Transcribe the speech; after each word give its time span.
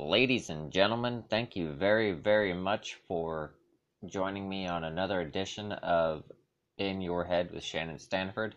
Ladies 0.00 0.48
and 0.48 0.72
gentlemen, 0.72 1.24
thank 1.28 1.54
you 1.54 1.74
very, 1.74 2.12
very 2.12 2.54
much 2.54 2.94
for 3.06 3.52
joining 4.06 4.48
me 4.48 4.66
on 4.66 4.82
another 4.82 5.20
edition 5.20 5.72
of 5.72 6.24
In 6.78 7.02
Your 7.02 7.22
Head 7.22 7.52
with 7.52 7.62
Shannon 7.62 7.96
Standiford. 7.96 8.54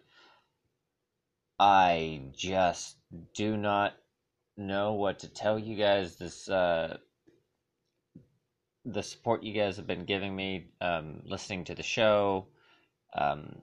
I 1.60 2.22
just 2.32 2.96
do 3.34 3.58
not 3.58 3.92
know 4.56 4.94
what 4.94 5.20
to 5.20 5.28
tell 5.28 5.60
you 5.60 5.76
guys. 5.76 6.16
This, 6.16 6.48
uh, 6.48 6.96
the 8.86 9.04
support 9.04 9.44
you 9.44 9.54
guys 9.54 9.76
have 9.76 9.86
been 9.86 10.06
giving 10.06 10.34
me, 10.34 10.68
um, 10.80 11.24
listening 11.26 11.66
to 11.66 11.76
the 11.76 11.84
show, 11.84 12.48
um, 13.16 13.62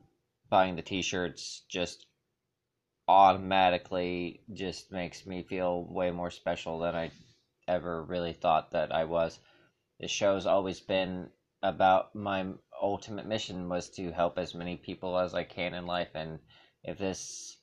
buying 0.51 0.77
the 0.77 0.83
t 0.83 1.01
shirts, 1.01 1.63
just 1.67 2.05
automatically 3.09 4.43
just 4.53 4.93
makes 4.93 5.25
me 5.25 5.43
feel 5.43 5.83
way 5.85 6.11
more 6.11 6.31
special 6.31 6.79
than 6.79 6.95
I 6.95 7.11
ever 7.75 8.03
really 8.05 8.33
thought 8.33 8.73
that 8.73 8.95
I 8.95 9.05
was. 9.05 9.39
This 9.99 10.11
show's 10.11 10.47
always 10.47 10.81
been 10.81 11.31
about 11.63 12.15
my 12.15 12.47
ultimate 12.81 13.27
mission 13.27 13.69
was 13.69 13.91
to 13.91 14.13
help 14.13 14.39
as 14.39 14.55
many 14.55 14.77
people 14.77 15.19
as 15.19 15.35
I 15.35 15.45
can 15.45 15.75
in 15.75 15.87
life 15.87 16.15
and 16.15 16.39
if 16.83 16.99
this 16.99 17.59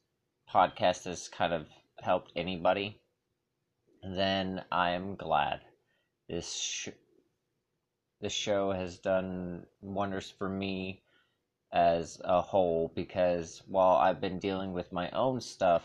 podcast 0.54 1.06
has 1.06 1.28
kind 1.28 1.54
of 1.54 1.68
helped 2.00 2.32
anybody 2.36 3.02
then 4.04 4.64
I 4.72 4.92
am 4.92 5.16
glad. 5.16 5.62
This 6.30 6.56
sh- 6.56 6.90
this 8.22 8.34
show 8.34 8.72
has 8.72 9.00
done 9.00 9.66
wonders 9.82 10.30
for 10.30 10.50
me 10.50 11.04
as 11.72 12.20
a 12.24 12.42
whole 12.42 12.92
because 12.96 13.62
while 13.68 13.96
I've 13.98 14.22
been 14.22 14.40
dealing 14.40 14.74
with 14.74 14.92
my 14.92 15.10
own 15.12 15.42
stuff, 15.42 15.84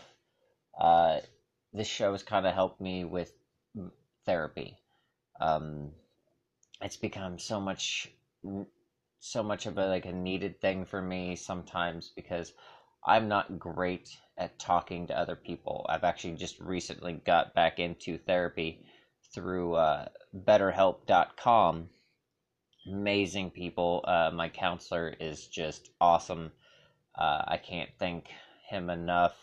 uh, 0.79 1.19
this 1.73 1.87
show 1.87 2.11
has 2.11 2.23
kind 2.23 2.45
of 2.45 2.53
helped 2.53 2.81
me 2.81 3.03
with 3.03 3.31
therapy. 4.25 4.77
Um, 5.39 5.91
it's 6.81 6.97
become 6.97 7.39
so 7.39 7.59
much, 7.59 8.11
so 9.19 9.43
much 9.43 9.65
of 9.65 9.77
a 9.77 9.87
like 9.87 10.05
a 10.05 10.11
needed 10.11 10.59
thing 10.61 10.85
for 10.85 11.01
me 11.01 11.35
sometimes 11.35 12.11
because 12.15 12.53
I'm 13.05 13.27
not 13.27 13.59
great 13.59 14.09
at 14.37 14.59
talking 14.59 15.07
to 15.07 15.17
other 15.17 15.35
people. 15.35 15.85
I've 15.89 16.03
actually 16.03 16.35
just 16.35 16.59
recently 16.59 17.13
got 17.13 17.53
back 17.53 17.79
into 17.79 18.17
therapy 18.17 18.85
through 19.33 19.75
uh, 19.75 20.05
BetterHelp.com 20.35 21.89
amazing 22.85 23.51
people. 23.51 24.03
Uh, 24.07 24.31
my 24.33 24.49
counselor 24.49 25.13
is 25.19 25.47
just 25.47 25.89
awesome. 26.01 26.51
Uh, 27.17 27.41
I 27.47 27.57
can't 27.57 27.89
thank 27.99 28.27
him 28.69 28.89
enough 28.89 29.35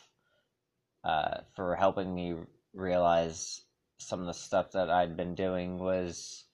uh, 1.04 1.38
for 1.54 1.76
helping 1.76 2.14
me 2.14 2.34
realize 2.74 3.62
some 4.00 4.20
of 4.20 4.26
the 4.26 4.34
stuff 4.34 4.72
that 4.72 4.90
I'd 4.90 5.16
been 5.16 5.34
doing 5.34 5.78
was 5.78 6.44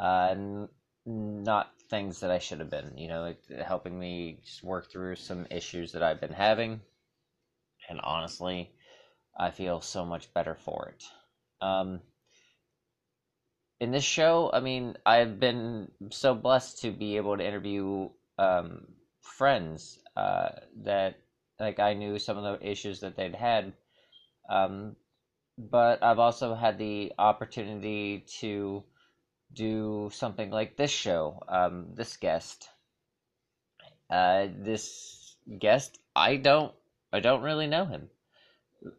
uh, 0.00 0.28
n- 0.30 0.68
not 1.06 1.70
things 1.88 2.20
that 2.20 2.30
I 2.30 2.38
should 2.38 2.60
have 2.60 2.70
been. 2.70 2.96
You 2.96 3.08
know, 3.08 3.22
like 3.22 3.42
helping 3.64 3.98
me 3.98 4.40
just 4.44 4.62
work 4.62 4.90
through 4.90 5.16
some 5.16 5.46
issues 5.50 5.92
that 5.92 6.02
I've 6.02 6.20
been 6.20 6.32
having. 6.32 6.80
And 7.88 8.00
honestly, 8.02 8.70
I 9.38 9.50
feel 9.50 9.80
so 9.80 10.04
much 10.04 10.32
better 10.32 10.54
for 10.54 10.92
it. 10.94 11.04
Um, 11.60 12.00
in 13.80 13.90
this 13.90 14.04
show, 14.04 14.50
I 14.52 14.60
mean, 14.60 14.96
I've 15.06 15.40
been 15.40 15.90
so 16.10 16.34
blessed 16.34 16.82
to 16.82 16.90
be 16.92 17.16
able 17.16 17.36
to 17.36 17.46
interview 17.46 18.10
um, 18.38 18.86
friends 19.22 19.98
uh, 20.16 20.50
that, 20.84 21.16
like, 21.58 21.80
I 21.80 21.94
knew 21.94 22.18
some 22.18 22.36
of 22.36 22.44
the 22.44 22.68
issues 22.70 23.00
that 23.00 23.16
they'd 23.16 23.34
had. 23.34 23.72
Um, 24.50 24.96
but 25.68 26.02
I've 26.02 26.18
also 26.18 26.54
had 26.54 26.78
the 26.78 27.12
opportunity 27.18 28.24
to 28.40 28.82
do 29.52 30.10
something 30.12 30.50
like 30.50 30.76
this 30.76 30.90
show, 30.90 31.42
um, 31.48 31.88
this 31.94 32.16
guest. 32.16 32.70
Uh, 34.08 34.48
this 34.56 35.36
guest, 35.58 35.98
I 36.16 36.36
don't, 36.36 36.72
I 37.12 37.20
don't 37.20 37.42
really 37.42 37.66
know 37.66 37.84
him. 37.84 38.08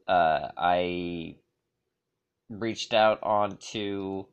Uh, 0.08 0.50
I 0.56 1.36
reached 2.50 2.94
out 2.94 3.24
onto 3.24 4.26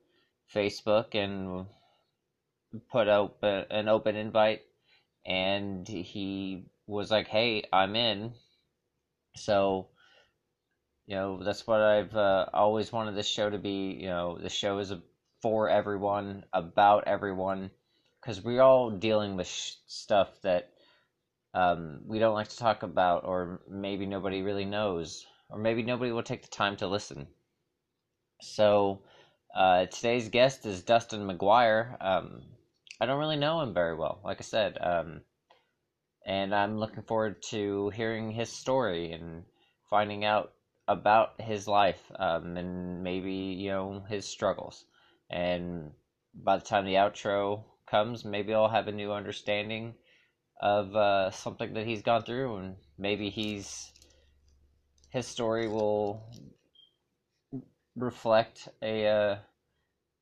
Facebook 0.52 1.14
and 1.14 1.66
put 2.90 3.08
up 3.08 3.42
an 3.42 3.88
open 3.88 4.16
invite, 4.16 4.62
and 5.24 5.88
he 5.88 6.64
was 6.86 7.10
like, 7.10 7.28
"Hey, 7.28 7.64
I'm 7.72 7.96
in." 7.96 8.34
So, 9.36 9.88
you 11.08 11.14
know, 11.14 11.42
that's 11.42 11.66
what 11.66 11.80
I've 11.80 12.14
uh, 12.14 12.44
always 12.52 12.92
wanted 12.92 13.16
this 13.16 13.26
show 13.26 13.48
to 13.48 13.56
be. 13.58 13.96
You 13.98 14.08
know, 14.08 14.38
the 14.38 14.50
show 14.50 14.78
is 14.78 14.92
for 15.40 15.70
everyone, 15.70 16.44
about 16.52 17.04
everyone, 17.06 17.70
because 18.20 18.44
we're 18.44 18.60
all 18.60 18.90
dealing 18.90 19.34
with 19.34 19.46
sh- 19.46 19.72
stuff 19.86 20.28
that 20.42 20.68
um, 21.54 22.00
we 22.06 22.18
don't 22.18 22.34
like 22.34 22.48
to 22.48 22.58
talk 22.58 22.82
about, 22.82 23.24
or 23.24 23.62
maybe 23.66 24.04
nobody 24.04 24.42
really 24.42 24.66
knows, 24.66 25.24
or 25.48 25.58
maybe 25.58 25.82
nobody 25.82 26.12
will 26.12 26.22
take 26.22 26.42
the 26.42 26.48
time 26.48 26.76
to 26.76 26.86
listen. 26.86 27.26
So, 28.42 29.00
uh, 29.54 29.86
today's 29.86 30.28
guest 30.28 30.66
is 30.66 30.82
Dustin 30.82 31.24
Maguire. 31.24 31.96
Um, 32.02 32.42
I 33.00 33.06
don't 33.06 33.18
really 33.18 33.36
know 33.36 33.62
him 33.62 33.72
very 33.72 33.94
well, 33.96 34.20
like 34.22 34.40
I 34.40 34.44
said, 34.44 34.76
um, 34.82 35.22
and 36.26 36.54
I'm 36.54 36.76
looking 36.76 37.02
forward 37.02 37.40
to 37.44 37.88
hearing 37.94 38.30
his 38.30 38.50
story 38.50 39.12
and 39.12 39.44
finding 39.88 40.26
out 40.26 40.52
about 40.88 41.40
his 41.40 41.68
life 41.68 42.00
um, 42.18 42.56
and 42.56 43.04
maybe 43.04 43.32
you 43.32 43.68
know 43.70 44.02
his 44.08 44.26
struggles. 44.26 44.86
And 45.30 45.92
by 46.34 46.56
the 46.56 46.64
time 46.64 46.86
the 46.86 46.94
outro 46.94 47.62
comes, 47.86 48.24
maybe 48.24 48.54
I'll 48.54 48.68
have 48.68 48.88
a 48.88 48.92
new 48.92 49.12
understanding 49.12 49.94
of 50.60 50.96
uh, 50.96 51.30
something 51.30 51.74
that 51.74 51.86
he's 51.86 52.02
gone 52.02 52.22
through, 52.22 52.56
and 52.56 52.76
maybe 52.96 53.30
he's 53.30 53.92
his 55.10 55.26
story 55.26 55.68
will 55.68 56.22
reflect 57.94 58.68
a 58.82 59.06
uh, 59.06 59.36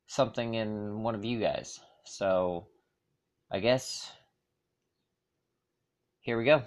something 0.07 0.55
in 0.55 1.03
one 1.03 1.15
of 1.15 1.25
you 1.25 1.41
guys. 1.41 1.81
So 2.05 2.67
I 3.51 3.61
guess 3.61 4.11
here 6.21 6.37
we 6.37 6.45
go. 6.45 6.63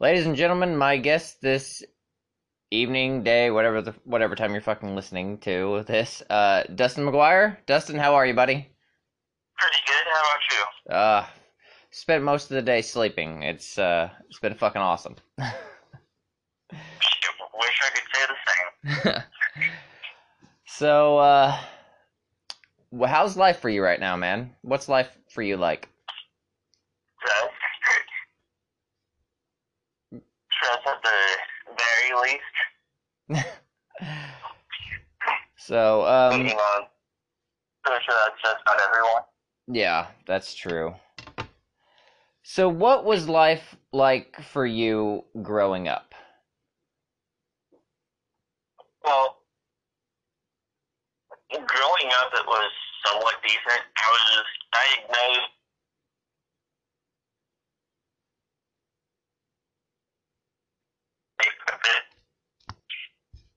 Ladies 0.00 0.24
and 0.24 0.34
gentlemen, 0.34 0.78
my 0.78 0.96
guest 0.96 1.42
this 1.42 1.82
evening, 2.70 3.22
day, 3.22 3.50
whatever 3.50 3.82
the 3.82 3.94
whatever 4.04 4.34
time 4.34 4.52
you're 4.52 4.62
fucking 4.62 4.96
listening 4.96 5.36
to 5.40 5.84
this, 5.86 6.22
uh, 6.30 6.62
Dustin 6.74 7.04
Maguire. 7.04 7.58
Dustin, 7.66 7.98
how 7.98 8.14
are 8.14 8.24
you, 8.24 8.32
buddy? 8.32 8.66
Pretty 9.58 9.76
good. 9.86 10.06
How 10.10 10.20
about 10.22 10.40
you? 10.50 10.94
Uh, 10.94 11.26
spent 11.90 12.24
most 12.24 12.44
of 12.44 12.54
the 12.54 12.62
day 12.62 12.80
sleeping. 12.80 13.42
It's 13.42 13.78
uh, 13.78 14.08
it's 14.30 14.38
been 14.38 14.54
fucking 14.54 14.80
awesome. 14.80 15.16
Wish 15.38 15.52
I 16.72 17.90
could 17.92 18.08
say 18.14 18.24
the 18.26 19.04
same. 19.04 19.22
so, 20.64 21.18
uh, 21.18 21.58
how's 23.06 23.36
life 23.36 23.58
for 23.58 23.68
you 23.68 23.84
right 23.84 24.00
now, 24.00 24.16
man? 24.16 24.54
What's 24.62 24.88
life 24.88 25.14
for 25.28 25.42
you 25.42 25.58
like? 25.58 25.90
Stress. 27.18 27.50
Stress 30.60 30.78
at 30.86 31.02
the 31.02 31.10
very 31.78 32.12
least. 32.22 33.46
so, 35.56 36.04
um, 36.06 36.38
Meaning 36.40 36.56
on. 36.56 36.82
Pretty 37.84 38.04
sure 38.04 38.14
that's 38.24 38.42
just 38.42 38.56
about 38.62 38.80
everyone. 38.88 39.22
yeah, 39.68 40.08
that's 40.26 40.54
true. 40.54 40.94
So, 42.42 42.68
what 42.68 43.04
was 43.04 43.28
life 43.28 43.76
like 43.92 44.40
for 44.42 44.66
you 44.66 45.24
growing 45.42 45.88
up? 45.88 46.14
Well, 49.04 49.38
growing 51.50 52.12
up, 52.20 52.32
it 52.34 52.46
was 52.46 52.70
somewhat 53.06 53.34
decent. 53.42 53.82
I 53.96 54.08
was 54.10 54.44
diagnosed. 54.72 55.59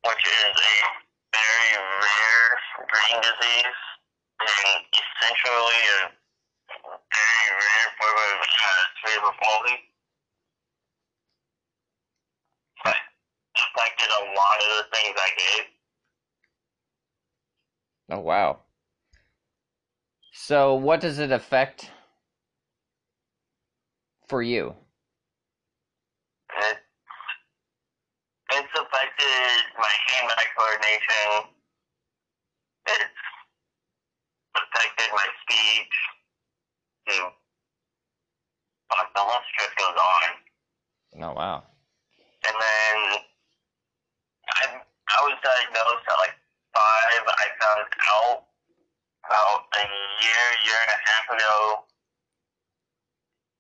Which 0.06 0.25
is 0.27 0.54
a 0.54 0.75
very 1.31 1.71
rare 1.80 2.50
brain 2.92 3.21
disease 3.21 3.80
and 4.42 4.83
essentially 4.94 5.81
a 5.89 6.12
very 6.89 7.48
rare 7.56 7.89
form 7.98 8.18
of 8.18 8.39
uh, 8.44 8.83
cerebral 9.06 9.33
palsy. 9.42 9.77
But 12.83 12.95
affected 13.56 14.10
a 14.10 14.24
lot 14.36 14.57
of 14.60 14.69
the 14.77 14.86
things 14.95 15.15
I 15.18 15.30
did. 15.38 15.65
Oh, 18.10 18.19
wow. 18.19 18.60
So, 20.33 20.75
what 20.75 21.00
does 21.00 21.19
it 21.19 21.31
affect 21.31 21.89
for 24.27 24.42
you? 24.42 24.75
It, 26.57 26.77
it's 28.54 28.74
affected 28.78 29.58
my 29.78 29.94
hand-eye 30.08 30.50
coordination. 30.58 31.50
It's 32.86 33.22
affected 34.54 35.10
my 35.14 35.28
speech. 35.42 35.96
Hmm. 37.08 37.30
But 38.90 39.10
the 39.16 39.24
list 39.26 39.50
just 39.58 39.76
goes 39.78 39.98
on. 39.98 40.30
Oh 41.24 41.34
wow. 41.34 41.64
And 42.46 42.56
then 42.56 42.98
I, 44.50 44.64
I 44.78 45.18
was 45.24 45.38
diagnosed 45.42 46.06
at 46.10 46.18
like 46.20 46.38
five. 46.76 47.24
I 47.26 47.46
found 47.58 47.88
out 48.12 48.44
about 49.26 49.66
a 49.74 49.84
year, 49.88 50.46
year 50.68 50.80
and 50.84 50.92
a 50.94 51.00
half 51.00 51.26
ago 51.32 51.86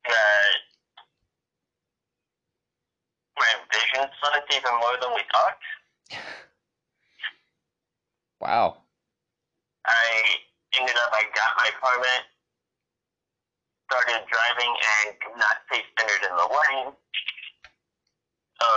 that 0.05 0.73
my 3.37 3.51
vision 4.23 4.33
sucked 4.33 4.53
even 4.55 4.79
more 4.79 4.95
than 5.01 5.11
we 5.13 5.21
oh. 5.21 5.31
thought. 5.31 5.57
Wow. 8.39 8.77
I 9.85 10.23
ended 10.79 10.95
up, 10.95 11.11
I 11.13 11.23
got 11.35 11.51
my 11.57 11.69
permit, 11.79 12.23
started 13.89 14.27
driving, 14.27 14.73
and 14.73 15.19
could 15.19 15.37
not 15.39 15.63
stay 15.67 15.83
centered 15.99 16.23
in 16.27 16.35
the 16.35 16.47
lane. 16.47 16.93
So, 18.61 18.67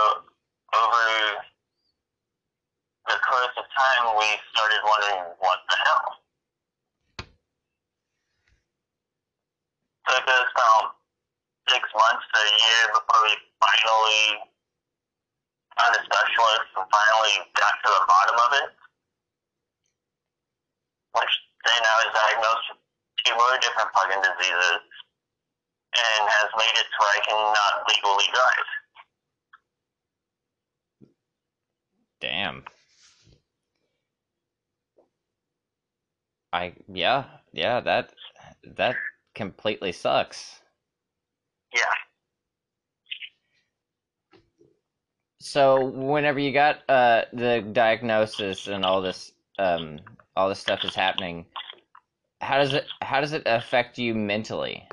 over 0.75 1.07
the 3.07 3.17
course 3.23 3.55
of 3.57 3.65
time, 3.75 4.17
we 4.19 4.27
started 4.51 4.81
wondering 4.83 5.31
what 5.39 5.59
the 5.69 5.77
hell. 5.83 6.07
Took 10.07 10.27
us 10.27 10.47
about 10.55 10.95
six 11.67 11.83
months 11.91 12.23
to 12.33 12.39
a 12.39 12.47
year 12.47 12.83
before 12.95 13.21
we 13.27 13.35
finally 13.59 14.46
found 15.77 15.95
a 15.95 16.01
specialist 16.03 16.67
and 16.75 16.85
finally 16.89 17.35
got 17.55 17.73
to 17.81 17.89
the 17.89 18.03
bottom 18.09 18.37
of 18.37 18.51
it. 18.61 18.69
Which 21.13 21.33
then 21.65 21.81
I 21.81 21.95
was 22.03 22.09
diagnosed 22.13 22.65
with 22.73 22.81
two 23.25 23.33
more 23.37 23.57
different 23.61 23.93
plug-in 23.93 24.21
diseases 24.21 24.81
and 25.97 26.21
has 26.29 26.49
made 26.57 26.75
it 26.77 26.87
so 26.93 27.01
I 27.05 27.19
cannot 27.25 27.73
legally 27.89 28.29
drive. 28.33 28.67
Damn. 32.19 32.63
I 36.53 36.73
yeah, 36.87 37.25
yeah, 37.51 37.81
that 37.81 38.13
that 38.75 38.95
completely 39.35 39.91
sucks. 39.91 40.61
Yeah. 41.73 41.81
So 45.47 45.85
whenever 45.85 46.39
you 46.39 46.51
got 46.51 46.83
uh 46.89 47.21
the 47.31 47.61
diagnosis 47.71 48.67
and 48.67 48.83
all 48.83 49.01
this 49.01 49.31
um 49.57 49.99
all 50.35 50.49
this 50.49 50.59
stuff 50.59 50.83
is 50.83 50.93
happening, 50.93 51.45
how 52.41 52.57
does 52.57 52.73
it 52.73 52.83
how 53.01 53.21
does 53.21 53.31
it 53.31 53.43
affect 53.45 53.97
you 53.97 54.13
mentally? 54.13 54.85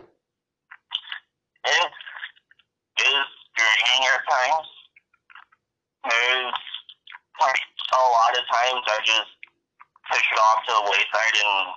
It 1.64 1.90
is 3.02 3.26
draining 3.58 4.02
at 4.14 4.22
times. 4.30 4.68
There's 6.08 6.54
like 7.40 7.60
a 7.92 7.96
lot 7.96 8.38
of 8.38 8.44
times 8.46 8.82
I 8.86 8.98
just 9.02 9.34
push 10.08 10.22
it 10.22 10.38
off 10.38 10.64
to 10.66 10.72
the 10.72 10.82
wayside 10.88 11.34
and 11.42 11.74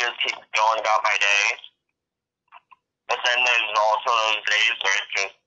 just 0.00 0.18
keep 0.26 0.34
going 0.34 0.80
about 0.80 1.04
my 1.04 1.16
day. 1.20 1.56
But 3.06 3.18
then 3.24 3.44
there's 3.44 3.78
also 3.78 4.10
those 4.10 4.42
days 4.50 4.74
where 4.82 4.98
it's 4.98 5.22
just 5.22 5.43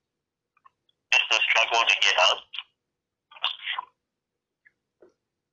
it's 1.13 1.30
a 1.31 1.39
struggle 1.50 1.88
to 1.88 1.95
get 2.01 2.15
up 2.31 2.38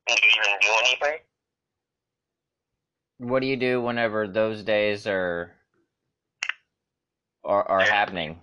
and 0.09 0.19
even 0.19 0.59
do 0.61 0.69
anything. 0.85 1.19
What 3.19 3.41
do 3.41 3.47
you 3.47 3.57
do 3.57 3.81
whenever 3.81 4.27
those 4.27 4.63
days 4.63 5.07
are 5.07 5.53
are, 7.45 7.69
are 7.69 7.83
happening? 7.83 8.39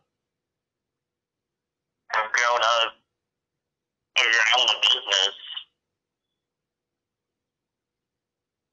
I've 2.16 2.32
grown 2.32 2.62
up 2.62 2.94
around 4.20 4.68
the 4.68 4.78
business 4.82 5.36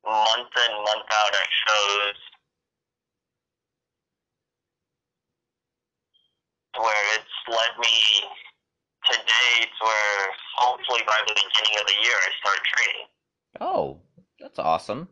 month 0.05 0.53
in, 0.57 0.73
month 0.85 1.09
out 1.11 1.35
at 1.35 1.49
shows. 1.67 2.31
where 6.79 7.15
it's 7.15 7.39
led 7.49 7.79
me 7.79 7.97
to 9.11 9.17
dates 9.17 9.79
where 9.81 10.27
hopefully 10.57 11.01
by 11.07 11.19
the 11.27 11.35
beginning 11.35 11.81
of 11.81 11.87
the 11.87 11.95
year 12.03 12.15
I 12.15 12.31
start 12.41 12.59
training. 12.65 13.07
Oh, 13.61 14.01
that's 14.39 14.59
awesome. 14.59 15.09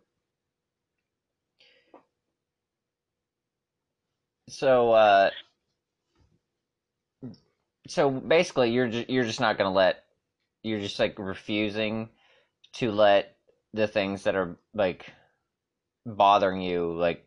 So, 4.49 4.93
uh, 4.93 5.31
so 7.87 8.11
basically, 8.11 8.71
you're 8.71 8.89
just 8.89 9.11
you're 9.11 9.25
just 9.25 9.41
not 9.41 9.59
gonna 9.59 9.73
let 9.73 10.05
you're 10.63 10.81
just 10.81 10.99
like 10.99 11.19
refusing 11.19 12.09
to 12.75 12.91
let 12.91 13.37
the 13.75 13.87
things 13.87 14.25
that 14.25 14.35
are 14.35 14.57
like 14.75 15.13
bothering 16.07 16.61
you 16.63 16.95
like 16.95 17.25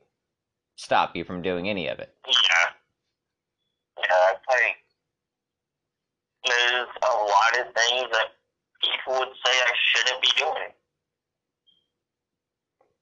stop 0.75 1.15
you 1.15 1.23
from 1.23 1.41
doing 1.41 1.69
any 1.69 1.87
of 1.87 1.99
it. 1.99 2.13
Yeah. 2.27 2.69
Yeah, 3.99 4.31
it's 4.33 4.45
like 4.49 4.77
there's 6.45 6.87
a 7.03 7.15
lot 7.15 7.59
of 7.59 7.73
things 7.75 8.09
that 8.11 8.27
people 8.81 9.19
would 9.19 9.29
say 9.45 9.51
I 9.51 9.73
shouldn't 9.93 10.21
be 10.21 10.29
doing. 10.37 10.73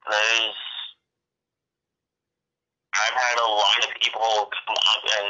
there's 0.09 0.55
I've 3.08 3.15
had 3.15 3.39
a 3.39 3.50
lot 3.50 3.79
of 3.86 3.91
people 4.01 4.22
come 4.68 4.77
up 4.77 5.03
and 5.20 5.27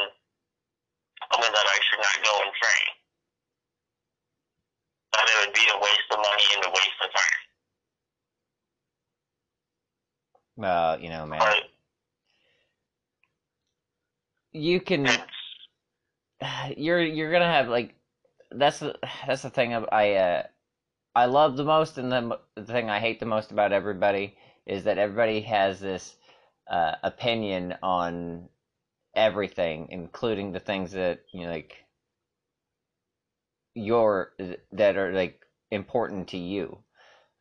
tell 1.32 1.40
me 1.42 1.48
that 1.54 1.68
I 1.68 1.80
should 1.86 2.02
not 2.02 2.26
go 2.26 2.34
and 2.44 2.54
train. 2.62 2.88
That 5.14 5.28
it 5.30 5.48
would 5.48 5.56
be 5.56 5.68
a 5.74 5.80
waste 5.80 6.10
of 6.12 6.20
money 6.20 6.44
and 6.56 6.66
a 6.66 6.70
waste 6.70 7.02
of 7.06 7.12
time. 7.14 7.40
Well, 10.58 11.00
you 11.00 11.10
know, 11.10 11.26
man, 11.26 11.40
But 11.40 11.64
you 14.54 14.82
can. 14.82 15.08
You're 16.78 17.02
you're 17.04 17.32
gonna 17.32 17.46
have 17.52 17.68
like 17.70 17.96
that's 18.52 18.80
the 18.80 18.96
that's 19.28 19.44
the 19.44 19.50
thing 19.50 19.74
I 19.92 20.14
uh 20.16 20.44
I 21.16 21.26
love 21.26 21.58
the 21.58 21.66
most 21.66 21.98
and 21.98 22.12
the, 22.12 22.40
the 22.56 22.66
thing 22.66 22.90
I 22.90 23.00
hate 23.00 23.20
the 23.20 23.26
most 23.26 23.52
about 23.52 23.74
everybody 23.74 24.36
is 24.66 24.86
that 24.86 24.98
everybody 24.98 25.42
has 25.42 25.80
this 25.80 26.16
uh, 26.70 26.96
opinion 27.04 27.76
on 27.82 28.50
everything, 29.16 29.88
including 29.92 30.52
the 30.52 30.60
things 30.60 30.92
that 30.92 31.22
you 31.34 31.46
know, 31.46 31.52
like 31.52 31.76
your 33.76 34.34
that 34.72 34.98
are 34.98 35.12
like 35.14 35.42
important 35.72 36.28
to 36.30 36.38
you. 36.38 36.78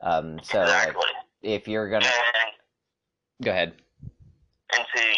Um, 0.01 0.39
so 0.43 0.61
like, 0.61 0.95
if 1.43 1.69
you're 1.69 1.89
gonna 1.91 2.07
And 2.07 3.45
go 3.45 3.51
ahead, 3.51 3.75
and 4.75 4.85
see 4.95 5.17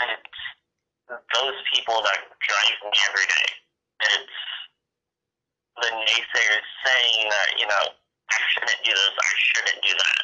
it's 0.00 1.24
those 1.34 1.58
people 1.74 2.00
that 2.02 2.18
drive 2.46 2.78
me 2.84 2.98
every 3.08 3.26
day. 3.26 3.48
It's 4.02 4.38
the 5.82 5.90
naysayers 5.90 6.68
saying 6.84 7.28
that, 7.28 7.58
you 7.58 7.66
know, 7.66 7.84
I 8.30 8.38
shouldn't 8.54 8.84
do 8.84 8.90
this, 8.90 9.14
I 9.18 9.32
shouldn't 9.36 9.82
do 9.82 9.94
that. 9.94 10.22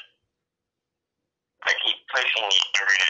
Me 2.23 2.49
every 2.81 2.97
day. 2.97 3.05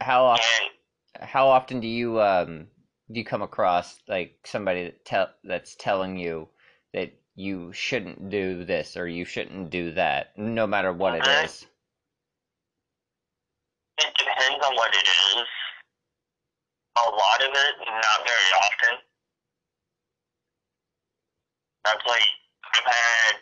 how 0.00 0.24
often 0.24 0.68
And 1.16 1.28
how 1.28 1.48
often 1.48 1.80
do 1.80 1.88
you 1.88 2.20
um 2.20 2.68
do 3.10 3.18
you 3.20 3.24
come 3.24 3.42
across 3.42 3.98
like 4.08 4.38
somebody 4.44 4.84
that 4.84 5.04
tell 5.04 5.28
that's 5.44 5.74
telling 5.76 6.16
you 6.16 6.48
that 6.92 7.12
you 7.34 7.72
shouldn't 7.72 8.30
do 8.30 8.64
this 8.64 8.96
or 8.96 9.06
you 9.08 9.24
shouldn't 9.24 9.70
do 9.70 9.92
that 9.92 10.36
no 10.36 10.66
matter 10.66 10.92
what 10.92 11.14
it 11.14 11.22
Okay. 11.22 11.44
is 11.44 11.66
it 13.98 14.14
depends 14.18 14.64
on 14.64 14.74
what 14.76 14.94
it 14.94 15.06
is. 15.06 15.46
A 16.96 17.10
lot 17.10 17.42
of 17.42 17.50
it, 17.52 17.74
not 17.86 18.26
very 18.26 18.50
often. 18.64 18.98
That's 21.84 22.04
like, 22.06 22.22
I've 22.74 22.84
had 22.84 23.34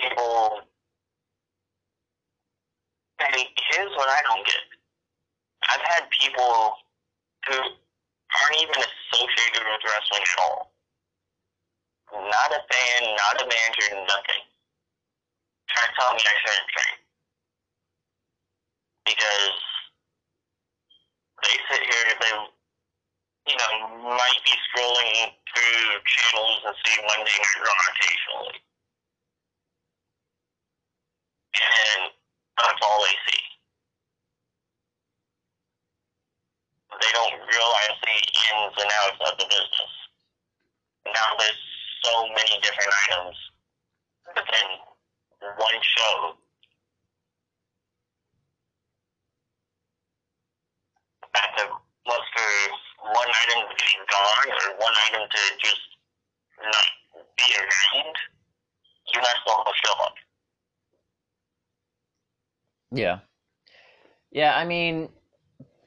people 0.00 0.64
Hey, 3.20 3.46
here's 3.70 3.90
what 3.96 4.08
I 4.08 4.20
don't 4.26 4.44
get. 4.44 4.64
I've 5.70 5.80
had 5.80 6.10
people 6.10 6.76
who 7.48 7.56
aren't 7.56 8.60
even 8.60 8.74
associated 8.74 9.62
with 9.64 9.80
wrestling 9.86 10.22
at 10.22 10.40
all. 10.42 10.72
Not 12.12 12.50
a 12.52 12.60
fan, 12.68 13.00
not 13.16 13.40
a 13.40 13.46
manager, 13.46 14.06
nothing. 14.06 14.44
Try 15.70 15.82
to 15.86 15.92
tell 15.98 16.14
me 16.14 16.20
I 16.20 16.36
shouldn't 16.42 16.68
train. 16.68 16.96
Because 19.06 19.58
they 21.42 21.56
sit 21.70 21.82
here, 21.82 22.06
they, 22.20 22.34
you 23.50 23.56
know, 23.56 23.72
might 24.14 24.40
be 24.44 24.54
scrolling 24.68 25.32
through 25.54 26.02
channels 26.06 26.60
and 26.66 26.76
see 26.84 27.00
Monday 27.02 27.30
Night 27.30 27.60
Raw 27.62 27.82
occasionally. 27.94 28.58
And 31.54 32.10
that's 32.58 32.80
all 32.82 33.00
they 33.02 33.16
see. 33.30 33.44
They 37.00 37.12
don't 37.12 37.38
realize 37.46 37.96
the 38.02 38.16
ins 38.54 38.74
and 38.78 38.90
outs 39.02 39.20
of 39.20 39.38
the 39.38 39.46
business. 39.46 39.94
Now 41.06 41.36
there's 41.38 41.62
so 42.02 42.26
many 42.28 42.60
different 42.62 42.92
items 43.10 43.36
within 44.34 44.68
one 45.58 45.78
show. 45.82 46.34
That 51.34 51.50
the 51.58 51.64
look 52.06 52.24
for 52.34 52.50
one 53.12 53.28
item 53.28 53.68
to 53.68 53.74
be 53.74 53.90
gone 54.10 54.48
or 54.48 54.78
one 54.78 54.94
item 55.10 55.28
to 55.28 55.42
just 55.58 55.82
not 56.62 56.86
be 57.36 57.48
around, 57.58 58.14
you 59.12 59.20
the 59.20 59.28
whole 59.46 59.72
show 59.84 60.04
up. 60.04 60.14
Yeah. 62.94 63.18
Yeah 64.30 64.56
i 64.56 64.64
mean 64.64 65.08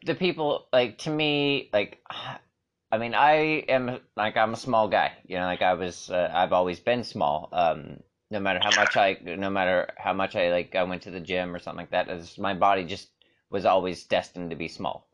the 0.05 0.15
people 0.15 0.67
like 0.71 0.97
to 0.99 1.09
me 1.09 1.69
like 1.73 1.99
i 2.91 2.97
mean 2.97 3.13
i 3.13 3.63
am 3.67 3.99
like 4.15 4.37
i'm 4.37 4.53
a 4.53 4.57
small 4.57 4.87
guy 4.87 5.11
you 5.25 5.37
know 5.37 5.45
like 5.45 5.61
i 5.61 5.73
was 5.73 6.09
uh, 6.09 6.31
i've 6.33 6.53
always 6.53 6.79
been 6.79 7.03
small 7.03 7.49
um 7.51 7.99
no 8.31 8.39
matter 8.39 8.59
how 8.61 8.73
much 8.81 8.95
i 8.95 9.17
no 9.23 9.49
matter 9.49 9.89
how 9.97 10.13
much 10.13 10.35
i 10.35 10.51
like 10.51 10.75
i 10.75 10.83
went 10.83 11.01
to 11.01 11.11
the 11.11 11.19
gym 11.19 11.53
or 11.53 11.59
something 11.59 11.83
like 11.83 11.91
that, 11.91 12.09
is 12.09 12.37
my 12.37 12.53
body 12.53 12.85
just 12.85 13.09
was 13.49 13.65
always 13.65 14.03
destined 14.03 14.49
to 14.49 14.57
be 14.57 14.67
small. 14.67 15.07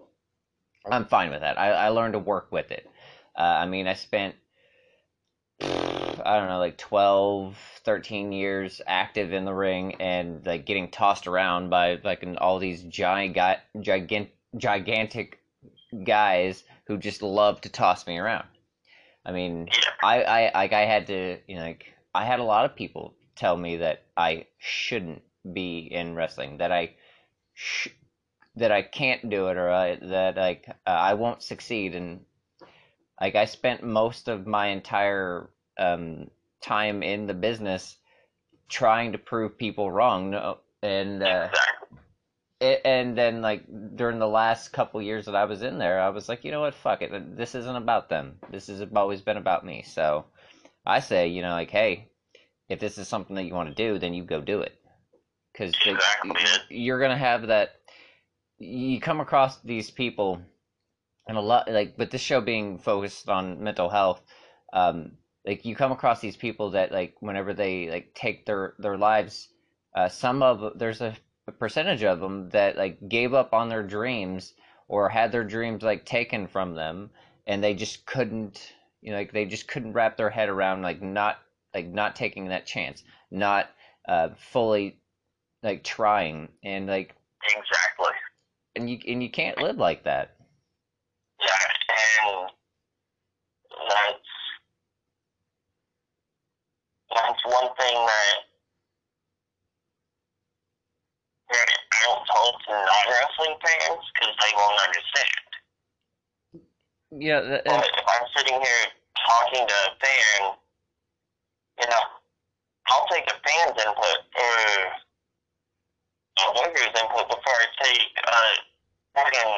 I'm 0.90 1.06
fine 1.06 1.30
with 1.30 1.42
that. 1.42 1.60
I, 1.60 1.70
I 1.70 1.90
learned 1.90 2.14
to 2.14 2.20
work 2.20 2.52
with 2.52 2.72
it. 2.72 2.88
Uh, 3.38 3.42
i 3.42 3.66
mean 3.66 3.88
i 3.88 3.94
spent 3.94 4.36
I 6.26 6.40
don't 6.40 6.50
know, 6.50 6.60
like 6.60 6.78
12, 6.78 7.58
13 7.84 8.32
years 8.32 8.82
active 8.88 9.34
in 9.34 9.46
the 9.46 9.54
ring 9.54 9.96
and 10.02 10.46
like 10.46 10.66
getting 10.66 10.90
tossed 10.90 11.28
around 11.28 11.70
by 11.70 12.00
like 12.04 12.26
all 12.40 12.60
these 12.60 12.84
giant, 12.84 13.36
gigant, 13.36 14.30
gigantic 14.58 15.40
guys 16.04 16.64
who 16.88 16.98
just 16.98 17.22
love 17.22 17.62
to 17.62 17.70
toss 17.70 18.08
me 18.08 18.18
around. 18.18 18.48
I 19.26 19.32
mean, 19.32 19.70
I, 20.04 20.24
I, 20.24 20.52
like, 20.54 20.74
I 20.74 20.86
had 20.86 21.08
to, 21.08 21.38
you 21.48 21.56
know, 21.56 21.64
like, 21.64 21.86
I 22.14 22.26
had 22.26 22.40
a 22.40 22.44
lot 22.44 22.66
of 22.66 22.76
people 22.76 23.14
tell 23.36 23.56
me 23.56 23.78
that 23.78 24.04
I 24.18 24.48
shouldn't 24.60 25.22
be 25.54 25.80
in 25.80 26.16
wrestling, 26.16 26.58
that 26.58 26.72
I, 26.72 26.96
sh- 27.54 27.90
that 28.56 28.72
I 28.72 28.82
can't 28.82 29.30
do 29.30 29.48
it, 29.48 29.58
or 29.58 29.70
I, 29.70 29.96
that 29.96 30.38
like 30.38 30.66
uh, 30.86 30.90
I 30.90 31.16
won't 31.16 31.42
succeed, 31.42 31.96
and 31.96 32.22
like 33.20 33.36
I 33.36 33.46
spent 33.46 33.84
most 33.84 34.28
of 34.28 34.46
my 34.46 34.68
entire 34.68 35.50
um, 35.78 36.30
time 36.62 37.04
in 37.04 37.28
the 37.28 37.34
business 37.34 37.98
trying 38.70 39.12
to 39.12 39.18
prove 39.18 39.58
people 39.58 39.92
wrong. 39.92 40.32
No, 40.32 40.58
and 40.82 41.24
uh, 41.24 41.50
it, 42.60 42.82
and 42.86 43.18
then 43.18 43.42
like 43.42 43.64
during 43.96 44.20
the 44.20 44.28
last 44.28 44.70
couple 44.70 45.02
years 45.02 45.26
that 45.26 45.36
I 45.36 45.46
was 45.46 45.62
in 45.62 45.78
there, 45.78 46.00
I 46.02 46.10
was 46.10 46.30
like, 46.30 46.44
you 46.44 46.52
know 46.52 46.62
what, 46.62 46.74
fuck 46.74 47.02
it. 47.02 47.38
This 47.38 47.56
isn't 47.56 47.76
about 47.76 48.10
them. 48.10 48.40
This 48.50 48.68
has 48.68 48.84
always 48.96 49.22
been 49.22 49.38
about 49.38 49.66
me. 49.66 49.84
So 49.86 50.26
I 50.86 51.00
say, 51.00 51.28
you 51.28 51.42
know, 51.42 51.52
like, 51.52 51.72
hey, 51.72 52.10
if 52.70 52.80
this 52.80 52.98
is 52.98 53.08
something 53.08 53.36
that 53.36 53.44
you 53.44 53.54
want 53.54 53.70
to 53.70 53.76
do, 53.76 54.00
then 54.00 54.14
you 54.14 54.24
go 54.24 54.42
do 54.42 54.62
it. 54.62 54.74
Because 55.52 55.74
Exactly. 55.86 56.32
you're 56.70 57.00
gonna 57.00 57.18
have 57.18 57.48
that. 57.48 57.76
You 58.58 59.00
come 59.00 59.20
across 59.20 59.60
these 59.62 59.92
people, 59.92 60.42
and 61.28 61.38
a 61.38 61.42
lot 61.42 61.70
like, 61.70 61.96
but 61.98 62.12
this 62.12 62.22
show 62.22 62.42
being 62.42 62.80
focused 62.80 63.30
on 63.30 63.64
mental 63.64 63.90
health, 63.90 64.22
um, 64.72 65.12
like 65.46 65.66
you 65.66 65.76
come 65.76 65.92
across 65.92 66.22
these 66.22 66.38
people 66.38 66.72
that 66.72 66.92
like 66.92 67.16
whenever 67.20 67.54
they 67.54 67.90
like 67.90 68.14
take 68.14 68.46
their 68.46 68.74
their 68.80 68.98
lives, 68.98 69.50
uh, 69.96 70.10
some 70.10 70.42
of 70.44 70.78
there's 70.78 71.02
a 71.02 71.16
a 71.48 71.52
percentage 71.52 72.04
of 72.04 72.20
them 72.20 72.50
that 72.50 72.78
like 72.78 72.98
gave 73.10 73.34
up 73.34 73.54
on 73.54 73.70
their 73.70 73.84
dreams 73.84 74.54
or 74.88 75.10
had 75.10 75.32
their 75.32 75.44
dreams 75.44 75.84
like 75.84 76.06
taken 76.06 76.48
from 76.48 76.76
them 76.76 77.10
and 77.48 77.64
they 77.64 77.74
just 77.74 78.06
couldn't 78.06 78.74
you 79.02 79.12
know 79.12 79.18
like 79.18 79.34
they 79.34 79.46
just 79.46 79.68
couldn't 79.68 79.94
wrap 79.94 80.16
their 80.16 80.30
head 80.30 80.50
around 80.50 80.82
like 80.82 81.02
not 81.02 81.38
like 81.74 81.88
not 81.88 82.16
taking 82.16 82.48
that 82.48 82.66
chance 82.66 83.04
not 83.32 83.70
uh 84.08 84.30
fully 84.38 84.98
like 85.64 85.84
trying 85.84 86.48
and 86.64 86.88
like 86.88 87.16
Exactly. 87.46 88.14
and 88.76 88.90
you 88.90 89.00
and 89.08 89.22
you 89.22 89.30
can't 89.30 89.58
live 89.58 89.78
like 89.78 90.04
that 90.04 90.38
Yeah, 91.42 91.48
and 91.90 92.50
that's 93.90 94.20
that's 97.14 97.33
one 97.46 97.70
thing 97.80 97.98
that 97.98 98.38
that 101.52 101.70
I 101.70 101.98
don't 102.08 102.26
talk 102.26 102.54
to 102.66 102.72
non-wrestling 102.72 103.56
fans 103.62 104.04
because 104.14 104.34
they 104.42 104.52
won't 104.58 104.80
understand. 104.88 105.50
yeah 107.12 107.40
that, 107.42 107.66
But 107.66 107.86
if 107.86 108.06
I'm 108.08 108.28
sitting 108.36 108.60
here 108.60 108.84
talking 109.28 109.68
to 109.68 109.74
a 109.74 109.92
fan, 110.02 110.58
you 111.80 111.88
know, 111.90 112.04
I'll 112.88 113.08
take 113.08 113.28
a 113.30 113.38
fan's 113.38 113.78
input 113.78 114.20
or 114.36 114.58
a 116.42 116.48
worker's 116.58 116.94
input 116.96 117.28
before 117.30 117.58
I 117.60 117.68
take 117.84 118.12
uh, 118.26 118.54
fucking 119.16 119.54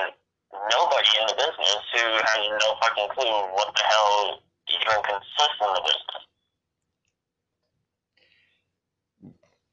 nobody 0.72 1.12
in 1.20 1.28
the 1.28 1.36
business 1.36 1.82
who 1.94 2.06
has 2.20 2.42
no 2.60 2.76
fucking 2.82 3.10
clue 3.16 3.40
what 3.56 3.74
the 3.76 3.84
hell 3.84 4.42
even 4.70 5.04
consists 5.04 5.60
in 5.62 5.72
the 5.74 5.82
business. 5.82 6.24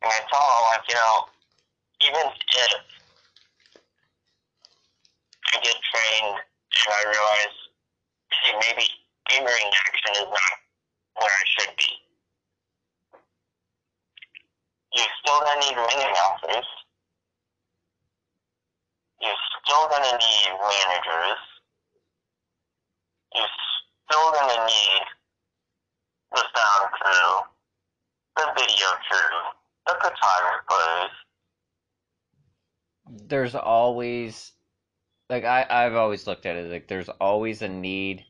And 0.02 0.11
I 0.11 0.18
tell 0.26 0.42
like, 0.75 0.82
you 0.88 0.94
know, 0.97 1.30
even 2.02 2.26
if 2.26 2.75
I 5.47 5.61
get 5.62 5.76
trained 5.78 6.38
and 6.42 6.90
I 6.90 7.02
realize, 7.06 7.56
hey, 8.42 8.52
maybe 8.59 8.87
in-ring 9.37 9.71
action 9.87 10.12
is 10.14 10.26
not 10.26 10.54
where 11.21 11.30
I 11.30 11.44
should 11.47 11.76
be. 11.76 11.92
You're 14.94 15.14
still 15.23 15.40
gonna 15.40 15.61
need 15.61 15.76
ring 15.76 16.02
announcers. 16.02 16.66
You're 19.21 19.42
still 19.62 19.88
gonna 19.88 20.18
need 20.18 20.50
managers. 20.59 21.42
You're 23.37 23.54
still 24.11 24.32
gonna 24.32 24.66
need 24.66 25.02
the 26.32 26.42
sound 26.42 26.90
crew, 26.90 27.47
the 28.37 28.52
video 28.56 28.88
crew, 29.09 29.62
the 29.86 29.94
photographers. 29.94 31.10
There's 33.28 33.54
always 33.54 34.52
like 35.28 35.44
I 35.44 35.66
I've 35.68 35.94
always 35.94 36.26
looked 36.26 36.46
at 36.46 36.56
it 36.56 36.70
like 36.70 36.88
there's 36.88 37.08
always 37.08 37.62
a 37.62 37.68
need 37.68 38.24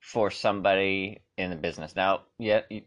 for 0.00 0.30
somebody 0.30 1.22
in 1.38 1.50
the 1.50 1.56
business. 1.56 1.94
Now, 1.94 2.22
yeah, 2.38 2.62
you, 2.68 2.82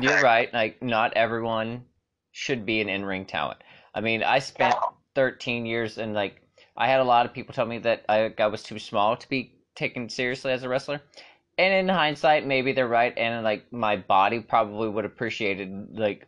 you're 0.00 0.22
right. 0.22 0.52
Like 0.52 0.82
not 0.82 1.12
everyone 1.14 1.84
should 2.32 2.66
be 2.66 2.80
an 2.80 2.88
in-ring 2.88 3.26
talent. 3.26 3.60
I 3.94 4.00
mean, 4.00 4.22
I 4.22 4.38
spent 4.38 4.74
13 5.14 5.66
years 5.66 5.98
and 5.98 6.14
like 6.14 6.42
I 6.76 6.88
had 6.88 7.00
a 7.00 7.04
lot 7.04 7.26
of 7.26 7.32
people 7.32 7.54
tell 7.54 7.66
me 7.66 7.78
that 7.78 8.04
I, 8.08 8.32
I 8.38 8.46
was 8.46 8.62
too 8.62 8.78
small 8.78 9.16
to 9.16 9.28
be 9.28 9.52
taken 9.74 10.08
seriously 10.08 10.52
as 10.52 10.62
a 10.62 10.68
wrestler. 10.68 11.00
And 11.58 11.72
in 11.72 11.88
hindsight, 11.88 12.46
maybe 12.46 12.72
they're 12.72 12.88
right. 12.88 13.16
And 13.16 13.42
like 13.44 13.72
my 13.72 13.96
body 13.96 14.40
probably 14.40 14.88
would 14.88 15.06
appreciated 15.06 15.88
like 15.92 16.26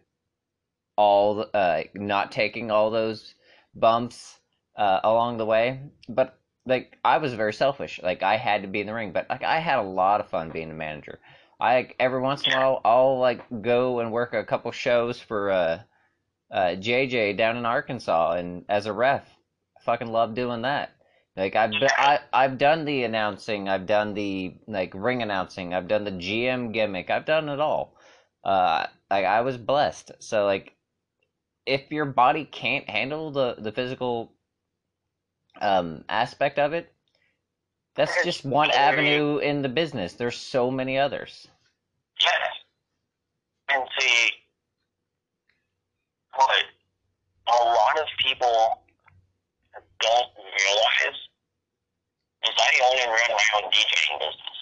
all 0.98 1.46
uh, 1.54 1.82
not 1.94 2.32
taking 2.32 2.70
all 2.70 2.90
those 2.90 3.34
bumps 3.74 4.40
uh, 4.76 5.00
along 5.04 5.38
the 5.38 5.46
way. 5.46 5.80
But 6.08 6.36
like 6.66 6.98
I 7.04 7.18
was 7.18 7.32
very 7.34 7.54
selfish. 7.54 8.00
Like 8.02 8.22
I 8.22 8.36
had 8.36 8.62
to 8.62 8.68
be 8.68 8.80
in 8.80 8.88
the 8.88 8.94
ring, 8.94 9.12
but 9.12 9.30
like 9.30 9.44
I 9.44 9.60
had 9.60 9.78
a 9.78 9.82
lot 9.82 10.20
of 10.20 10.28
fun 10.28 10.50
being 10.50 10.70
a 10.70 10.74
manager. 10.74 11.20
I 11.60 11.90
every 12.00 12.20
once 12.20 12.46
in 12.46 12.52
a 12.52 12.56
while 12.56 12.80
I'll 12.84 13.18
like 13.18 13.42
go 13.62 14.00
and 14.00 14.12
work 14.12 14.34
a 14.34 14.44
couple 14.44 14.70
shows 14.72 15.20
for 15.20 15.50
uh, 15.50 15.80
uh, 16.50 16.74
JJ 16.76 17.36
down 17.36 17.56
in 17.56 17.64
Arkansas 17.64 18.32
and 18.32 18.64
as 18.68 18.86
a 18.86 18.92
ref. 18.92 19.24
I 19.76 19.80
fucking 19.82 20.12
love 20.12 20.34
doing 20.34 20.62
that. 20.62 20.90
Like 21.36 21.54
I've 21.54 21.70
been, 21.70 21.88
I 21.96 22.18
I've 22.32 22.58
done 22.58 22.84
the 22.84 23.04
announcing, 23.04 23.68
I've 23.68 23.86
done 23.86 24.14
the 24.14 24.56
like 24.66 24.92
ring 24.94 25.22
announcing, 25.22 25.72
I've 25.72 25.86
done 25.86 26.02
the 26.02 26.10
GM 26.10 26.72
gimmick, 26.72 27.10
I've 27.10 27.24
done 27.26 27.48
it 27.48 27.60
all. 27.60 27.94
Uh, 28.42 28.86
like 29.08 29.24
I 29.24 29.42
was 29.42 29.56
blessed. 29.56 30.10
So 30.18 30.44
like, 30.44 30.74
if 31.68 31.92
your 31.92 32.06
body 32.06 32.44
can't 32.44 32.88
handle 32.88 33.30
the 33.30 33.56
the 33.58 33.70
physical 33.70 34.32
um 35.60 36.04
aspect 36.08 36.58
of 36.58 36.72
it, 36.72 36.92
that's 37.94 38.25
just 38.25 38.44
one 38.44 38.70
avenue 38.70 39.38
in 39.38 39.62
the 39.62 39.68
business. 39.68 40.14
There's 40.14 40.37
so 40.37 40.70
many 40.70 40.98
others. 40.98 41.48
Yes. 42.20 42.32
And 43.70 43.84
see, 43.98 44.30
what 46.34 46.64
a 47.48 47.64
lot 47.64 47.98
of 47.98 48.06
people 48.25 48.84
don't 50.00 50.28
realize 50.38 51.18
is 52.44 52.54
I 52.56 52.70
only 52.90 53.06
run 53.06 53.30
my 53.30 53.44
own 53.56 53.70
DJing 53.70 54.18
business. 54.20 54.58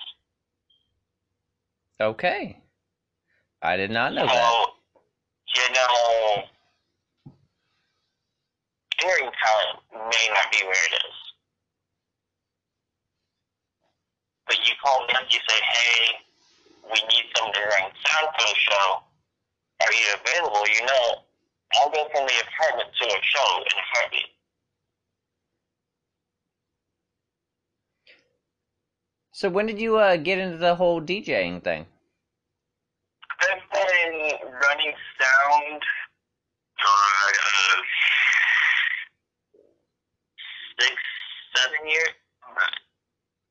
Okay. 2.01 2.59
I 3.63 3.77
did 3.77 3.91
not 3.91 4.15
know 4.15 4.27
so, 4.27 4.33
that. 4.33 4.67
you 5.57 5.75
know, 5.75 6.43
hearing 9.07 9.31
talent 9.31 9.79
may 10.11 10.27
not 10.35 10.51
be 10.51 10.59
where 10.67 10.85
it 10.91 10.95
is. 10.99 11.17
But 14.47 14.59
you 14.67 14.75
call 14.83 15.07
me 15.07 15.15
up, 15.15 15.27
you 15.31 15.39
say, 15.49 15.59
hey, 15.63 16.27
we 16.91 16.99
need 17.11 17.27
somebody 17.37 17.59
to 17.63 18.11
sound 18.11 18.29
for 18.39 18.47
the 18.47 18.55
show. 18.59 18.87
Are 19.83 19.93
you 19.93 20.07
available? 20.23 20.63
You 20.67 20.87
know, 20.87 21.07
I'll 21.79 21.91
go 21.91 22.07
from 22.13 22.27
the 22.27 22.35
apartment 22.43 22.91
to 23.01 23.07
a 23.07 23.21
show 23.23 23.59
in 23.59 23.75
a 23.75 23.85
heartbeat. 23.95 24.31
So 29.33 29.51
when 29.51 29.67
did 29.67 29.79
you 29.79 29.99
uh, 29.99 30.17
get 30.17 30.39
into 30.39 30.57
the 30.57 30.75
whole 30.75 31.01
DJing 31.03 31.63
thing? 31.63 31.87
I've 33.41 33.61
been 33.71 34.31
running 34.49 34.95
sound 35.21 35.83
for 36.79 36.89
uh, 36.89 37.83
six, 40.81 40.95
seven 41.57 41.89
years. 41.89 42.15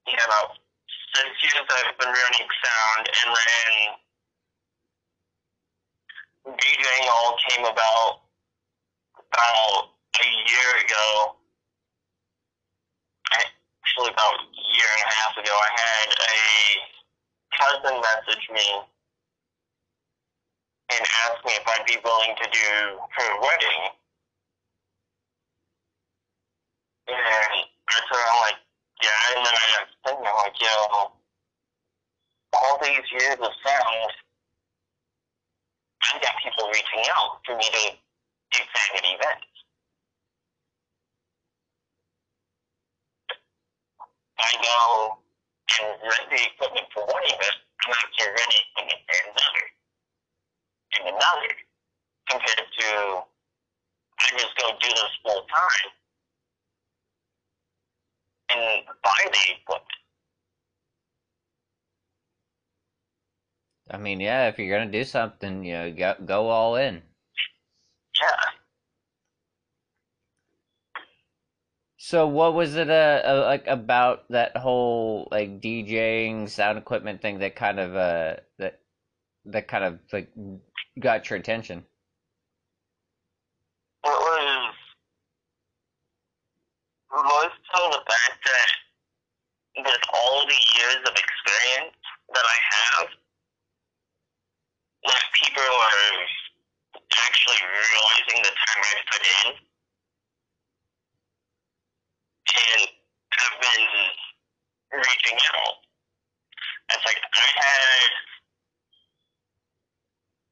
Yeah, 0.07 0.25
about 0.25 0.57
six 1.15 1.29
years 1.41 1.65
I've 1.69 1.97
been 1.97 2.13
running 2.13 2.47
sound, 2.61 3.03
and 3.09 3.29
then 3.35 3.73
DJing 6.53 7.05
all 7.09 7.37
came 7.49 7.65
about 7.65 8.21
about 9.17 9.89
a 10.21 10.25
year 10.25 10.69
ago. 10.85 11.35
Actually, 13.33 14.11
about 14.13 14.35
a 14.35 14.61
year 14.75 14.89
and 14.93 15.03
a 15.09 15.13
half 15.15 15.33
ago, 15.37 15.53
I 15.53 15.71
had 15.81 16.09
a 16.13 16.37
cousin 17.57 18.01
message 18.01 18.45
me 18.53 18.67
and 20.91 21.01
asked 21.25 21.43
me 21.45 21.53
if 21.53 21.67
I'd 21.67 21.85
be 21.87 21.97
willing 22.03 22.35
to 22.37 22.49
do 22.51 22.99
her 23.17 23.41
wedding. 23.41 23.95
And 27.07 27.17
I 27.17 27.99
told 28.09 28.21
I'm 28.25 28.41
like, 28.41 28.59
yeah, 29.03 29.37
and 29.37 29.45
then 29.45 29.53
I 29.53 29.65
got 29.77 29.87
thinking, 30.05 30.25
I'm 30.25 30.37
like, 30.41 30.57
yo, 30.57 31.13
all 32.53 32.79
these 32.81 33.05
years 33.13 33.37
of 33.37 33.53
sound, 33.61 34.11
I've 36.01 36.21
got 36.21 36.33
people 36.41 36.65
reaching 36.73 37.05
out 37.13 37.41
for 37.45 37.55
me 37.57 37.65
to 37.65 37.83
do 37.93 38.59
family 38.73 39.13
events. 39.21 39.53
I 44.39 44.49
go 44.61 45.17
and 45.81 46.01
rent 46.01 46.25
the 46.29 46.41
equipment 46.41 46.87
for 46.93 47.05
one 47.05 47.23
event, 47.25 47.57
I'm 47.85 47.93
actually 47.93 48.33
renting 48.33 48.65
equipment 48.73 49.01
for 49.05 49.17
another, 49.29 49.65
and 50.97 51.03
another, 51.13 51.53
compared 52.29 52.65
to 52.65 52.89
I 54.17 54.25
just 54.37 54.57
go 54.57 54.73
do 54.79 54.89
this 54.89 55.13
full 55.21 55.45
time 55.45 55.91
and 58.51 58.85
buy 59.03 59.17
the 59.23 59.53
equipment. 59.61 59.91
I 63.89 63.97
mean, 63.97 64.19
yeah, 64.19 64.47
if 64.47 64.57
you're 64.57 64.77
gonna 64.77 64.91
do 64.91 65.03
something, 65.03 65.63
you 65.63 65.73
know, 65.73 65.91
go, 65.91 66.15
go 66.25 66.49
all 66.49 66.75
in. 66.75 67.03
Yeah. 68.21 68.55
So 71.97 72.27
what 72.27 72.53
was 72.53 72.75
it 72.75 72.89
uh, 72.89 73.21
uh, 73.25 73.43
like 73.47 73.65
about 73.67 74.25
that 74.29 74.55
whole 74.57 75.27
like 75.31 75.59
DJing 75.59 76.47
sound 76.49 76.77
equipment 76.77 77.19
thing 77.19 77.39
that 77.39 77.55
kind 77.55 77.79
of 77.79 77.95
uh 77.95 78.35
that 78.59 78.79
that 79.45 79.67
kind 79.67 79.83
of 79.83 79.99
like 80.13 80.31
got 80.99 81.29
your 81.29 81.39
attention? 81.39 81.79
It 84.03 84.07
was 84.07 84.75
most 87.11 87.63
of 87.73 87.91
the 87.91 88.01
fact 88.07 88.39
that 88.45 89.83
with 89.83 90.01
all 90.13 90.45
the 90.45 90.74
years 90.85 91.01
of 91.01 91.15
experience 91.17 91.97
that 92.29 92.45
I 92.45 92.57
have, 92.69 93.07
that 95.09 95.23
people 95.33 95.65
are 95.65 96.13
actually 97.25 97.61
realizing 97.65 98.39
the 98.45 98.53
time 98.53 98.81
I've 98.85 99.05
put 99.09 99.23
in 99.25 99.47
and 102.53 102.81
have 103.33 103.55
been 103.61 103.85
reaching 105.01 105.37
out. 105.57 105.77
It's 106.93 107.05
like 107.05 107.21
I 107.33 107.47
had 107.57 108.11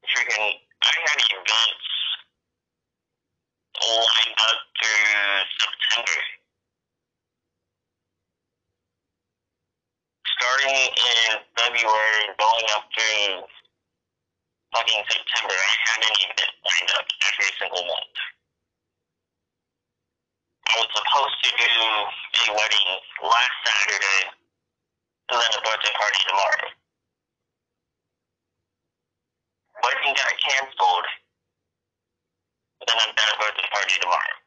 freaking 0.10 0.50
I 0.82 0.94
had 0.98 1.20
events 1.30 1.90
lined 3.86 4.38
up 4.50 4.60
through 4.82 5.46
September. 5.62 6.43
Starting 10.44 10.76
in 10.76 11.40
February, 11.56 12.24
going 12.36 12.68
up 12.76 12.84
through 12.92 13.48
fucking 14.76 15.04
September, 15.08 15.56
I 15.56 15.74
had 15.88 16.04
an 16.04 16.16
event 16.20 16.52
lined 16.68 16.92
up 17.00 17.08
every 17.32 17.52
single 17.56 17.86
month. 17.88 18.18
I 20.68 20.84
was 20.84 20.92
supposed 21.00 21.40
to 21.48 21.52
do 21.64 21.72
a 21.72 22.56
wedding 22.60 22.92
last 23.24 23.56
Saturday, 23.64 24.36
and 25.32 25.40
then 25.40 25.52
a 25.56 25.62
birthday 25.64 25.96
party 25.96 26.20
tomorrow. 26.28 26.68
Wedding 29.80 30.12
got 30.12 30.36
canceled 30.44 31.08
and 32.84 32.90
then 32.92 33.00
I've 33.00 33.16
got 33.16 33.32
a 33.32 33.40
birthday 33.40 33.70
party 33.72 33.96
tomorrow. 34.04 34.43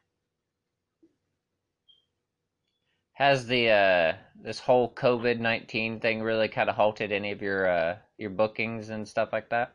Has 3.17 3.47
the 3.47 3.69
uh, 3.71 4.13
this 4.43 4.59
whole 4.59 4.93
COVID 4.93 5.39
nineteen 5.39 5.99
thing 5.99 6.21
really 6.21 6.47
kind 6.47 6.69
of 6.69 6.75
halted 6.75 7.11
any 7.11 7.31
of 7.31 7.41
your 7.41 7.67
uh, 7.67 7.97
your 8.19 8.29
bookings 8.29 8.89
and 8.89 9.07
stuff 9.07 9.33
like 9.33 9.49
that? 9.49 9.73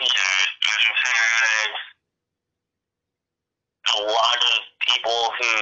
Yeah, 0.00 0.06
I've 0.06 0.98
had 1.06 1.70
a 3.94 4.02
lot 4.02 4.36
of 4.36 4.58
people 4.80 5.30
who 5.38 5.54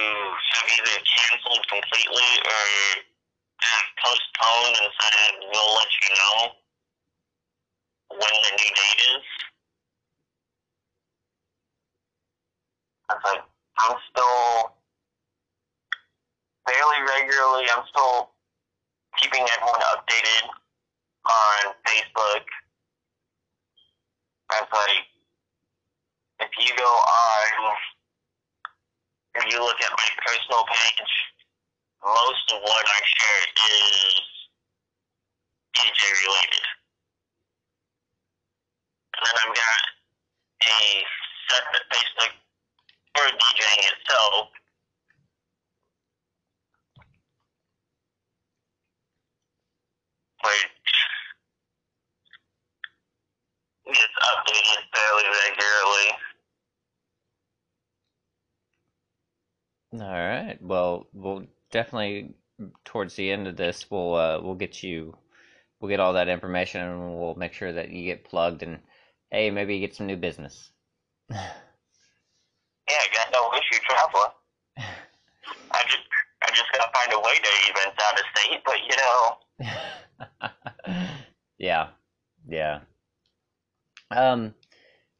have 0.53 0.69
either 0.73 0.97
canceled 1.05 1.67
completely 1.69 2.29
or 2.45 3.03
have 3.61 3.85
postponed 4.03 4.75
and 4.81 4.91
said, 4.99 5.31
we'll 5.53 5.73
let 5.75 5.87
you 6.01 6.15
know 6.17 6.51
when 8.09 8.33
the 8.41 8.51
new 8.57 8.71
date 8.73 9.01
is. 9.15 9.25
I 13.09 13.13
was 13.13 13.23
like, 13.23 13.43
I'm 13.79 13.97
still 14.09 14.75
fairly 16.67 17.01
regularly, 17.07 17.65
I'm 17.75 17.83
still 17.89 18.31
keeping 19.19 19.41
everyone 19.41 19.81
updated 19.93 20.47
on 21.25 21.73
Facebook. 21.85 22.45
I 24.49 24.61
was 24.61 24.69
like, 24.71 25.05
if 26.39 26.51
you 26.59 26.75
go 26.77 26.85
on, 26.87 27.75
if 29.35 29.51
you 29.51 29.59
look 29.59 29.81
at 29.81 29.91
my 29.91 30.09
personal 30.25 30.63
page, 30.63 31.13
most 32.03 32.53
of 32.53 32.61
what 32.61 32.85
I 32.87 32.99
share 33.11 33.43
is 33.67 34.21
DJ 35.75 36.01
related. 36.27 36.65
And 39.15 39.25
then 39.25 39.35
I've 39.35 39.55
got 39.55 39.81
a 40.63 41.03
separate 41.49 41.85
Facebook 41.91 42.33
for 43.15 43.25
DJing 43.25 43.83
itself. 43.91 44.47
Which 50.43 50.67
gets 53.85 54.17
updated 54.21 54.83
fairly 54.93 55.23
regularly. 55.47 56.09
All 59.93 59.99
right. 59.99 60.57
Well, 60.61 61.07
we'll 61.13 61.45
definitely 61.71 62.33
towards 63.03 63.15
the 63.15 63.31
end 63.31 63.47
of 63.47 63.57
this, 63.57 63.91
we'll 63.91 64.15
uh, 64.15 64.39
we'll 64.41 64.55
get 64.55 64.81
you, 64.81 65.13
we'll 65.79 65.89
get 65.89 65.99
all 65.99 66.13
that 66.13 66.29
information, 66.29 66.79
and 66.79 67.19
we'll 67.19 67.35
make 67.35 67.51
sure 67.51 67.73
that 67.73 67.89
you 67.89 68.05
get 68.05 68.23
plugged, 68.23 68.63
and 68.63 68.79
hey, 69.29 69.51
maybe 69.51 69.75
you 69.75 69.85
get 69.85 69.93
some 69.93 70.07
new 70.07 70.15
business. 70.15 70.71
Yeah, 71.29 71.51
I 72.89 73.07
got 73.13 73.27
no 73.33 73.51
issue 73.53 73.81
traveling. 73.89 74.31
I 74.77 75.83
just 75.85 76.03
I 76.43 76.49
just 76.51 76.71
gotta 76.71 76.91
find 76.93 77.13
a 77.13 77.19
way 77.19 77.33
to 77.43 77.49
events 77.71 78.03
out 78.03 78.19
of 78.19 78.25
state, 78.35 78.61
but 78.65 78.77
you 78.89 78.95
know, 80.87 81.19
yeah, 81.57 81.87
yeah. 82.47 82.79
Um, 84.11 84.53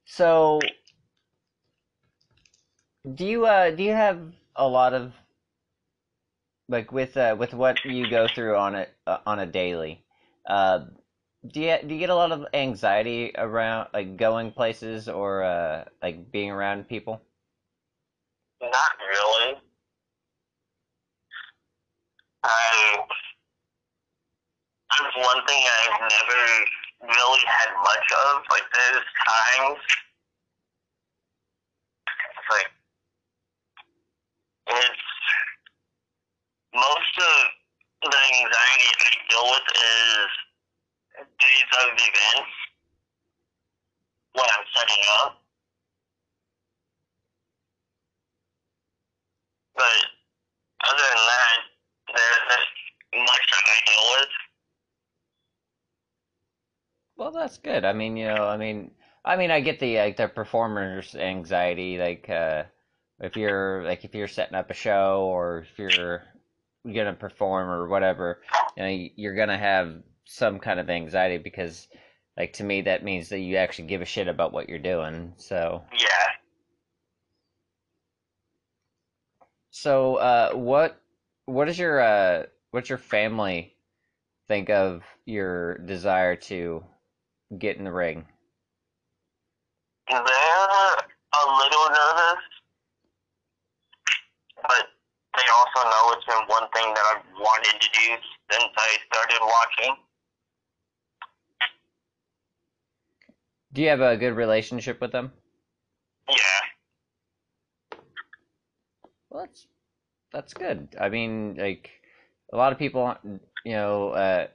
so 0.06 0.62
do 3.14 3.26
you 3.26 3.46
uh 3.46 3.72
do 3.72 3.84
you 3.84 3.92
have 3.92 4.20
a 4.56 4.68
lot 4.68 4.94
of 4.94 5.12
like 6.70 6.92
with 6.92 7.18
uh 7.18 7.36
with 7.38 7.54
what 7.54 7.84
you 7.86 8.10
go 8.10 8.28
through 8.28 8.56
on 8.56 8.76
it 8.76 8.90
uh, 9.08 9.18
on 9.26 9.40
a 9.40 9.46
daily? 9.46 10.04
Uh, 10.48 10.86
do 11.52 11.60
you 11.60 11.78
do 11.86 11.94
you 11.94 12.00
get 12.00 12.10
a 12.10 12.16
lot 12.16 12.32
of 12.32 12.46
anxiety 12.54 13.32
around 13.38 13.90
like 13.94 14.18
going 14.18 14.52
places 14.52 15.10
or 15.10 15.44
uh 15.44 15.84
like 16.02 16.32
being 16.32 16.52
around 16.52 16.88
people? 16.88 17.22
not 18.72 18.92
really. 19.12 19.56
I 22.44 22.98
that's 24.90 25.18
one 25.18 25.46
thing 25.48 25.64
I've 25.64 26.00
never 26.00 26.42
really 27.02 27.40
had 27.46 27.70
much 27.84 28.08
of. 28.26 28.44
Like 28.50 28.64
there's 28.74 29.04
times 29.28 29.80
it's 32.08 32.50
like 32.50 32.70
it's 34.68 35.13
most 36.74 37.14
of 37.18 38.10
the 38.10 38.18
anxiety 38.42 38.90
I 39.00 39.12
deal 39.30 39.46
with 39.46 39.68
is 39.74 40.30
days 41.40 41.70
of 41.82 41.94
events 41.94 42.54
when 44.34 44.46
I'm 44.46 44.66
setting 44.76 45.04
up. 45.22 45.42
But 49.76 50.00
other 50.90 51.04
than 51.04 51.26
that, 51.26 51.60
there's 52.16 52.42
not 52.50 53.26
much 53.26 53.46
that 53.52 53.64
I 53.66 53.80
deal 53.86 54.20
with. 54.20 54.30
Well, 57.16 57.32
that's 57.32 57.58
good. 57.58 57.86
I 57.86 57.94
mean, 57.94 58.18
you 58.18 58.28
know, 58.28 58.48
I 58.48 58.58
mean, 58.58 58.92
I 59.24 59.36
mean, 59.36 59.52
I 59.52 59.62
get 59.62 59.80
the 59.80 59.98
like 59.98 60.18
the 60.18 60.28
performer's 60.28 61.16
anxiety. 61.16 61.98
Like, 61.98 62.30
uh, 62.30 62.64
if 63.20 63.38
you're 63.38 63.84
like 63.84 64.04
if 64.04 64.14
you're 64.16 64.28
setting 64.28 64.56
up 64.56 64.70
a 64.70 64.74
show 64.74 65.28
or 65.32 65.60
if 65.60 65.80
you're 65.80 66.24
gonna 66.86 67.14
perform 67.14 67.70
or 67.70 67.88
whatever, 67.88 68.42
you 68.76 68.84
know, 68.84 69.08
you're 69.16 69.36
gonna 69.36 69.58
have 69.58 70.02
some 70.26 70.60
kind 70.60 70.80
of 70.80 70.90
anxiety 70.90 71.38
because, 71.38 71.88
like, 72.38 72.54
to 72.54 72.64
me, 72.64 72.82
that 72.82 73.04
means 73.04 73.30
that 73.30 73.40
you 73.40 73.58
actually 73.58 73.88
give 73.88 74.02
a 74.02 74.06
shit 74.06 74.28
about 74.28 74.54
what 74.54 74.70
you're 74.70 74.80
doing. 74.80 75.34
So, 75.38 75.84
Yeah. 75.94 76.32
so, 79.72 80.16
uh, 80.16 80.54
what, 80.54 81.02
what 81.46 81.70
is 81.70 81.78
your, 81.78 82.00
uh, 82.02 82.44
what's 82.72 82.90
your 82.90 82.98
family 82.98 83.76
think 84.48 84.70
of 84.70 85.04
your 85.26 85.78
desire 85.80 86.36
to 86.36 86.84
get 87.58 87.78
in 87.78 87.84
the 87.84 87.92
ring? 87.92 88.26
They're 90.08 90.20
a 90.20 91.58
little 91.58 91.90
nervous, 91.90 92.44
but 94.62 94.88
they 95.38 95.44
also 95.76 95.90
know 95.90 96.14
it's 96.14 96.26
been 96.26 96.48
one 96.48 96.70
thing 96.74 96.94
that 96.94 97.04
I've 97.16 97.40
wanted 97.40 97.82
to 97.82 97.90
do 97.90 98.16
since 98.52 98.72
I 98.76 98.98
started 99.12 99.40
watching. 99.42 99.96
Do 103.74 103.82
you 103.82 103.90
have 103.90 104.02
a 104.02 104.18
good 104.18 104.36
relationship 104.36 105.02
with 105.02 105.12
them? 105.12 105.32
Yeah. 106.30 107.98
Well, 109.30 109.46
that's 109.46 109.68
that's 110.32 110.54
good. 110.54 110.96
I 111.00 111.10
mean, 111.10 111.56
like 111.58 111.90
a 112.52 112.58
lot 112.58 112.72
of 112.72 112.78
people, 112.78 113.16
you 113.66 113.72
know, 113.72 114.10
uh, 114.10 114.48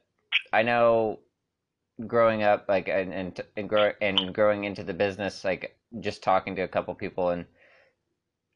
I 0.53 0.63
know 0.63 1.19
growing 2.07 2.45
up, 2.45 2.67
like 2.69 2.89
and 2.89 3.13
and 3.13 3.41
and, 3.57 3.69
grow, 3.69 3.93
and 4.01 4.33
growing 4.33 4.65
into 4.65 4.85
the 4.85 4.95
business, 4.95 5.45
like 5.45 5.77
just 6.01 6.23
talking 6.23 6.55
to 6.57 6.63
a 6.63 6.69
couple 6.69 6.95
people, 6.95 7.31
and 7.31 7.45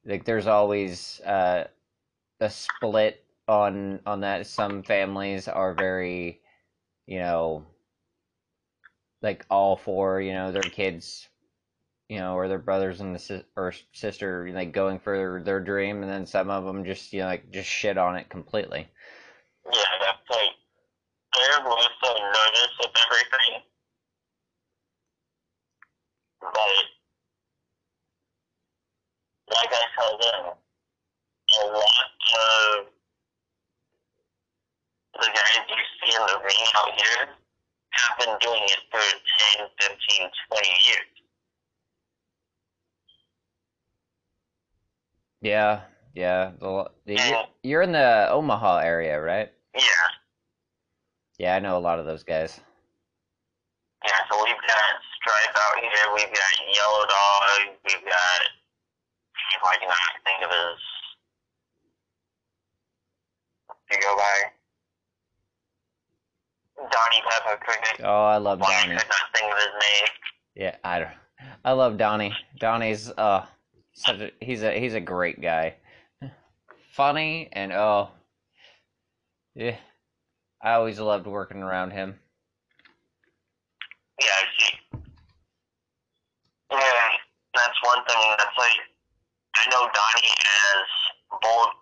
like 0.04 0.24
there's 0.24 0.46
always 0.46 1.20
uh, 1.22 1.64
a 2.42 2.50
split 2.50 3.24
on 3.48 4.00
on 4.06 4.20
that. 4.20 4.46
Some 4.46 4.82
families 4.82 5.48
are 5.48 5.74
very, 5.74 6.40
you 7.06 7.18
know, 7.18 7.64
like 9.22 9.46
all 9.50 9.76
for 9.76 10.20
you 10.20 10.32
know 10.32 10.52
their 10.52 10.62
kids 10.62 11.28
you 12.12 12.18
know, 12.18 12.34
or 12.34 12.46
their 12.46 12.58
brothers 12.58 13.00
and 13.00 13.14
the 13.14 13.18
sis- 13.18 13.48
or 13.56 13.72
sister 13.94 14.50
like 14.52 14.70
going 14.70 14.98
for 14.98 15.40
their 15.42 15.60
dream, 15.60 16.02
and 16.02 16.12
then 16.12 16.26
some 16.26 16.50
of 16.50 16.62
them 16.62 16.84
just 16.84 17.10
you 17.14 17.20
know 17.20 17.26
like 17.26 17.50
just 17.50 17.66
shit 17.66 17.96
on 17.96 18.16
it 18.16 18.28
completely. 18.28 18.86
Yeah, 19.64 19.80
that's 19.98 20.28
like 20.28 20.50
they're 21.32 21.64
more 21.64 21.80
so 22.04 22.12
nervous 22.12 22.72
with 22.80 22.90
everything. 23.08 23.62
But 26.42 26.52
like 29.56 29.72
I 29.72 29.84
tell 29.98 30.18
them, 30.18 30.52
a 31.60 31.66
lot 31.66 32.08
of 32.34 32.86
the 35.14 35.30
guys 35.34 35.64
you 35.70 35.76
see 36.10 36.14
in 36.14 36.26
the 36.26 36.40
ring 36.44 36.61
out 36.76 36.90
here 36.96 37.28
have 37.90 38.18
been 38.18 38.36
doing 38.40 38.62
it 38.64 38.78
for 38.90 39.00
10, 39.58 39.66
15, 39.80 40.30
20 40.50 40.68
years. 40.86 41.06
Yeah, 45.42 45.80
yeah. 46.14 46.52
The, 46.58 46.90
the, 47.04 47.14
you're, 47.14 47.44
you're 47.62 47.82
in 47.82 47.92
the 47.92 48.28
Omaha 48.30 48.78
area, 48.78 49.20
right? 49.20 49.50
Yeah. 49.74 49.82
Yeah, 51.38 51.56
I 51.56 51.58
know 51.58 51.76
a 51.76 51.80
lot 51.80 51.98
of 51.98 52.06
those 52.06 52.22
guys. 52.22 52.60
Yeah, 54.06 54.18
so 54.30 54.36
we've 54.44 54.54
got 54.66 54.82
Stripe 55.20 55.54
out 55.54 55.78
here, 55.80 56.14
we've 56.14 56.32
got 56.32 56.52
Yellow 56.74 57.06
Dog, 57.06 57.76
we've 57.84 58.04
got, 58.04 58.40
if 59.54 59.62
I 59.64 59.76
cannot 59.78 60.12
think 60.24 60.42
of 60.44 60.50
his, 60.50 60.80
to 63.92 64.00
go 64.00 64.16
by, 64.16 64.50
Donnie 66.76 67.22
Pepper 67.30 67.58
Cricket. 67.64 68.00
Oh, 68.04 68.24
I 68.24 68.36
love 68.38 68.60
Why 68.60 68.66
I 68.68 68.82
Donnie. 68.82 68.96
could 68.98 69.08
not 69.08 69.36
think 69.38 69.52
of 69.52 69.58
his 69.58 69.66
name. 69.66 70.08
Yeah, 70.54 70.76
I 70.84 70.98
don't. 70.98 71.10
I 71.64 71.72
love 71.72 71.96
Donnie. 71.98 72.34
Donnie's 72.58 73.10
uh, 73.10 73.46
such 73.94 74.20
a 74.20 74.30
he's 74.40 74.62
a 74.62 74.78
he's 74.78 74.94
a 74.94 75.00
great 75.00 75.40
guy. 75.40 75.74
Funny 76.92 77.48
and 77.52 77.72
oh 77.72 78.10
yeah. 79.54 79.76
I 80.62 80.74
always 80.74 81.00
loved 81.00 81.26
working 81.26 81.62
around 81.62 81.90
him. 81.90 82.18
Yeah, 84.20 84.26
see. 84.58 84.78
Yeah, 86.70 87.08
that's 87.54 87.78
one 87.84 88.04
thing. 88.06 88.34
That's 88.38 88.56
like, 88.56 88.78
I 89.56 89.70
know 89.70 89.88
Donnie 89.92 90.28
as 90.30 91.40
both 91.42 91.74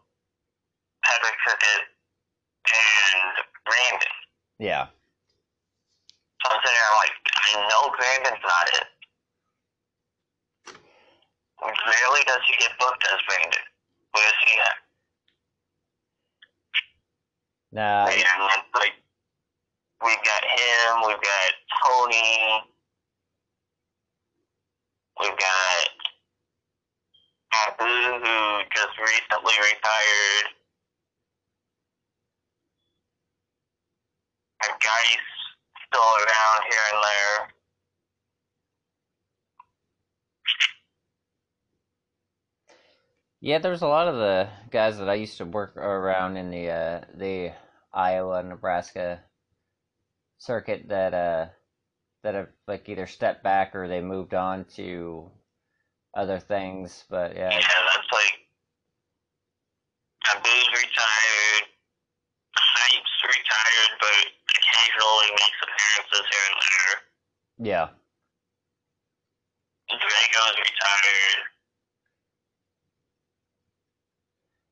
Patrick 1.05 1.37
Cricket 1.45 1.83
and 2.73 3.33
Brandon. 3.67 4.09
Yeah. 4.61 4.93
So 6.45 6.53
I'm 6.53 6.61
sitting 6.61 6.77
there 6.77 6.97
like, 7.01 7.17
I 7.33 7.65
know 7.65 7.89
Brandon's 7.97 8.45
not 8.45 8.69
it. 8.77 8.89
Rarely 11.65 12.21
does 12.27 12.45
he 12.47 12.57
get 12.61 12.77
booked 12.79 13.05
as 13.11 13.21
Brandon. 13.27 13.65
Where 14.13 14.27
is 14.27 14.33
he 14.45 14.61
at? 14.61 14.77
Nah, 17.73 18.07
and 18.07 18.21
it's 18.21 18.75
like, 18.75 18.93
we've 20.05 20.25
got 20.25 20.45
him, 20.45 21.07
we've 21.07 21.23
got 21.23 21.53
Tony, 21.81 22.65
we've 25.21 25.39
got 25.39 25.89
Abu, 27.55 27.85
who 27.87 28.63
just 28.75 28.99
recently 28.99 29.55
retired. 29.57 30.60
And 34.63 34.73
guys 34.81 35.19
still 35.87 36.03
around 36.03 36.63
here 36.71 36.81
and 36.93 37.03
there. 37.03 37.49
Yeah, 43.41 43.59
there's 43.59 43.83
a 43.83 43.89
lot 43.89 44.09
of 44.09 44.17
the 44.17 44.49
guys 44.71 44.99
that 44.99 45.09
I 45.09 45.15
used 45.15 45.39
to 45.39 45.47
work 45.47 45.77
around 45.77 46.37
in 46.37 46.51
the 46.51 46.71
uh, 46.71 47.01
the 47.15 47.53
Iowa, 47.93 48.43
Nebraska 48.43 49.21
circuit 50.39 50.89
that 50.89 51.15
uh 51.15 51.47
that 52.23 52.35
have 52.35 52.49
like 52.69 52.89
either 52.89 53.07
stepped 53.07 53.43
back 53.43 53.75
or 53.75 53.89
they 53.89 54.01
moved 54.01 54.35
on 54.35 54.65
to 54.77 55.31
other 56.15 56.39
things. 56.39 57.05
But 57.09 57.35
yeah, 57.35 57.51
Yeah, 57.51 57.61
that's 57.61 58.09
like 58.13 58.35
Abu's 60.37 60.69
retired, 60.69 61.69
Hype's 62.55 63.23
retired, 63.25 63.99
but 64.01 64.27
occasionally 64.71 65.29
makes 65.35 65.59
appearances 65.67 66.25
here 66.31 66.47
and 66.47 66.59
there. 66.63 66.95
yeah, 67.67 67.87
Drago's 69.91 70.59
retired. 70.59 71.43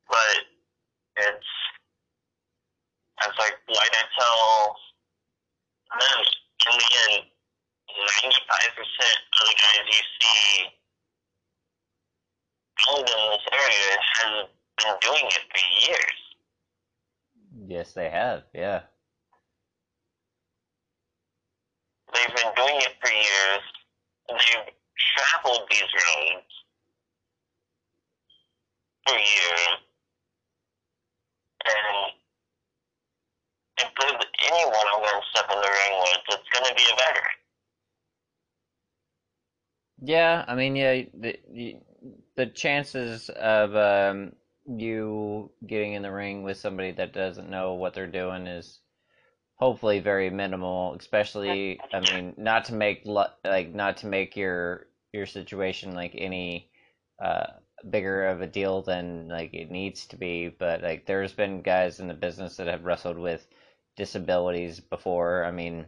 But 0.09 0.37
it's 1.19 1.51
it's 3.27 3.39
like 3.39 3.57
like 3.69 3.93
I 3.93 4.05
tell 4.15 4.77
them 5.99 6.19
in 6.23 6.79
the 6.79 6.89
end 7.11 7.25
ninety 7.99 8.41
five 8.49 8.71
percent 8.79 9.19
of 9.35 9.45
the 9.51 9.55
guys 9.59 9.85
you 9.91 10.03
see 10.23 10.79
owned 12.89 13.09
in 13.09 13.31
this 13.35 13.47
area 13.53 13.91
has 14.15 14.47
been 14.79 14.95
doing 15.03 15.27
it 15.27 15.43
for 15.51 15.91
years. 15.91 16.19
yes, 17.67 17.93
they 17.93 18.09
have. 18.09 18.45
Yeah, 18.55 18.83
They've 22.19 22.37
been 22.37 22.55
doing 22.57 22.79
it 22.83 22.95
for 23.01 23.11
years. 23.13 23.65
They've 24.29 24.75
traveled 25.17 25.69
these 25.71 25.83
roads 25.83 26.53
for 29.07 29.17
years. 29.19 29.79
And 31.67 32.15
if 33.79 33.91
there's 34.01 34.27
anyone 34.51 34.87
I'm 34.95 35.03
going 35.03 35.21
to 35.23 35.29
step 35.35 35.47
in 35.53 35.61
the 35.61 35.69
ring 35.69 35.95
with, 36.03 36.39
it's 36.39 36.51
going 36.55 36.67
to 36.69 36.75
be 36.75 36.85
a 36.93 36.97
veteran. 36.97 37.39
yeah. 40.03 40.45
I 40.49 40.55
mean, 40.57 40.77
yeah, 40.77 41.03
the 41.15 41.39
the, 41.53 41.77
the 42.37 42.47
chances 42.47 43.31
of 43.31 43.77
um, 43.77 44.33
you 44.67 45.51
getting 45.67 45.95
in 45.95 46.03
the 46.03 46.13
ring 46.13 46.43
with 46.45 46.59
somebody 46.59 46.93
that 46.93 47.13
doesn't 47.15 47.51
know 47.51 47.75
what 47.75 47.95
they're 47.95 48.07
doing 48.07 48.47
is 48.47 48.81
hopefully 49.59 49.99
very 50.01 50.31
minimal 50.31 50.95
especially 50.99 51.87
i 51.93 52.01
mean 52.01 52.35
not 52.37 52.65
to 52.65 52.75
make 52.75 53.03
like 53.45 53.75
not 53.75 53.97
to 53.99 54.07
make 54.07 54.37
your 54.37 54.87
your 55.13 55.27
situation 55.27 55.95
like 55.95 56.15
any 56.17 56.71
uh 57.23 57.47
bigger 57.91 58.27
of 58.29 58.41
a 58.43 58.47
deal 58.47 58.83
than 58.83 59.29
like 59.29 59.55
it 59.55 59.71
needs 59.71 60.07
to 60.07 60.17
be 60.17 60.49
but 60.49 60.83
like 60.83 61.07
there's 61.07 61.33
been 61.33 61.63
guys 61.63 62.01
in 62.01 62.09
the 62.09 62.15
business 62.15 62.57
that 62.57 62.67
have 62.67 62.85
wrestled 62.85 63.19
with 63.19 63.47
disabilities 63.97 64.81
before. 64.81 65.45
I 65.45 65.51
mean 65.53 65.87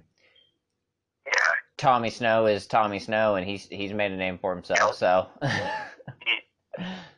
Yeah. 1.26 1.54
tommy 1.78 2.10
snow 2.10 2.46
is 2.46 2.66
tommy 2.66 2.98
snow 2.98 3.36
and 3.36 3.46
he's 3.46 3.66
he's 3.68 3.92
made 3.92 4.12
a 4.12 4.16
name 4.16 4.38
for 4.38 4.54
himself 4.54 4.94
so 4.96 5.28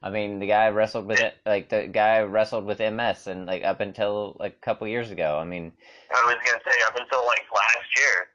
I 0.00 0.10
mean, 0.10 0.38
the 0.38 0.46
guy 0.46 0.68
wrestled 0.68 1.06
with 1.06 1.20
it, 1.20 1.34
like 1.44 1.70
the 1.70 1.88
guy 1.88 2.20
wrestled 2.20 2.64
with 2.64 2.78
MS, 2.78 3.26
and 3.26 3.46
like 3.46 3.64
up 3.64 3.80
until 3.80 4.36
like 4.38 4.52
a 4.52 4.64
couple 4.64 4.86
years 4.86 5.10
ago. 5.10 5.36
I 5.40 5.44
mean, 5.44 5.72
I 6.14 6.24
was 6.24 6.36
going 6.36 6.58
to 6.58 6.70
say, 6.70 6.78
up 6.86 6.96
until 6.96 7.26
like 7.26 7.42
last 7.52 7.98
year. 7.98 8.28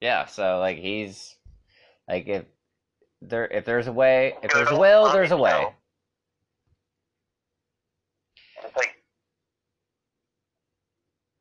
yeah. 0.00 0.26
So 0.26 0.58
like 0.58 0.76
he's 0.76 1.36
like 2.08 2.28
if 2.28 2.44
there 3.22 3.46
if 3.48 3.64
there's 3.64 3.86
a 3.86 3.92
way, 3.92 4.34
if 4.42 4.52
there's 4.52 4.70
a 4.70 4.78
will, 4.78 5.10
there's 5.12 5.30
a 5.30 5.36
way. 5.36 5.66
It's 8.62 8.76
like, 8.76 8.94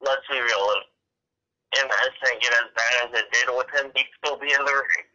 let's 0.02 0.22
be 0.30 0.40
real. 0.40 0.68
If 1.74 1.84
MS 1.84 2.10
didn't 2.24 2.42
get 2.42 2.54
as 2.54 2.60
bad 2.76 3.10
as 3.10 3.20
it 3.20 3.26
did 3.34 3.50
with 3.56 3.68
him, 3.74 3.92
he'd 3.96 4.06
still 4.24 4.40
be 4.40 4.48
in 4.54 4.64
the 4.66 4.72
ring. 4.72 5.06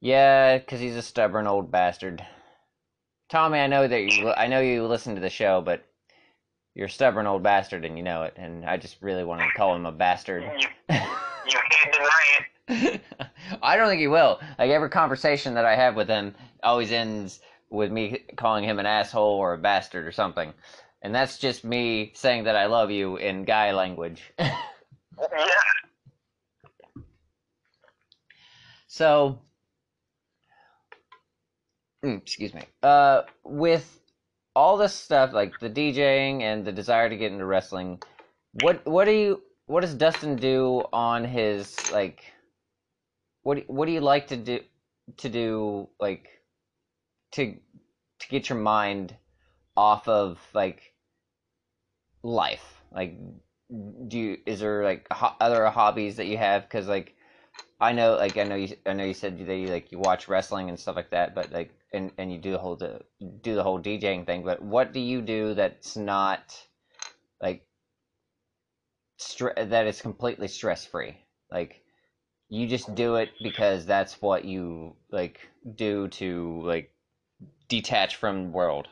Yeah, 0.00 0.58
because 0.58 0.80
he's 0.80 0.96
a 0.96 1.02
stubborn 1.02 1.46
old 1.46 1.70
bastard. 1.70 2.26
Tommy, 3.32 3.60
I 3.60 3.66
know 3.66 3.88
that 3.88 4.02
you 4.02 4.28
I 4.28 4.46
know 4.46 4.60
you 4.60 4.86
listen 4.86 5.14
to 5.14 5.20
the 5.22 5.30
show, 5.30 5.62
but 5.62 5.82
you're 6.74 6.88
a 6.88 6.90
stubborn 6.90 7.26
old 7.26 7.42
bastard, 7.42 7.82
and 7.86 7.96
you 7.96 8.04
know 8.04 8.24
it. 8.24 8.34
And 8.36 8.62
I 8.66 8.76
just 8.76 9.00
really 9.00 9.24
want 9.24 9.40
to 9.40 9.48
call 9.56 9.74
him 9.74 9.86
a 9.86 9.90
bastard. 9.90 10.42
You, 10.42 10.68
you 10.90 11.58
can't 11.70 11.94
deny 11.94 12.10
it. 12.68 13.00
I 13.62 13.78
don't 13.78 13.88
think 13.88 14.00
he 14.00 14.06
will. 14.06 14.38
Like 14.58 14.70
every 14.70 14.90
conversation 14.90 15.54
that 15.54 15.64
I 15.64 15.74
have 15.76 15.96
with 15.96 16.08
him 16.08 16.34
always 16.62 16.92
ends 16.92 17.40
with 17.70 17.90
me 17.90 18.18
calling 18.36 18.64
him 18.64 18.78
an 18.78 18.84
asshole 18.84 19.38
or 19.38 19.54
a 19.54 19.58
bastard 19.58 20.06
or 20.06 20.12
something. 20.12 20.52
And 21.00 21.14
that's 21.14 21.38
just 21.38 21.64
me 21.64 22.12
saying 22.14 22.44
that 22.44 22.54
I 22.54 22.66
love 22.66 22.90
you 22.90 23.16
in 23.16 23.44
guy 23.44 23.72
language. 23.72 24.30
Yeah. 25.18 25.46
so 28.88 29.38
Mm, 32.04 32.18
excuse 32.22 32.54
me. 32.54 32.62
Uh 32.82 33.22
with 33.44 34.00
all 34.56 34.76
this 34.76 34.94
stuff 34.94 35.32
like 35.32 35.58
the 35.60 35.70
DJing 35.70 36.42
and 36.42 36.64
the 36.64 36.72
desire 36.72 37.08
to 37.08 37.16
get 37.16 37.32
into 37.32 37.46
wrestling, 37.46 38.00
what 38.52 38.86
what 38.86 39.06
do 39.06 39.12
you 39.12 39.42
what 39.66 39.82
does 39.82 39.94
Dustin 39.94 40.36
do 40.36 40.84
on 40.92 41.24
his 41.24 41.90
like 41.92 42.24
what 43.42 43.68
what 43.68 43.86
do 43.86 43.92
you 43.92 44.00
like 44.00 44.28
to 44.28 44.36
do 44.36 44.60
to 45.18 45.28
do 45.28 45.88
like 46.00 46.28
to 47.32 47.56
to 48.20 48.28
get 48.28 48.48
your 48.48 48.58
mind 48.58 49.16
off 49.76 50.08
of 50.08 50.40
like 50.54 50.94
life 52.22 52.82
like 52.92 53.16
do 54.08 54.18
you 54.18 54.38
is 54.46 54.60
there 54.60 54.84
like 54.84 55.06
ho- 55.12 55.34
other 55.40 55.66
hobbies 55.68 56.16
that 56.16 56.26
you 56.26 56.38
have 56.38 56.62
because 56.64 56.88
like 56.88 57.14
i 57.80 57.92
know 57.92 58.14
like 58.16 58.36
i 58.36 58.44
know 58.44 58.54
you 58.54 58.74
i 58.86 58.92
know 58.92 59.04
you 59.04 59.14
said 59.14 59.38
that 59.46 59.56
you 59.56 59.68
like 59.68 59.90
you 59.92 59.98
watch 59.98 60.28
wrestling 60.28 60.68
and 60.68 60.78
stuff 60.78 60.96
like 60.96 61.10
that 61.10 61.34
but 61.34 61.52
like 61.52 61.70
and 61.92 62.12
and 62.18 62.32
you 62.32 62.38
do 62.38 62.52
the 62.52 62.58
whole 62.58 62.76
the, 62.76 63.00
do 63.42 63.54
the 63.54 63.62
whole 63.62 63.80
djing 63.80 64.24
thing 64.24 64.42
but 64.44 64.62
what 64.62 64.92
do 64.92 65.00
you 65.00 65.20
do 65.20 65.54
that's 65.54 65.96
not 65.96 66.56
like 67.40 67.66
stre- 69.20 69.68
that 69.68 69.86
is 69.86 70.00
completely 70.00 70.48
stress 70.48 70.86
free 70.86 71.16
like 71.50 71.82
you 72.48 72.66
just 72.66 72.94
do 72.94 73.16
it 73.16 73.30
because 73.42 73.86
that's 73.86 74.20
what 74.20 74.44
you 74.44 74.94
like 75.10 75.40
do 75.74 76.08
to 76.08 76.62
like 76.64 76.90
detach 77.68 78.16
from 78.16 78.44
the 78.44 78.50
world 78.50 78.88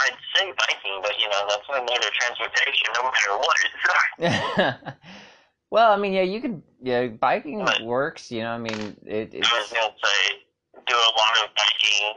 I'd 0.00 0.16
say 0.36 0.52
biking, 0.56 1.00
but 1.02 1.18
you 1.18 1.28
know, 1.28 1.44
that's 1.48 1.68
my 1.68 1.80
mode 1.80 2.04
of 2.04 2.12
transportation 2.12 2.86
no 2.94 3.02
matter 3.02 3.36
what. 3.36 4.94
well, 5.70 5.92
I 5.92 5.96
mean, 5.96 6.12
yeah, 6.12 6.22
you 6.22 6.40
could. 6.40 6.62
Yeah, 6.82 7.06
biking 7.08 7.60
Right. 7.60 7.82
works. 7.82 8.30
You 8.30 8.42
know, 8.42 8.52
I 8.52 8.58
mean, 8.58 8.96
it, 9.04 9.34
I 9.34 9.38
was 9.38 9.70
it's 9.70 9.72
gonna 9.72 9.94
say, 10.02 10.44
do 10.86 10.94
a 10.94 11.12
lot 11.18 11.44
of 11.44 11.50
biking. 11.54 12.14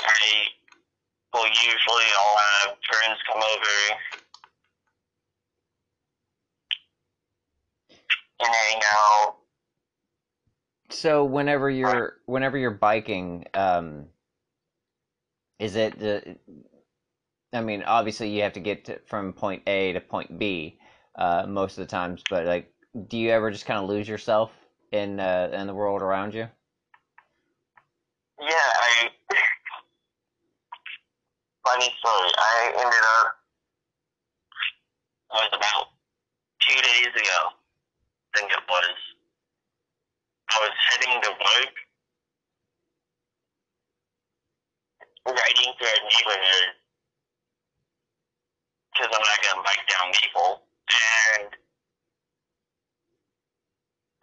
I 0.00 0.46
will 1.34 1.46
usually 1.48 2.04
I'll 2.16 2.36
have 2.36 2.76
friends 2.90 3.18
come 3.30 3.42
over 3.42 3.98
and 8.40 8.48
hang 8.48 8.82
out. 8.84 9.36
so 10.90 11.24
whenever 11.24 11.68
you're 11.68 12.18
whenever 12.26 12.56
you're 12.56 12.70
biking, 12.70 13.44
um, 13.52 14.06
is 15.58 15.76
it 15.76 15.98
the? 15.98 16.36
I 17.52 17.60
mean, 17.60 17.82
obviously 17.82 18.30
you 18.30 18.42
have 18.42 18.54
to 18.54 18.60
get 18.60 18.86
to, 18.86 19.00
from 19.06 19.32
point 19.32 19.62
A 19.66 19.92
to 19.92 20.00
point 20.00 20.38
B 20.38 20.78
uh, 21.16 21.46
most 21.48 21.78
of 21.78 21.86
the 21.86 21.90
times, 21.90 22.22
but 22.28 22.46
like, 22.46 22.72
do 23.08 23.18
you 23.18 23.30
ever 23.30 23.50
just 23.50 23.66
kind 23.66 23.82
of 23.82 23.88
lose 23.88 24.08
yourself 24.08 24.52
in 24.92 25.20
uh, 25.20 25.50
in 25.52 25.66
the 25.66 25.74
world 25.74 26.02
around 26.02 26.34
you? 26.34 26.48
Yeah, 28.40 28.48
I. 28.50 29.10
Funny 31.66 31.92
story. 31.98 32.30
I 32.38 32.72
ended 32.76 33.04
up. 33.18 33.36
It 35.32 35.34
was 35.34 35.50
about 35.52 35.86
two 36.68 36.80
days 36.80 37.12
ago. 37.14 37.40
I 38.34 38.38
think 38.38 38.52
it 38.52 38.62
was. 38.68 38.96
I 40.54 40.60
was 40.60 40.70
heading 40.90 41.20
to 41.22 41.30
work, 41.30 41.74
riding 45.26 45.72
through 45.78 45.88
a 45.88 46.00
neighborhood 46.06 46.70
because 48.92 49.10
I'm 49.12 49.20
not 49.20 49.42
gonna 49.42 49.62
bike 49.62 49.84
down 49.90 50.12
Maple, 50.12 50.65
and 50.90 51.48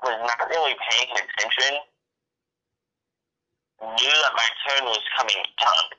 was 0.03 0.19
not 0.21 0.49
really 0.49 0.75
paying 0.89 1.11
attention. 1.11 1.79
Knew 3.81 4.15
that 4.23 4.33
my 4.35 4.47
turn 4.67 4.85
was 4.85 5.01
coming 5.17 5.43
up 5.61 5.89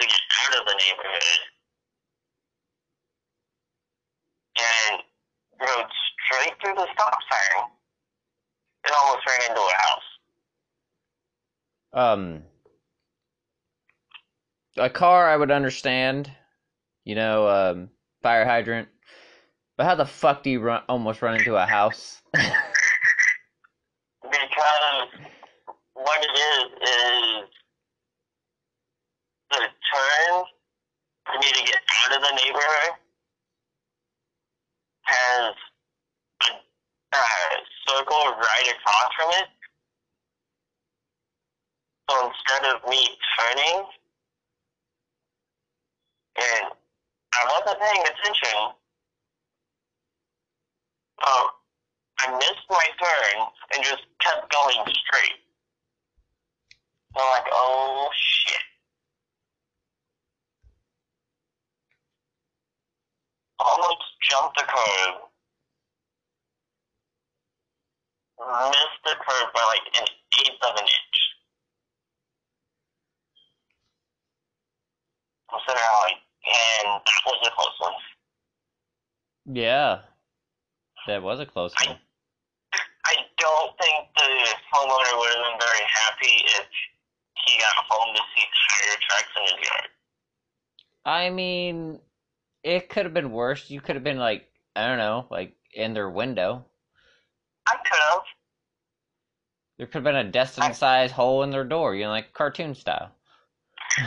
to 0.00 0.06
get 0.06 0.20
out 0.42 0.60
of 0.60 0.66
the 0.66 0.74
neighborhood, 0.74 1.40
and 4.58 5.02
rode 5.60 5.90
straight 6.26 6.54
through 6.60 6.74
the 6.74 6.86
stop 6.92 7.18
sign 7.30 7.64
and 8.84 8.94
almost 9.00 9.26
ran 9.26 9.50
into 9.50 9.62
a 9.62 9.72
house. 9.78 10.02
Um, 11.94 12.42
a 14.76 14.90
car 14.90 15.28
I 15.28 15.36
would 15.36 15.50
understand, 15.50 16.30
you 17.04 17.14
know, 17.14 17.48
um, 17.48 17.90
fire 18.22 18.44
hydrant. 18.44 18.88
But 19.76 19.86
how 19.86 19.96
the 19.96 20.06
fuck 20.06 20.42
do 20.44 20.50
you 20.50 20.60
run 20.60 20.82
almost 20.88 21.20
run 21.20 21.34
into 21.34 21.56
a 21.56 21.66
house? 21.66 22.22
because 22.32 22.52
what 25.94 26.24
it 26.24 26.30
is 26.30 26.64
is 26.82 27.48
the 29.50 29.58
turn 29.58 30.44
for 31.26 31.38
me 31.40 31.48
to 31.52 31.64
get 31.64 31.80
out 32.04 32.16
of 32.16 32.22
the 32.22 32.34
neighborhood 32.44 32.94
has 35.02 35.54
a 37.12 37.16
uh, 37.16 37.56
circle 37.88 38.24
right 38.36 38.68
across 38.68 39.14
from 39.16 39.30
it. 39.30 39.48
So 42.10 42.30
instead 42.30 42.74
of 42.74 42.88
me 42.88 43.08
turning, 43.38 43.86
and 46.36 46.64
I 47.32 47.44
wasn't 47.50 47.80
paying 47.80 48.02
attention, 48.02 48.74
so 51.22 51.48
I 52.18 52.32
missed 52.32 52.66
my 52.70 52.84
turn 53.02 53.46
and 53.74 53.84
just 53.84 54.02
kept 54.20 54.50
going 54.52 54.84
straight. 54.86 55.38
So 57.16 57.22
I'm 57.22 57.30
like, 57.30 57.50
oh 57.52 58.08
shit. 58.14 58.62
Almost 63.58 64.02
jumped 64.30 64.56
the 64.56 64.64
curb. 64.64 65.14
Missed 68.38 69.02
the 69.04 69.14
curb 69.14 69.52
by 69.54 69.62
like 69.62 70.00
an 70.00 70.06
eighth 70.40 70.62
of 70.62 70.74
an 70.76 70.82
inch. 70.82 70.90
Sitting 75.66 75.80
there 75.80 76.00
like, 76.02 76.20
and 76.46 77.00
that 77.00 77.22
was 77.26 77.46
a 77.46 77.50
close 77.54 77.78
one. 77.78 77.92
yeah, 79.56 80.00
that 81.06 81.22
was 81.22 81.40
a 81.40 81.46
close 81.46 81.72
one. 81.86 81.96
I 83.06 83.14
don't 83.38 83.72
think 83.78 84.08
the 84.16 84.56
homeowner 84.72 85.18
would 85.18 85.34
have 85.34 85.44
been 85.44 85.60
very 85.60 85.84
happy 85.92 86.44
if 86.58 86.66
he 87.46 87.58
got 87.58 87.74
home 87.88 88.14
to 88.14 88.22
see 88.34 88.44
tire 88.70 88.96
tracks 89.08 89.28
in 89.36 89.42
his 89.42 89.68
yard. 89.68 89.88
I 91.04 91.30
mean, 91.30 92.00
it 92.62 92.88
could 92.88 93.04
have 93.04 93.14
been 93.14 93.32
worse. 93.32 93.68
You 93.70 93.80
could 93.80 93.96
have 93.96 94.04
been 94.04 94.18
like, 94.18 94.48
I 94.74 94.86
don't 94.86 94.98
know, 94.98 95.26
like 95.30 95.54
in 95.74 95.92
their 95.92 96.08
window. 96.08 96.64
I 97.66 97.76
could 97.84 97.98
have. 98.10 98.22
There 99.76 99.86
could 99.86 99.96
have 99.96 100.04
been 100.04 100.16
a 100.16 100.30
Destiny-sized 100.30 101.12
hole 101.12 101.42
in 101.42 101.50
their 101.50 101.64
door, 101.64 101.94
you 101.94 102.04
know, 102.04 102.10
like 102.10 102.32
cartoon 102.32 102.74
style. 102.74 103.10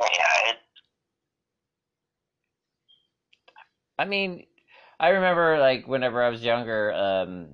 Yeah, 0.00 0.50
it, 0.50 0.56
I 3.98 4.04
mean, 4.04 4.46
I 4.98 5.08
remember 5.08 5.58
like 5.58 5.86
whenever 5.86 6.22
I 6.22 6.28
was 6.28 6.42
younger, 6.42 6.92
um, 6.92 7.48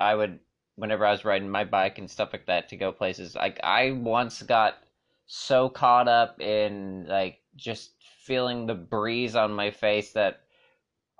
I 0.00 0.14
would 0.14 0.38
whenever 0.76 1.04
I 1.04 1.10
was 1.10 1.24
riding 1.24 1.48
my 1.48 1.64
bike 1.64 1.98
and 1.98 2.10
stuff 2.10 2.32
like 2.32 2.46
that 2.46 2.68
to 2.68 2.76
go 2.76 2.92
places. 2.92 3.34
Like 3.34 3.60
I 3.62 3.92
once 3.92 4.42
got 4.42 4.74
so 5.26 5.68
caught 5.68 6.08
up 6.08 6.40
in 6.40 7.06
like 7.08 7.40
just 7.56 7.92
feeling 8.24 8.66
the 8.66 8.74
breeze 8.74 9.36
on 9.36 9.52
my 9.52 9.70
face 9.70 10.12
that 10.12 10.40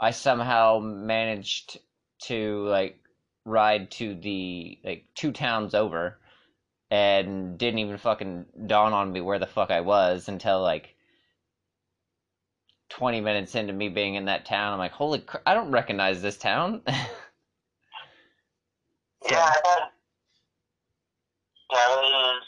I 0.00 0.12
somehow 0.12 0.78
managed 0.81 1.78
to 2.24 2.66
like 2.68 3.00
ride 3.44 3.90
to 3.92 4.14
the 4.14 4.78
like 4.85 5.04
two 5.14 5.33
towns 5.33 5.74
over 5.74 6.18
and 6.90 7.59
didn't 7.59 7.81
even 7.81 7.98
fucking 7.98 8.46
dawn 8.66 8.92
on 8.92 9.12
me 9.12 9.20
where 9.20 9.38
the 9.38 9.46
fuck 9.46 9.70
I 9.70 9.81
was 9.81 10.28
until 10.28 10.62
like 10.62 10.94
20 12.90 13.20
minutes 13.20 13.55
into 13.55 13.72
me 13.72 13.88
being 13.88 14.14
in 14.14 14.24
that 14.27 14.44
town. 14.44 14.72
I'm 14.72 14.79
like, 14.79 14.92
holy 14.92 15.20
cr- 15.20 15.38
I 15.46 15.55
don't 15.55 15.70
recognize 15.70 16.22
this 16.22 16.38
town. 16.38 16.83
So- 16.87 16.92
yeah, 19.31 19.51
that, 19.64 19.81
that 21.70 21.88
was 21.90 22.42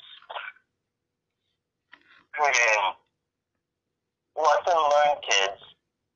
lesson 4.37 4.81
learned, 4.81 5.21
kids. 5.29 5.61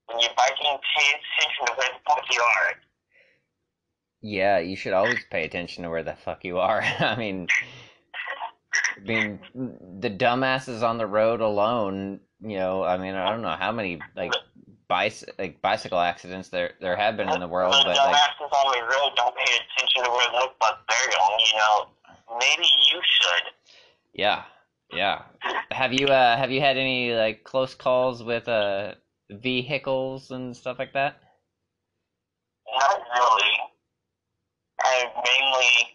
When 0.07 0.21
you're 0.21 0.31
biking, 0.37 0.79
pay 0.97 1.09
attention 1.11 1.67
to 1.67 1.73
where 1.77 1.89
the 1.93 1.99
fuck 2.07 2.25
you 2.31 2.41
are. 2.41 2.73
yeah, 4.23 4.59
you 4.59 4.77
should 4.77 4.93
always 4.93 5.25
pay 5.31 5.45
attention 5.45 5.83
to 5.85 5.91
where 5.91 6.03
the 6.03 6.15
fuck 6.15 6.45
you 6.45 6.59
are. 6.59 6.83
I 6.99 7.17
mean, 7.17 7.47
I 8.97 9.01
mean, 9.01 9.39
the 10.01 10.11
dumbasses 10.11 10.83
on 10.83 10.99
the 10.99 11.07
road 11.07 11.41
alone, 11.41 12.21
you 12.45 12.59
know, 12.59 12.85
I 12.85 12.99
mean, 12.99 13.15
I 13.15 13.31
don't 13.31 13.43
know 13.43 13.57
how 13.57 13.73
many 13.73 13.99
like 14.15 14.33
bicy- 14.91 15.31
like 15.39 15.63
bicycle 15.63 15.99
accidents 15.99 16.51
there 16.51 16.75
there 16.81 16.97
have 16.97 17.17
been 17.17 17.31
in 17.31 17.41
the 17.41 17.49
world, 17.49 17.75
but 17.85 17.97
like 17.97 18.17
on 18.41 18.73
the 18.73 18.83
road 18.83 19.13
don't 19.17 19.35
pay 19.35 19.43
attention 19.43 20.05
to 20.05 20.11
where 20.11 20.27
the 20.31 20.49
fuck 20.61 20.85
they're 20.89 21.11
going, 21.11 21.41
you 21.53 21.59
know. 21.59 21.87
Maybe 22.39 22.67
you 22.93 23.01
should. 23.03 23.43
yeah, 24.13 24.43
yeah. 24.93 25.23
Have 25.71 25.93
you 25.93 26.07
uh 26.07 26.37
have 26.37 26.51
you 26.51 26.61
had 26.61 26.77
any 26.77 27.15
like 27.15 27.45
close 27.45 27.75
calls 27.75 28.23
with 28.23 28.47
uh 28.49 28.95
vehicles 29.31 30.31
and 30.31 30.55
stuff 30.55 30.79
like 30.79 30.93
that? 30.93 31.17
Not 32.79 33.01
really. 33.15 33.53
I 34.83 35.05
mainly 35.15 35.95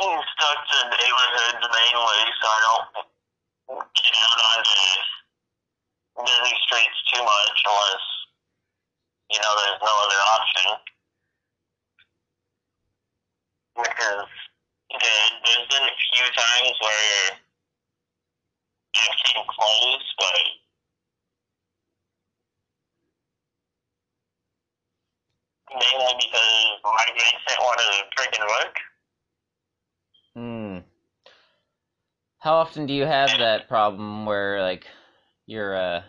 stuck 0.00 0.58
to 0.68 0.78
neighborhoods 0.90 1.60
mainly, 1.60 2.20
so 2.40 2.46
I 2.48 2.60
don't 2.64 3.09
get 3.78 4.14
out 4.18 4.40
onto 4.56 4.82
busy 6.26 6.54
streets 6.66 6.98
too 7.14 7.22
much 7.22 7.58
unless, 7.66 8.06
you 9.30 9.38
know, 9.38 9.52
there's 9.62 9.80
no 9.82 9.94
other 10.04 10.20
option. 10.34 10.70
Because 13.76 14.28
there, 14.90 15.26
there's 15.44 15.68
been 15.70 15.86
a 15.86 15.96
few 16.12 16.26
times 16.34 16.74
where 16.82 17.38
I've 18.96 19.18
came 19.24 19.44
close, 19.46 20.14
but 20.18 20.60
mainly 25.70 26.14
because 26.18 26.82
my 26.84 27.06
grades 27.06 27.44
didn't 27.46 27.62
want 27.62 27.78
to 27.78 27.90
freaking 28.18 28.46
work. 28.48 28.76
Hmm. 30.34 30.89
How 32.40 32.54
often 32.54 32.86
do 32.86 32.94
you 32.94 33.04
have 33.04 33.28
that 33.38 33.68
problem 33.68 34.24
where 34.24 34.62
like 34.62 34.86
your 35.44 35.76
uh 35.76 36.02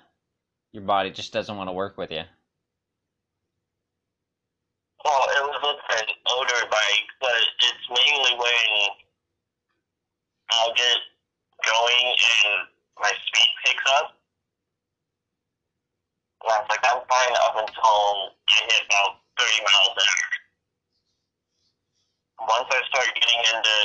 your 0.72 0.84
body 0.84 1.12
just 1.12 1.34
doesn't 1.34 1.58
want 1.58 1.68
to 1.68 1.74
work 1.74 1.98
with 1.98 2.10
you? 2.10 2.24
Well, 5.04 5.24
it 5.28 5.44
was 5.44 5.60
with 5.60 6.00
an 6.00 6.08
older 6.32 6.64
bike, 6.72 7.08
but 7.20 7.36
it's 7.36 7.86
mainly 7.90 8.32
when 8.40 8.68
I'll 10.52 10.74
get 10.74 11.00
going 11.68 12.06
and 12.16 12.68
my 12.96 13.12
speed 13.12 13.52
picks 13.66 13.84
up. 14.00 14.16
And 16.44 16.54
I 16.54 16.60
was 16.64 16.68
like, 16.72 16.86
I'm 16.88 17.04
fine 17.12 17.36
up 17.44 17.60
until 17.60 18.32
I 18.48 18.58
hit 18.72 18.88
about 18.88 19.20
30 19.36 19.68
miles 19.68 19.96
an 20.00 20.08
hour. 20.08 20.32
Once 22.56 22.72
I 22.72 22.80
start 22.88 23.12
getting 23.20 23.40
into 23.52 23.76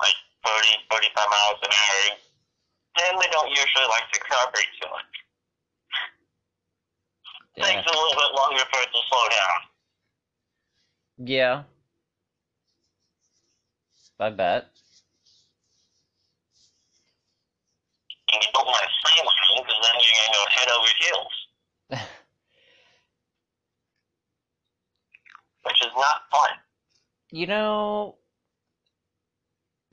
like 0.00 0.16
30, 0.44 0.68
35 0.90 1.28
miles 1.30 1.60
an 1.62 1.70
hour, 1.70 2.16
then 2.98 3.12
they 3.20 3.30
don't 3.30 3.50
usually 3.50 3.88
like 3.88 4.06
to 4.12 4.20
cooperate 4.20 4.68
too 4.80 4.88
much. 4.90 5.12
Yeah. 7.56 7.64
Takes 7.64 7.86
a 7.86 7.94
little 7.94 8.16
bit 8.16 8.32
longer 8.36 8.64
for 8.72 8.80
it 8.80 8.90
to 8.92 9.00
slow 9.08 9.28
down. 9.28 9.60
Yeah. 11.28 11.62
I 14.18 14.30
bet. 14.30 14.68
And 18.32 18.42
you 18.42 18.48
don't 18.54 18.66
want 18.66 18.82
to 18.82 18.88
slam 19.02 19.26
on 19.26 19.34
them 19.34 19.64
because 19.66 19.80
then 19.82 19.94
you're 20.00 20.16
going 20.16 20.30
to 20.30 20.38
go 20.38 20.44
head 20.48 20.68
over 20.70 20.90
heels, 21.00 21.36
which 25.64 25.80
is 25.82 25.92
not 25.96 26.22
fun. 26.30 26.50
You 27.30 27.46
know, 27.46 28.16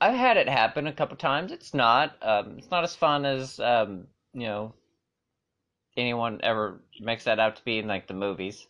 I've 0.00 0.14
had 0.14 0.36
it 0.36 0.48
happen 0.48 0.86
a 0.86 0.92
couple 0.92 1.16
times. 1.16 1.52
It's 1.52 1.74
not. 1.74 2.16
Um, 2.22 2.56
it's 2.58 2.70
not 2.70 2.84
as 2.84 2.96
fun 2.96 3.24
as 3.24 3.60
um, 3.60 4.06
you 4.32 4.46
know 4.46 4.74
anyone 5.96 6.40
ever 6.42 6.80
makes 7.00 7.24
that 7.24 7.38
out 7.38 7.56
to 7.56 7.64
be 7.64 7.78
in 7.78 7.86
like 7.88 8.08
the 8.08 8.14
movies. 8.14 8.66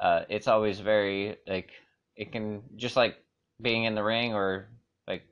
Uh, 0.00 0.22
it's 0.28 0.48
always 0.48 0.80
very 0.80 1.36
like 1.46 1.70
it 2.16 2.32
can 2.32 2.62
just 2.76 2.96
like 2.96 3.16
being 3.60 3.84
in 3.84 3.94
the 3.94 4.04
ring 4.04 4.34
or 4.34 4.68
like 5.08 5.24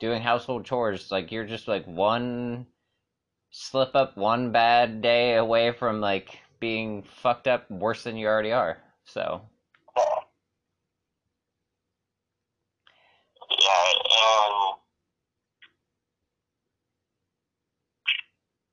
doing 0.00 0.22
household 0.22 0.64
chores. 0.64 1.10
Like 1.10 1.32
you're 1.32 1.46
just 1.46 1.68
like 1.68 1.86
one 1.86 2.66
slip 3.50 3.96
up, 3.96 4.16
one 4.16 4.52
bad 4.52 5.02
day 5.02 5.36
away 5.36 5.72
from 5.72 6.00
like 6.00 6.38
being 6.60 7.02
fucked 7.02 7.48
up 7.48 7.70
worse 7.70 8.04
than 8.04 8.16
you 8.16 8.28
already 8.28 8.52
are. 8.52 8.78
So 9.04 9.42
Yeah. 13.50 13.92
Um, 14.22 14.74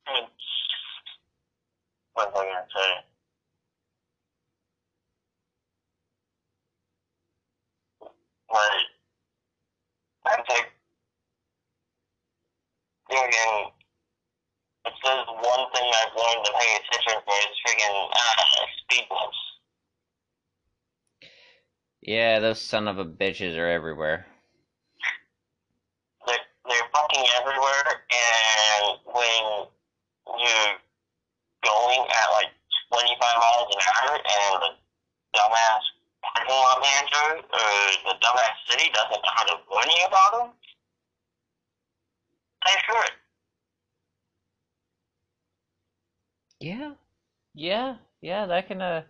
it's, 0.07 0.31
what 2.19 2.33
was 2.33 2.41
I 2.41 2.51
going 2.51 2.55
to 2.59 2.71
say? 2.75 2.91
Like, 8.51 8.85
I 10.25 10.35
think, 10.51 10.65
friggin', 13.09 13.71
if 14.85 14.93
there's 15.03 15.27
one 15.27 15.71
thing 15.71 15.91
I've 15.95 16.15
learned 16.17 16.45
to 16.45 16.51
pay 16.59 16.75
attention 16.75 17.21
for, 17.23 17.35
it's 17.37 17.59
friggin', 17.63 18.09
uh, 18.11 18.65
speed 18.83 19.07
bumps. 19.09 19.37
yeah, 22.01 22.39
those 22.39 22.59
son 22.59 22.87
of 22.89 22.97
a 22.97 23.05
bitches 23.05 23.55
are 23.57 23.69
everywhere. 23.69 24.25
they're, 26.25 26.35
they're 26.67 26.89
fucking 26.91 27.25
everywhere, 27.39 28.03
and 28.11 28.99
when 29.05 29.67
you're 30.39 30.78
going 31.89 32.05
at 32.05 32.29
like 32.37 32.53
25 32.93 33.17
miles 33.17 33.67
an 33.73 33.81
hour, 33.89 34.13
and 34.13 34.55
the 34.61 34.71
dumbass 35.33 35.83
parking 36.21 36.53
lot 36.53 36.81
manager 36.81 37.41
or 37.41 37.69
the 38.05 38.15
dumbass 38.21 38.55
city 38.69 38.89
doesn't 38.93 39.21
know 39.21 39.33
how 39.33 39.43
to 39.43 39.55
warn 39.69 39.89
you 39.89 40.05
about 40.05 40.31
them, 40.37 40.49
they 42.65 42.75
sure 42.85 43.03
it. 43.05 43.11
Yeah, 46.59 46.91
yeah, 47.55 47.95
yeah. 48.21 48.45
That 48.45 48.67
can 48.67 48.81
uh, 48.81 49.03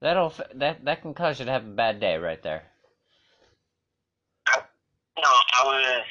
that'll 0.00 0.32
that 0.54 0.84
that 0.84 1.02
can 1.02 1.14
cause 1.14 1.40
you 1.40 1.46
to 1.46 1.52
have 1.52 1.64
a 1.64 1.70
bad 1.74 1.98
day 1.98 2.16
right 2.16 2.42
there. 2.42 2.62
No, 5.16 5.28
I 5.28 5.64
was. 5.64 6.04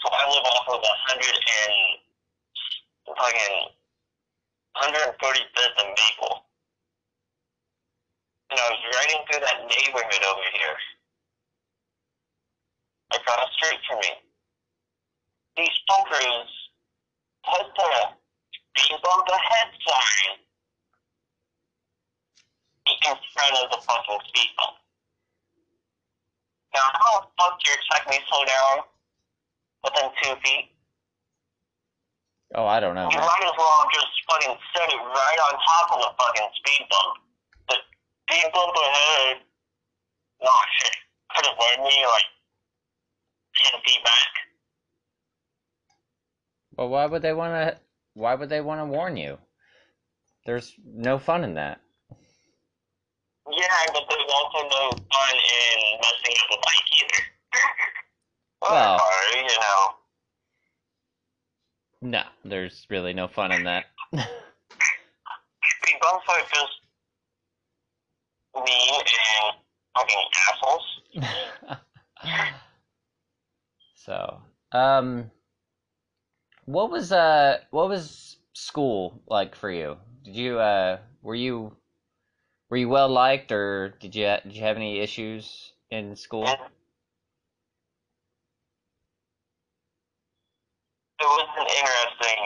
So 0.00 0.08
I 0.08 0.24
live 0.28 0.44
off 0.44 0.68
of 0.68 0.80
100 0.80 1.28
and 1.28 2.09
fucking 3.16 3.74
135th 4.76 5.76
and 5.82 5.92
Maple. 5.94 6.44
And 8.50 8.58
I 8.58 8.66
was 8.70 8.82
riding 8.96 9.22
through 9.26 9.42
that 9.46 9.58
neighborhood 9.66 10.24
over 10.26 10.46
here. 10.54 10.76
Across 13.12 13.46
the 13.46 13.52
street 13.58 13.80
from 13.88 13.98
me. 13.98 14.12
These 15.56 15.76
fuckers 15.88 16.50
put 17.44 17.66
the 17.74 17.92
speed 18.76 18.98
bump 19.02 19.28
ahead 19.28 19.68
sign 19.86 20.38
in 22.86 23.16
front 23.34 23.56
of 23.58 23.70
the 23.70 23.78
fucking 23.86 24.20
speed 24.28 24.50
bump. 24.56 24.76
Now, 26.74 26.86
how 26.94 27.20
the 27.20 27.26
fuck 27.38 27.58
do 27.58 27.70
you 27.70 27.76
expect 27.76 28.10
me 28.10 28.18
to 28.18 28.24
slow 28.28 28.44
down 28.44 28.76
within 29.82 30.10
two 30.22 30.34
feet? 30.42 30.70
Oh, 32.54 32.66
I 32.66 32.80
don't 32.80 32.94
know. 32.94 33.08
You 33.10 33.18
might 33.18 33.44
as 33.44 33.52
well 33.56 33.86
just 33.94 34.10
fucking 34.28 34.56
set 34.74 34.88
it 34.92 34.96
right 34.98 35.38
on 35.46 35.52
top 35.54 35.92
of 35.94 36.00
the 36.02 36.10
fucking 36.18 36.48
speed 36.56 36.86
bump. 36.90 37.16
The 37.68 37.76
speed 38.26 38.50
bump 38.52 38.74
ahead. 38.76 39.36
No 40.42 40.50
shit. 40.78 40.92
Could 41.36 41.46
have 41.46 41.54
led 41.58 41.84
me 41.84 42.04
like 42.06 42.24
ten 43.54 43.80
feet 43.86 44.02
back. 44.04 44.32
Well, 46.76 46.88
why 46.88 47.06
would 47.06 47.22
they 47.22 47.32
want 47.32 47.52
to? 47.54 47.78
Why 48.14 48.34
would 48.34 48.48
they 48.48 48.60
want 48.60 48.80
to 48.80 48.84
warn 48.86 49.16
you? 49.16 49.38
There's 50.46 50.74
no 50.84 51.18
fun 51.18 51.44
in 51.44 51.54
that. 51.54 51.80
Yeah, 53.52 53.66
but 53.92 54.02
there's 54.08 54.30
also 54.32 54.68
no 54.68 54.90
fun 54.90 55.34
in 55.34 55.98
messing 56.00 56.36
up 56.42 56.50
a 56.50 56.60
bike 56.60 56.90
either. 57.02 57.24
Well- 58.62 59.00
Or, 59.00 59.36
you 59.38 59.42
know. 59.44 59.94
No, 62.02 62.22
there's 62.44 62.86
really 62.88 63.12
no 63.12 63.28
fun 63.28 63.52
in 63.52 63.64
that. 63.64 63.84
Bumps 66.00 66.24
are 66.28 66.40
just 66.40 66.80
mean 68.56 68.94
and 68.94 69.56
fucking 69.94 70.24
assholes. 70.48 70.86
so, 73.94 74.40
um, 74.72 75.30
what 76.64 76.90
was 76.90 77.12
uh, 77.12 77.58
what 77.70 77.88
was 77.88 78.36
school 78.54 79.20
like 79.26 79.54
for 79.54 79.70
you? 79.70 79.98
Did 80.24 80.36
you 80.36 80.58
uh, 80.58 80.98
were 81.22 81.34
you 81.34 81.76
were 82.70 82.78
you 82.78 82.88
well 82.88 83.10
liked, 83.10 83.52
or 83.52 83.94
did 84.00 84.14
you 84.14 84.36
did 84.42 84.56
you 84.56 84.62
have 84.62 84.76
any 84.76 85.00
issues 85.00 85.72
in 85.90 86.16
school? 86.16 86.48
It 91.20 91.28
was 91.28 91.48
an 91.58 91.68
interesting 91.68 92.40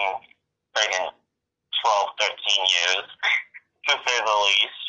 friggin' 0.75 1.11
12, 1.15 2.09
13 2.19 2.35
years, 2.75 3.07
to 3.87 3.93
say 4.03 4.17
the 4.19 4.37
least. 4.51 4.85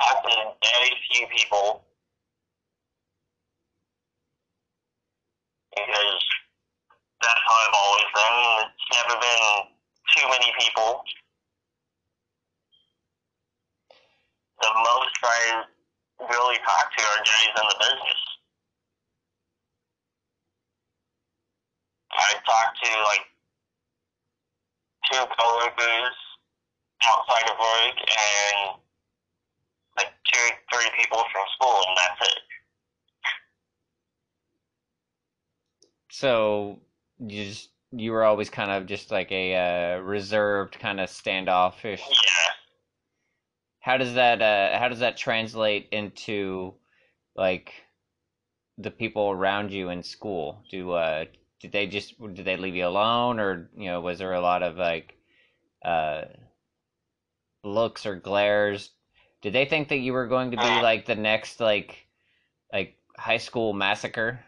I've 0.00 0.22
been 0.24 0.50
very 0.62 0.92
few 1.10 1.26
people 1.28 1.84
because 5.70 6.22
that's 7.22 7.40
how 7.46 7.54
I've 7.54 7.78
always 7.86 8.10
been. 8.14 8.66
It's 8.66 8.90
never 8.98 9.20
been 9.20 9.46
too 10.16 10.26
many 10.28 10.50
people. 10.58 11.02
The 14.62 14.70
most 14.74 15.14
I 15.22 15.62
really 16.18 16.58
talk 16.66 16.90
to 16.96 17.02
are 17.04 17.22
guys 17.22 17.54
in 17.62 17.66
the 17.68 17.76
business. 17.78 18.27
I 22.18 22.32
talked 22.44 22.82
to 22.82 22.90
like 23.04 23.24
two 25.10 25.24
coworkers 25.38 26.16
outside 27.06 27.50
of 27.50 27.58
work 27.58 27.96
and 27.98 28.80
like 29.96 30.12
two, 30.32 30.48
three 30.72 30.90
people 30.96 31.18
from 31.18 31.44
school, 31.54 31.82
and 31.86 31.96
that's 31.96 32.30
it. 32.30 32.38
So 36.10 36.80
you 37.18 37.44
just 37.44 37.70
you 37.92 38.12
were 38.12 38.24
always 38.24 38.50
kind 38.50 38.70
of 38.70 38.86
just 38.86 39.10
like 39.10 39.30
a 39.32 39.54
uh, 39.54 39.98
reserved 40.00 40.78
kind 40.78 41.00
of 41.00 41.08
standoffish. 41.08 42.00
Yeah. 42.00 42.52
How 43.80 43.96
does 43.96 44.14
that 44.14 44.42
uh, 44.42 44.78
how 44.78 44.88
does 44.88 44.98
that 44.98 45.16
translate 45.16 45.88
into 45.92 46.74
like 47.36 47.72
the 48.76 48.90
people 48.90 49.30
around 49.30 49.70
you 49.70 49.88
in 49.90 50.02
school? 50.02 50.62
Do 50.70 50.92
uh 50.92 51.24
did 51.60 51.72
they 51.72 51.86
just 51.86 52.18
did 52.34 52.44
they 52.44 52.56
leave 52.56 52.76
you 52.76 52.86
alone 52.86 53.40
or 53.40 53.68
you 53.76 53.86
know 53.86 54.00
was 54.00 54.18
there 54.18 54.32
a 54.32 54.40
lot 54.40 54.62
of 54.62 54.76
like 54.76 55.14
uh 55.84 56.22
looks 57.64 58.06
or 58.06 58.16
glares? 58.16 58.90
Did 59.42 59.52
they 59.52 59.64
think 59.64 59.88
that 59.88 59.98
you 59.98 60.12
were 60.12 60.26
going 60.26 60.50
to 60.50 60.56
be 60.56 60.62
like 60.62 61.06
the 61.06 61.14
next 61.14 61.60
like 61.60 62.06
like 62.72 62.96
high 63.16 63.38
school 63.38 63.72
massacre? 63.72 64.40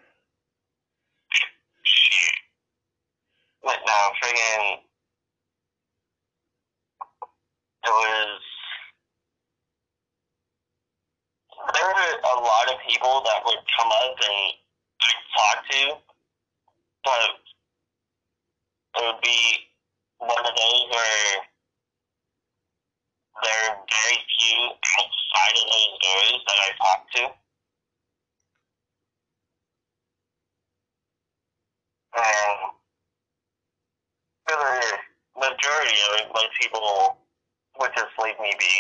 Shit. 1.83 2.35
But 3.63 3.79
no, 3.87 3.93
friggin' 4.23 4.79
was 7.87 8.41
there 11.75 11.87
were 11.87 12.15
a 12.19 12.41
lot 12.41 12.73
of 12.73 12.81
people 12.89 13.23
that 13.25 13.43
would 13.45 13.59
come 13.77 13.91
up 13.93 14.17
and 14.17 14.55
I'd 15.01 15.27
talk 15.37 15.59
to, 15.71 15.83
but 17.05 17.31
it 18.97 19.00
would 19.11 19.21
be 19.23 19.41
one 20.19 20.39
of 20.39 20.55
those 20.55 20.85
where 20.91 21.35
there 23.43 23.71
are 23.71 23.77
very 23.91 24.19
few 24.39 24.59
outside 24.99 25.57
of 25.57 25.67
those 25.67 25.95
doors 26.03 26.41
that 26.47 26.59
I 26.63 26.71
talk 26.79 27.11
to. 27.15 27.23
And 32.17 32.59
for 34.47 34.57
the 34.57 35.41
majority 35.41 35.99
of 36.09 36.21
it, 36.21 36.27
most 36.35 36.53
people 36.61 37.19
would 37.81 37.91
just 37.97 38.13
leave 38.23 38.39
me 38.41 38.53
be. 38.59 38.75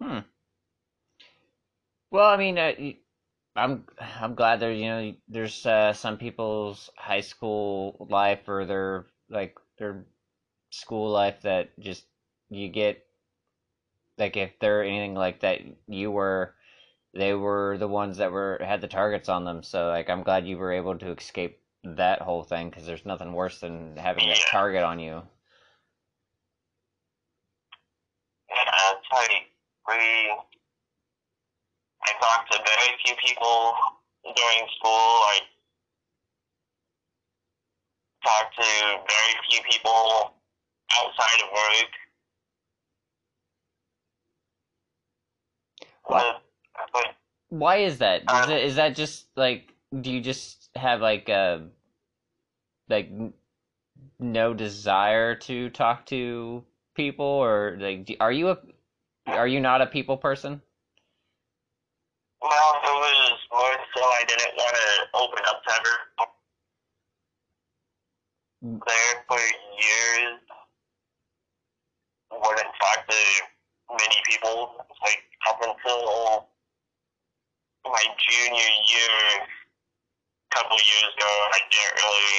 Hmm. 0.00 0.18
Well, 2.10 2.28
I 2.28 2.36
mean, 2.36 2.58
uh, 2.58 2.72
I'm 3.56 3.84
I'm 4.00 4.34
glad 4.34 4.60
there. 4.60 4.72
You 4.72 4.86
know, 4.88 5.14
there's 5.28 5.66
uh, 5.66 5.92
some 5.92 6.18
people's 6.18 6.90
high 6.96 7.20
school 7.20 8.06
life 8.10 8.48
or 8.48 8.64
their 8.64 9.06
like 9.28 9.56
their 9.78 10.04
school 10.70 11.10
life 11.10 11.42
that 11.42 11.78
just 11.80 12.06
you 12.50 12.68
get 12.68 13.04
like 14.18 14.36
if 14.36 14.58
they're 14.58 14.82
anything 14.84 15.14
like 15.14 15.40
that, 15.40 15.60
you 15.86 16.10
were 16.10 16.54
they 17.14 17.34
were 17.34 17.78
the 17.78 17.88
ones 17.88 18.18
that 18.18 18.32
were 18.32 18.58
had 18.62 18.80
the 18.80 18.88
targets 18.88 19.28
on 19.28 19.44
them. 19.44 19.62
So 19.62 19.88
like, 19.88 20.10
I'm 20.10 20.22
glad 20.24 20.46
you 20.46 20.58
were 20.58 20.72
able 20.72 20.98
to 20.98 21.12
escape 21.12 21.60
that 21.84 22.22
whole 22.22 22.44
thing 22.44 22.70
because 22.70 22.86
there's 22.86 23.06
nothing 23.06 23.32
worse 23.32 23.60
than 23.60 23.96
having 23.96 24.28
that 24.28 24.38
Yeah. 24.40 24.46
target 24.46 24.84
on 24.84 24.98
you. 25.00 25.22
Yeah, 28.48 28.92
it's 28.92 29.06
like 29.12 29.50
we. 29.88 30.33
I 32.06 32.12
talked 32.20 32.52
to 32.52 32.58
very 32.58 32.98
few 33.04 33.14
people 33.26 33.74
during 34.24 34.68
school. 34.78 34.90
I 34.92 35.38
talked 38.24 38.56
to 38.56 38.62
very 38.62 39.34
few 39.50 39.60
people 39.70 40.34
outside 40.98 41.40
of 41.44 41.50
work. 41.52 41.90
But 46.08 46.42
Why 47.48 47.76
is 47.78 47.98
that? 47.98 48.22
Is 48.22 48.28
Uh, 48.28 48.46
it 48.52 48.64
is 48.64 48.76
that 48.76 48.94
just 48.96 49.26
like 49.36 49.72
do 50.00 50.10
you 50.12 50.20
just 50.20 50.70
have 50.76 51.00
like 51.00 51.28
a 51.28 51.68
like 52.88 53.10
no 54.18 54.54
desire 54.54 55.34
to 55.36 55.70
talk 55.70 56.06
to 56.06 56.64
people 56.94 57.26
or 57.26 57.76
like 57.80 58.04
do, 58.06 58.16
are 58.20 58.32
you 58.32 58.50
a 58.50 58.58
are 59.26 59.48
you 59.48 59.60
not 59.60 59.82
a 59.82 59.86
people 59.86 60.16
person? 60.16 60.62
Well, 62.44 62.70
it 62.76 62.92
was 62.92 63.40
more 63.48 63.76
so 63.96 64.00
I 64.04 64.22
didn't 64.28 64.52
want 64.52 64.76
to 64.76 64.88
open 65.16 65.42
up 65.48 65.64
to 65.64 65.70
everyone. 65.72 66.32
Mm. 68.64 68.80
There 68.84 69.16
for 69.28 69.40
years, 69.40 70.40
wouldn't 72.28 72.72
talk 72.80 73.00
to 73.08 73.20
many 73.96 74.18
people. 74.28 74.76
Like 75.00 75.24
up 75.48 75.60
until 75.64 76.48
my 77.88 78.04
junior 78.28 78.72
year, 78.92 79.16
a 79.40 80.54
couple 80.54 80.76
years 80.76 81.10
ago, 81.16 81.32
I 81.48 81.60
didn't 81.72 81.96
really 81.96 82.36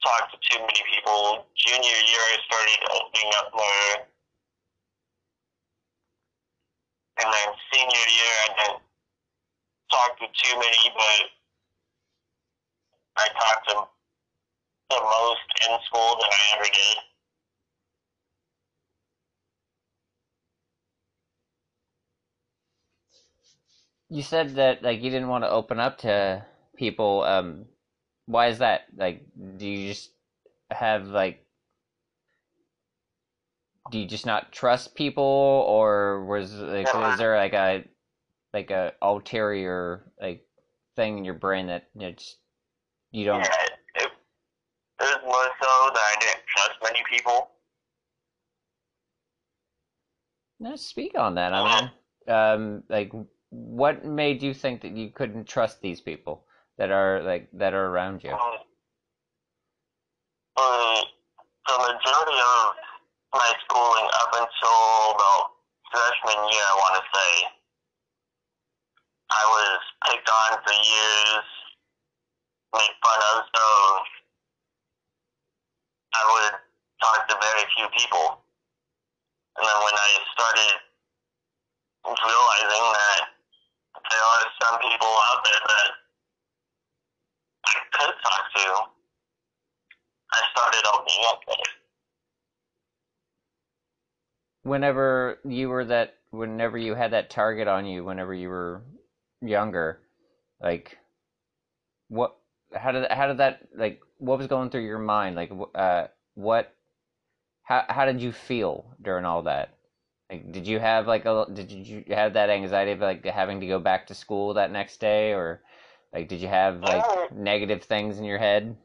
talk 0.00 0.32
to 0.32 0.36
too 0.48 0.60
many 0.64 0.82
people. 0.96 1.44
Junior 1.56 2.00
year, 2.08 2.24
I 2.24 2.36
started 2.48 2.80
opening 2.88 3.32
up 3.36 3.52
more. 3.52 4.13
And 7.22 7.32
then 7.32 7.54
senior 7.72 8.06
year, 8.10 8.34
I 8.42 8.48
didn't 8.58 8.82
talk 9.90 10.18
to 10.18 10.26
too 10.26 10.58
many, 10.58 10.92
but 10.94 11.30
I 13.16 13.28
talked 13.28 13.68
to 13.68 13.74
the 14.90 15.00
most 15.00 15.46
in 15.68 15.78
school 15.86 16.16
that 16.20 16.30
I 16.30 16.56
ever 16.56 16.64
did. 16.64 16.96
You 24.10 24.22
said 24.22 24.56
that 24.56 24.82
like 24.82 25.02
you 25.02 25.10
didn't 25.10 25.28
want 25.28 25.44
to 25.44 25.50
open 25.50 25.80
up 25.80 25.98
to 25.98 26.44
people. 26.76 27.22
Um, 27.22 27.66
why 28.26 28.48
is 28.48 28.58
that? 28.58 28.86
Like, 28.96 29.24
do 29.56 29.66
you 29.66 29.88
just 29.88 30.10
have 30.70 31.06
like 31.08 31.44
do 33.94 34.00
you 34.00 34.06
just 34.08 34.26
not 34.26 34.50
trust 34.50 34.96
people 34.96 35.22
or 35.22 36.24
was 36.24 36.52
like 36.54 36.88
Yeah. 36.88 37.12
is 37.12 37.18
there 37.18 37.36
like 37.36 37.52
a 37.52 37.84
like 38.52 38.72
a 38.72 38.92
ulterior 39.00 40.10
like 40.20 40.44
thing 40.96 41.18
in 41.18 41.24
your 41.24 41.34
brain 41.34 41.68
that 41.68 41.90
you, 41.94 42.00
know, 42.00 42.10
just, 42.10 42.38
you 43.12 43.24
don't 43.24 43.38
Yeah, 43.38 43.52
it, 43.94 44.02
it 44.02 44.12
was 44.98 45.18
more 45.22 45.44
so 45.62 45.90
that 45.94 46.02
I 46.12 46.16
didn't 46.18 46.44
trust 46.44 46.72
many 46.82 47.04
people. 47.08 47.50
no, 50.58 50.74
speak 50.74 51.16
on 51.16 51.36
that 51.36 51.52
i 51.52 51.62
mean 51.62 52.34
um 52.34 52.82
like 52.88 53.12
what 53.50 54.04
made 54.04 54.42
you 54.42 54.52
think 54.52 54.80
that 54.80 54.96
you 54.96 55.10
couldn't 55.10 55.46
trust 55.46 55.80
these 55.82 56.00
people 56.00 56.46
that 56.78 56.90
are 56.90 57.22
like 57.22 57.48
that 57.52 57.74
are 57.74 57.86
around 57.86 58.24
you 58.24 58.32
Um, 58.32 58.58
uh, 60.56 61.02
the 61.68 61.78
majority 61.78 62.40
of 62.40 62.74
my 63.34 63.50
schooling 63.66 64.08
up 64.22 64.30
until 64.30 64.82
about 65.10 65.58
freshman 65.90 66.38
year, 66.54 66.62
I 66.70 66.74
want 66.78 66.94
to 67.02 67.04
say, 67.10 67.30
I 69.30 69.42
was 69.42 69.78
picked 70.06 70.30
on 70.30 70.50
for 70.62 70.70
years, 70.70 71.46
made 72.78 72.94
fun 73.02 73.20
of, 73.34 73.42
so 73.50 73.66
I 76.14 76.22
would 76.30 76.54
talk 77.02 77.26
to 77.26 77.34
very 77.42 77.66
few 77.74 77.90
people. 77.98 78.38
And 79.58 79.66
then 79.66 79.78
when 79.82 79.96
I 79.98 80.10
started 80.30 80.74
realizing 82.06 82.86
that 82.94 83.22
there 84.10 84.22
are 84.22 84.44
some 84.62 84.78
people 84.78 85.10
out 85.10 85.42
there 85.42 85.62
that 85.74 85.90
I 87.66 87.74
could 87.98 88.14
talk 88.14 88.42
to, 88.62 88.66
I 90.34 90.40
started 90.54 90.86
opening 90.86 91.24
up 91.34 91.40
there. 91.50 91.83
Whenever 94.64 95.38
you 95.44 95.68
were 95.68 95.84
that 95.84 96.14
whenever 96.30 96.76
you 96.76 96.94
had 96.94 97.12
that 97.12 97.30
target 97.30 97.68
on 97.68 97.86
you 97.86 98.04
whenever 98.04 98.34
you 98.34 98.48
were 98.48 98.82
younger 99.40 100.00
like 100.60 100.98
what 102.08 102.36
how 102.74 102.92
did 102.92 103.10
how 103.10 103.28
did 103.28 103.38
that 103.38 103.60
like 103.74 104.00
what 104.18 104.38
was 104.38 104.46
going 104.46 104.70
through 104.70 104.84
your 104.84 104.98
mind? 104.98 105.36
Like 105.36 105.50
uh 105.74 106.06
what 106.34 106.74
how 107.62 107.84
how 107.88 108.04
did 108.04 108.20
you 108.20 108.32
feel 108.32 108.84
during 109.02 109.24
all 109.24 109.42
that? 109.42 109.74
Like 110.30 110.52
did 110.52 110.66
you 110.66 110.78
have 110.78 111.06
like 111.06 111.24
a 111.26 111.46
did 111.52 111.70
you 111.70 112.04
have 112.08 112.34
that 112.34 112.50
anxiety 112.50 112.92
of 112.92 113.00
like 113.00 113.24
having 113.24 113.60
to 113.60 113.66
go 113.66 113.78
back 113.78 114.06
to 114.08 114.14
school 114.14 114.54
that 114.54 114.72
next 114.72 115.00
day? 115.00 115.32
Or 115.32 115.60
like 116.12 116.28
did 116.28 116.40
you 116.40 116.48
have 116.48 116.80
like 116.80 117.32
negative 117.32 117.82
things 117.82 118.18
in 118.18 118.24
your 118.24 118.38
head? 118.38 118.76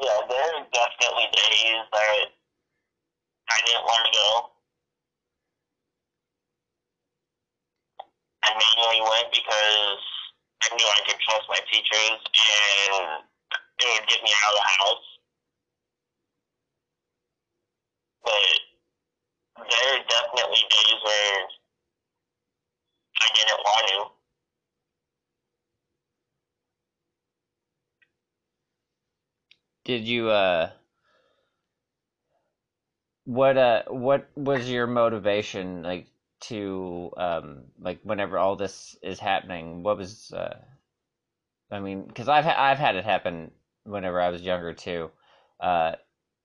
Yeah, 0.00 0.18
there 0.28 0.40
are 0.40 0.66
definitely 0.72 1.28
days 1.32 1.84
that 1.92 2.24
I 3.50 3.58
didn't 3.66 3.84
want 3.84 4.06
to 4.06 4.12
go. 4.14 4.50
I 8.42 8.50
mainly 8.54 9.02
went 9.02 9.32
because 9.34 10.02
I 10.62 10.74
knew 10.76 10.86
I 10.86 11.00
could 11.06 11.20
trust 11.20 11.48
my 11.48 11.58
teachers 11.72 12.20
and 12.22 13.24
it 13.80 14.00
would 14.00 14.08
get 14.08 14.22
me 14.22 14.30
out 14.30 14.52
of 14.52 14.56
the 14.56 14.68
house. 14.78 15.06
But 18.22 19.66
there 19.68 19.94
are 19.94 20.04
definitely 20.08 20.62
days 20.70 21.00
where 21.04 21.46
I 23.20 23.26
didn't 23.34 23.60
want 23.64 23.88
to. 23.88 24.10
Did 29.84 30.04
you 30.04 30.28
uh 30.28 30.70
what 33.24 33.56
uh 33.56 33.82
what 33.88 34.28
was 34.36 34.68
your 34.70 34.86
motivation 34.86 35.82
like 35.82 36.06
to 36.40 37.10
um 37.16 37.64
like 37.80 38.00
whenever 38.02 38.38
all 38.38 38.56
this 38.56 38.96
is 39.02 39.20
happening 39.20 39.82
what 39.82 39.96
was 39.98 40.32
uh 40.32 40.56
I 41.70 41.80
mean 41.80 42.10
cuz 42.10 42.28
I've 42.28 42.44
ha- 42.44 42.56
I've 42.58 42.78
had 42.78 42.96
it 42.96 43.04
happen 43.04 43.50
whenever 43.84 44.20
I 44.20 44.30
was 44.30 44.42
younger 44.42 44.74
too. 44.74 45.10
Uh 45.60 45.92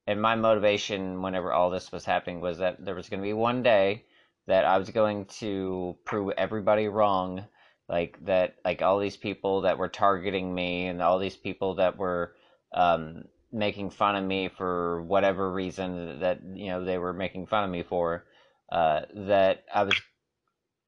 and 0.08 0.22
my 0.22 0.36
motivation 0.36 1.22
whenever 1.22 1.54
all 1.54 1.70
this 1.70 1.92
was 1.92 2.06
happening 2.06 2.42
was 2.42 2.58
that 2.60 2.84
there 2.84 2.96
was 2.96 3.10
going 3.10 3.20
to 3.22 3.24
be 3.26 3.34
one 3.34 3.64
day 3.64 4.04
that 4.48 4.66
I 4.66 4.78
was 4.78 4.90
going 4.90 5.26
to 5.40 5.96
prove 6.06 6.32
everybody 6.38 6.88
wrong 6.88 7.46
like 7.88 8.18
that 8.26 8.56
like 8.66 8.82
all 8.82 9.00
these 9.00 9.18
people 9.18 9.62
that 9.62 9.78
were 9.78 9.88
targeting 9.90 10.54
me 10.54 10.88
and 10.88 11.02
all 11.02 11.20
these 11.20 11.38
people 11.38 11.76
that 11.76 11.98
were 11.98 12.34
um, 12.74 13.24
making 13.56 13.90
fun 13.90 14.16
of 14.16 14.24
me 14.24 14.50
for 14.50 15.02
whatever 15.04 15.52
reason 15.52 16.20
that 16.20 16.40
you 16.54 16.68
know 16.68 16.84
they 16.84 16.98
were 16.98 17.14
making 17.14 17.48
fun 17.48 17.64
of 17.64 17.70
me 17.70 17.84
for 17.84 18.26
uh, 18.72 19.02
that 19.14 19.64
I 19.74 19.84
was 19.84 19.96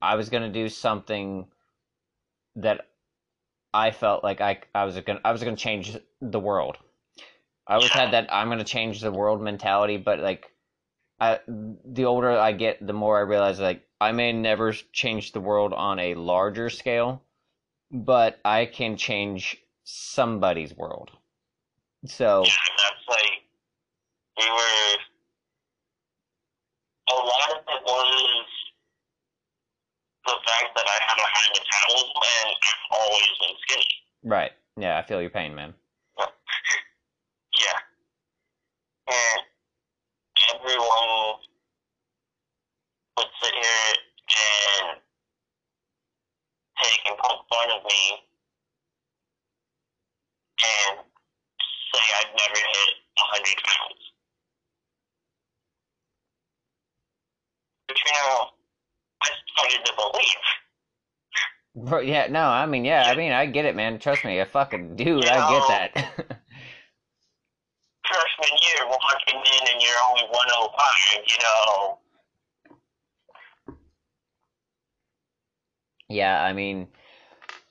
I 0.02 0.16
was 0.16 0.30
gonna 0.30 0.52
do 0.52 0.68
something 0.70 1.48
that 2.58 2.88
I 3.74 3.92
felt 3.92 4.24
like 4.24 4.42
I 4.42 4.60
I 4.76 4.84
was 4.84 5.00
gonna 5.00 5.22
I 5.24 5.32
was 5.32 5.44
gonna 5.44 5.56
change 5.56 5.98
the 6.22 6.40
world. 6.40 6.78
I 7.68 7.76
always 7.76 7.92
had 7.92 8.14
that 8.14 8.32
I'm 8.34 8.50
gonna 8.50 8.64
change 8.64 9.02
the 9.02 9.12
world 9.12 9.42
mentality, 9.42 9.98
but 9.98 10.20
like 10.20 10.52
I 11.20 11.40
the 11.48 12.06
older 12.06 12.32
I 12.32 12.52
get, 12.52 12.86
the 12.86 12.94
more 12.94 13.18
I 13.18 13.22
realize 13.22 13.60
like 13.60 13.84
I 14.00 14.12
may 14.12 14.34
never 14.34 14.74
change 14.74 15.32
the 15.32 15.42
world 15.42 15.74
on 15.74 16.00
a 16.00 16.16
larger 16.16 16.70
scale, 16.70 17.24
but 17.92 18.40
I 18.46 18.66
can 18.66 18.98
change 18.98 19.58
somebody's 19.84 20.76
world. 20.76 21.12
So 22.06 22.44
Yeah, 22.46 22.52
that's 22.78 23.08
like 23.10 23.44
we 24.38 24.50
were. 24.50 24.98
A 27.10 27.16
lot 27.16 27.52
of 27.52 27.58
it 27.64 27.84
was 27.86 28.46
the 30.26 30.36
fact 30.46 30.76
that 30.76 30.86
I 30.86 30.98
had 31.08 31.18
a 31.18 31.24
high 31.24 31.50
metabolism 31.56 32.10
and 32.18 32.52
I've 32.52 33.00
always 33.00 33.28
been 33.40 33.56
skinny. 33.62 33.88
right, 34.24 34.52
yeah, 34.78 34.98
I 35.00 35.04
feel 35.08 35.22
your 35.22 35.30
pain, 35.30 35.56
man. 35.56 35.74
Yeah. 36.20 37.80
And 39.08 39.42
everyone 40.54 41.40
would 43.18 43.28
sit 43.42 43.54
here 43.54 43.94
and 44.84 45.00
take 46.84 47.02
and 47.08 47.18
poke 47.18 47.46
fun 47.50 47.72
of 47.72 47.84
me 47.86 48.20
and 50.64 50.98
say 51.94 52.04
I'd 52.20 52.36
never 52.36 52.60
hit 52.60 52.94
a 53.18 53.24
hundred 53.24 53.58
pounds. 53.64 54.02
But 57.88 57.98
you 57.98 58.12
know, 58.12 58.48
I 59.24 59.30
started 59.56 59.86
to 59.86 59.94
believe. 59.96 61.88
Bro, 61.88 61.97
yeah, 62.08 62.28
no, 62.28 62.44
I 62.44 62.66
mean, 62.66 62.86
yeah, 62.86 63.04
I 63.06 63.16
mean, 63.16 63.34
I 63.34 63.46
get 63.46 63.66
it, 63.66 63.76
man. 63.76 64.00
Trust 64.00 64.24
me, 64.24 64.40
I 64.40 64.46
fucking 64.46 64.96
dude, 64.96 65.26
I 65.26 65.50
get 65.52 65.68
that. 65.68 65.92
Freshman 68.08 68.58
year, 68.64 68.88
walking 68.88 69.36
in 69.36 69.74
and 69.74 69.82
you're 69.82 70.02
only 70.10 70.24
105, 70.30 71.24
you 71.28 71.38
know. 71.44 72.00
Yeah, 76.08 76.42
I 76.42 76.54
mean, 76.54 76.88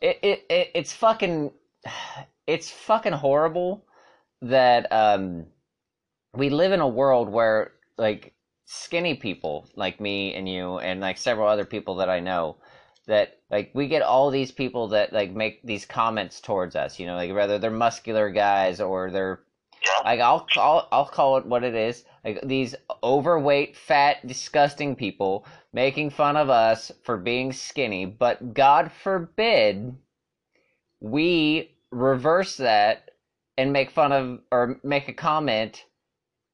it, 0.02 0.18
it, 0.22 0.44
it 0.50 0.70
it's 0.74 0.92
fucking 0.92 1.50
it's 2.46 2.70
fucking 2.70 3.14
horrible 3.14 3.86
that 4.42 4.92
um 4.92 5.46
we 6.34 6.50
live 6.50 6.72
in 6.72 6.80
a 6.80 6.88
world 6.88 7.30
where 7.30 7.72
like 7.96 8.34
skinny 8.66 9.14
people 9.14 9.66
like 9.76 9.98
me 9.98 10.34
and 10.34 10.46
you 10.46 10.76
and 10.78 11.00
like 11.00 11.16
several 11.16 11.48
other 11.48 11.64
people 11.64 11.96
that 11.96 12.10
I 12.10 12.20
know 12.20 12.58
that 13.06 13.38
like 13.50 13.70
we 13.74 13.88
get 13.88 14.02
all 14.02 14.30
these 14.30 14.52
people 14.52 14.88
that 14.88 15.12
like 15.12 15.30
make 15.32 15.62
these 15.62 15.86
comments 15.86 16.40
towards 16.40 16.76
us, 16.76 16.98
you 16.98 17.06
know, 17.06 17.16
like 17.16 17.32
whether 17.32 17.58
they're 17.58 17.70
muscular 17.70 18.30
guys 18.30 18.80
or 18.80 19.10
they're 19.10 19.40
like 20.04 20.20
I'll 20.20 20.46
call 20.52 20.88
I'll 20.90 21.06
call 21.06 21.36
it 21.36 21.46
what 21.46 21.64
it 21.64 21.74
is. 21.74 22.04
Like 22.24 22.40
these 22.42 22.74
overweight, 23.02 23.76
fat, 23.76 24.26
disgusting 24.26 24.96
people 24.96 25.46
making 25.72 26.10
fun 26.10 26.36
of 26.36 26.50
us 26.50 26.90
for 27.02 27.16
being 27.16 27.52
skinny, 27.52 28.06
but 28.06 28.54
God 28.54 28.90
forbid 28.90 29.94
we 31.00 31.76
reverse 31.90 32.56
that 32.56 33.10
and 33.56 33.72
make 33.72 33.90
fun 33.90 34.12
of 34.12 34.40
or 34.50 34.80
make 34.82 35.08
a 35.08 35.12
comment 35.12 35.84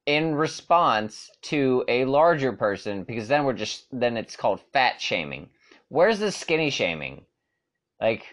in 0.05 0.35
response 0.35 1.31
to 1.41 1.83
a 1.87 2.05
larger 2.05 2.51
person 2.51 3.03
because 3.03 3.27
then 3.27 3.45
we're 3.45 3.53
just 3.53 3.85
then 3.91 4.17
it's 4.17 4.35
called 4.35 4.61
fat 4.73 4.99
shaming. 5.01 5.49
Where's 5.93 6.17
the 6.17 6.31
skinny 6.31 6.71
shaming? 6.71 7.23
Like 8.01 8.25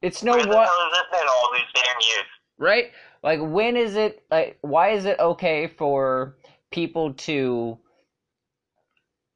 it's 0.00 0.22
no 0.22 0.32
what 0.32 0.46
hell 0.46 0.56
has 0.56 0.98
it 0.98 1.12
been 1.12 1.28
all 1.28 1.50
these 1.52 1.70
damn 1.74 2.00
years? 2.00 2.26
right? 2.56 2.90
Like 3.22 3.40
when 3.42 3.76
is 3.76 3.96
it 3.96 4.22
like 4.30 4.56
why 4.62 4.92
is 4.92 5.04
it 5.04 5.20
okay 5.20 5.66
for 5.66 6.38
people 6.70 7.12
to 7.12 7.76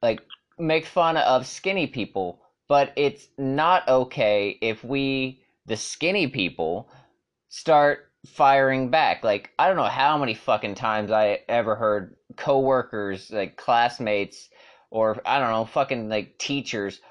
like 0.00 0.22
make 0.58 0.86
fun 0.86 1.18
of 1.18 1.46
skinny 1.46 1.86
people, 1.86 2.40
but 2.66 2.94
it's 2.96 3.28
not 3.36 3.86
okay 3.88 4.56
if 4.62 4.82
we 4.82 5.42
the 5.66 5.76
skinny 5.76 6.28
people 6.28 6.88
start 7.50 8.10
firing 8.26 8.88
back. 8.88 9.22
Like 9.22 9.50
I 9.58 9.68
don't 9.68 9.76
know 9.76 9.82
how 9.84 10.16
many 10.16 10.32
fucking 10.32 10.76
times 10.76 11.10
I 11.10 11.40
ever 11.46 11.74
heard 11.74 12.16
coworkers, 12.38 13.30
like 13.30 13.58
classmates 13.58 14.48
or 14.90 15.20
I 15.26 15.38
don't 15.38 15.50
know, 15.50 15.66
fucking 15.66 16.08
like 16.08 16.38
teachers 16.38 17.02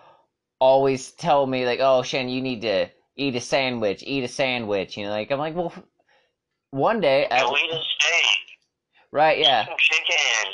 always 0.60 1.12
tell 1.12 1.46
me 1.46 1.66
like, 1.66 1.80
"Oh, 1.82 2.04
Shan, 2.04 2.30
you 2.30 2.42
need 2.42 2.62
to 2.62 2.88
eat 3.16 3.36
a 3.36 3.42
sandwich, 3.42 4.04
eat 4.06 4.24
a 4.24 4.28
sandwich." 4.28 4.98
You 4.98 5.06
know, 5.06 5.12
like 5.12 5.32
I'm 5.32 5.40
like, 5.40 5.56
"Well, 5.56 5.74
one 6.72 7.02
day, 7.02 7.28
Go 7.30 7.56
eat 7.56 7.72
a 7.72 7.82
steak, 8.00 8.58
right? 9.12 9.40
Yeah, 9.40 9.66
chicken. 9.66 10.54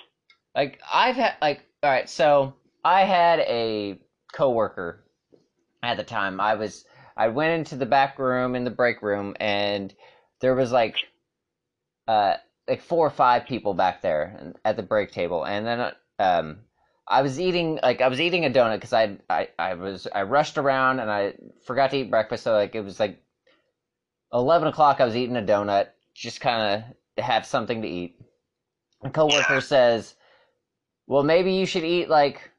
like 0.55 0.79
I've 0.91 1.15
had 1.15 1.35
like 1.41 1.65
all 1.83 1.89
right, 1.89 2.09
so 2.09 2.53
I 2.83 3.01
had 3.01 3.39
a 3.39 3.99
coworker 4.33 5.03
at 5.83 5.97
the 5.97 6.03
time. 6.03 6.39
I 6.39 6.55
was 6.55 6.85
I 7.17 7.29
went 7.29 7.53
into 7.53 7.75
the 7.75 7.85
back 7.85 8.19
room 8.19 8.55
in 8.55 8.63
the 8.63 8.71
break 8.71 9.01
room 9.01 9.35
and 9.39 9.93
there 10.41 10.55
was 10.55 10.71
like 10.71 10.97
uh 12.07 12.35
like 12.67 12.81
four 12.81 13.05
or 13.05 13.11
five 13.11 13.45
people 13.45 13.73
back 13.73 14.01
there 14.01 14.53
at 14.65 14.75
the 14.75 14.83
break 14.83 15.11
table 15.11 15.45
and 15.45 15.65
then 15.65 15.91
um 16.19 16.57
I 17.07 17.21
was 17.21 17.39
eating 17.39 17.79
like 17.83 18.01
I 18.01 18.07
was 18.07 18.21
eating 18.21 18.45
a 18.45 18.49
donut 18.49 18.77
because 18.77 18.93
I 18.93 19.17
I 19.29 19.49
I 19.59 19.73
was 19.75 20.07
I 20.13 20.23
rushed 20.23 20.57
around 20.57 20.99
and 20.99 21.11
I 21.11 21.35
forgot 21.65 21.91
to 21.91 21.97
eat 21.97 22.09
breakfast 22.09 22.43
so 22.43 22.53
like 22.53 22.75
it 22.75 22.81
was 22.81 22.99
like 22.99 23.21
eleven 24.33 24.67
o'clock 24.67 25.01
I 25.01 25.05
was 25.05 25.15
eating 25.15 25.37
a 25.37 25.41
donut 25.41 25.89
just 26.15 26.41
kind 26.41 26.83
of 26.83 26.95
to 27.17 27.23
have 27.23 27.45
something 27.45 27.81
to 27.83 27.87
eat. 27.87 28.17
A 29.03 29.09
coworker 29.09 29.55
Yeah. 29.55 29.59
says, 29.59 30.15
"Well, 31.07 31.23
maybe 31.23 31.53
you 31.53 31.65
should 31.65 31.83
eat 31.83 32.09
like 32.09 32.51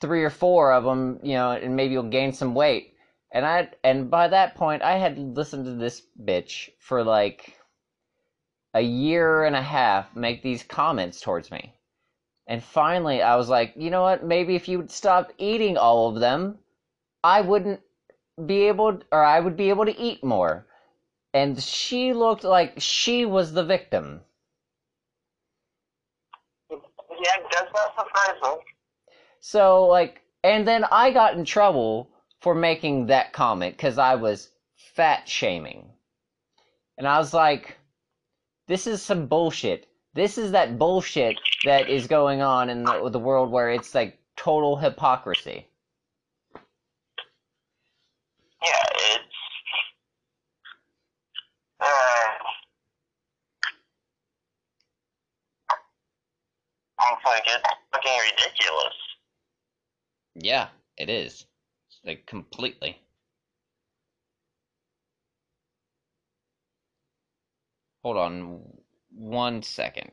three 0.00 0.24
or 0.24 0.30
four 0.30 0.72
of 0.72 0.84
them, 0.84 1.20
you 1.22 1.34
know, 1.34 1.52
and 1.52 1.76
maybe 1.76 1.94
you'll 1.94 2.10
gain 2.10 2.32
some 2.32 2.54
weight." 2.54 2.94
And 3.32 3.46
I 3.46 3.70
and 3.84 4.10
by 4.10 4.28
that 4.28 4.54
point, 4.56 4.82
I 4.82 4.98
had 4.98 5.18
listened 5.18 5.64
to 5.66 5.74
this 5.74 6.02
bitch 6.20 6.70
for 6.80 7.02
like 7.04 7.56
a 8.74 8.82
year 8.82 9.44
and 9.44 9.56
a 9.56 9.62
half 9.62 10.14
make 10.16 10.42
these 10.42 10.62
comments 10.64 11.20
towards 11.20 11.50
me. 11.50 11.75
And 12.46 12.62
finally, 12.62 13.22
I 13.22 13.36
was 13.36 13.48
like, 13.48 13.72
you 13.76 13.90
know 13.90 14.02
what? 14.02 14.24
Maybe 14.24 14.54
if 14.54 14.68
you 14.68 14.78
would 14.78 14.90
stop 14.90 15.32
eating 15.38 15.76
all 15.76 16.08
of 16.08 16.20
them, 16.20 16.58
I 17.24 17.40
wouldn't 17.40 17.80
be 18.44 18.68
able, 18.68 19.00
or 19.10 19.24
I 19.24 19.40
would 19.40 19.56
be 19.56 19.70
able 19.70 19.86
to 19.86 19.98
eat 19.98 20.22
more. 20.22 20.66
And 21.34 21.60
she 21.60 22.12
looked 22.12 22.44
like 22.44 22.74
she 22.78 23.24
was 23.24 23.52
the 23.52 23.64
victim. 23.64 24.20
Yeah, 26.70 27.36
does 27.50 27.68
not 27.74 27.94
surprise 27.98 28.40
me. 28.42 28.62
So, 29.40 29.86
like, 29.86 30.22
and 30.44 30.66
then 30.66 30.84
I 30.90 31.10
got 31.10 31.34
in 31.34 31.44
trouble 31.44 32.10
for 32.40 32.54
making 32.54 33.06
that 33.06 33.32
comment 33.32 33.76
because 33.76 33.98
I 33.98 34.14
was 34.14 34.50
fat 34.76 35.28
shaming. 35.28 35.90
And 36.98 37.08
I 37.08 37.18
was 37.18 37.34
like, 37.34 37.76
this 38.68 38.86
is 38.86 39.02
some 39.02 39.26
bullshit. 39.26 39.88
This 40.16 40.38
is 40.38 40.52
that 40.52 40.78
bullshit 40.78 41.36
that 41.66 41.90
is 41.90 42.06
going 42.06 42.40
on 42.40 42.70
in 42.70 42.84
the, 42.84 43.10
the 43.10 43.18
world 43.18 43.50
where 43.50 43.68
it's 43.68 43.94
like 43.94 44.18
total 44.34 44.74
hypocrisy. 44.74 45.68
Yeah, 48.62 48.82
it's. 48.94 49.24
Uh, 51.78 51.86
it's 56.98 57.24
like 57.26 57.42
it's 57.46 57.68
fucking 57.92 58.18
ridiculous. 58.30 58.94
Yeah, 60.34 60.68
it 60.96 61.10
is. 61.10 61.44
Like, 62.06 62.24
completely. 62.24 62.98
Hold 68.02 68.16
on 68.16 68.62
one 69.16 69.62
second. 69.62 70.12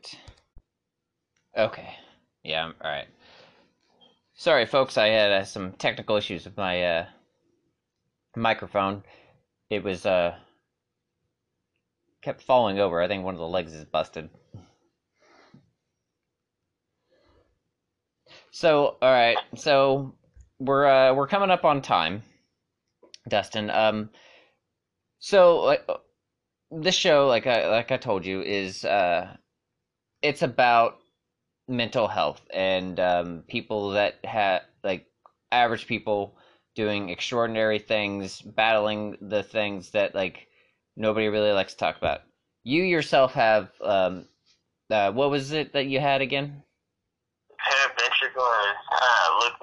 Okay. 1.58 1.96
Yeah, 2.44 2.72
alright. 2.84 3.08
Sorry, 4.36 4.66
folks, 4.66 4.98
I 4.98 5.08
had 5.08 5.32
uh, 5.32 5.44
some 5.46 5.74
technical 5.74 6.16
issues 6.16 6.46
with 6.46 6.58
my 6.58 6.84
uh, 6.84 7.06
microphone. 8.36 9.04
It 9.70 9.84
was, 9.84 10.06
uh, 10.06 10.36
kept 12.24 12.42
falling 12.42 12.80
over. 12.80 13.02
I 13.02 13.08
think 13.08 13.24
one 13.24 13.36
of 13.36 13.40
the 13.40 13.48
legs 13.48 13.74
is 13.74 13.86
busted. 13.86 14.30
So, 18.52 18.98
all 19.02 19.12
right. 19.12 19.38
So 19.56 20.14
we're 20.60 20.86
uh, 20.86 21.14
we're 21.14 21.28
coming 21.28 21.52
up 21.52 21.66
on 21.66 21.82
time. 21.82 22.24
Dustin. 23.28 23.70
Um, 23.70 24.10
so 25.20 25.76
this 26.82 26.96
show, 26.96 27.28
like 27.28 27.48
I 27.48 27.70
like 27.70 27.92
I 27.92 27.98
told 27.98 28.26
you, 28.26 28.42
is 28.42 28.86
uh, 28.86 29.36
it's 30.22 30.42
about 30.42 31.00
mental 31.68 32.08
health 32.08 32.42
and 32.52 33.00
um, 33.00 33.44
people 33.48 33.92
that 33.92 34.16
have 34.26 34.64
like 34.84 35.06
average 35.52 35.88
people 35.88 36.36
doing 36.76 37.10
extraordinary 37.10 37.80
things, 37.80 38.42
battling 38.42 39.18
the 39.22 39.44
things 39.44 39.92
that 39.92 40.16
like 40.16 40.48
nobody 40.96 41.28
really 41.28 41.52
likes 41.52 41.74
to 41.74 41.80
talk 41.80 41.98
about. 41.98 42.22
You 42.64 42.84
yourself 42.84 43.34
have 43.34 43.70
um, 43.82 44.28
uh, 44.90 45.12
what 45.12 45.30
was 45.30 45.52
it 45.52 45.74
that 45.74 45.86
you 45.86 46.00
had 46.00 46.22
again? 46.22 46.64
Paraventricular 47.60 48.74
uh, 48.92 49.40
loop. 49.42 49.54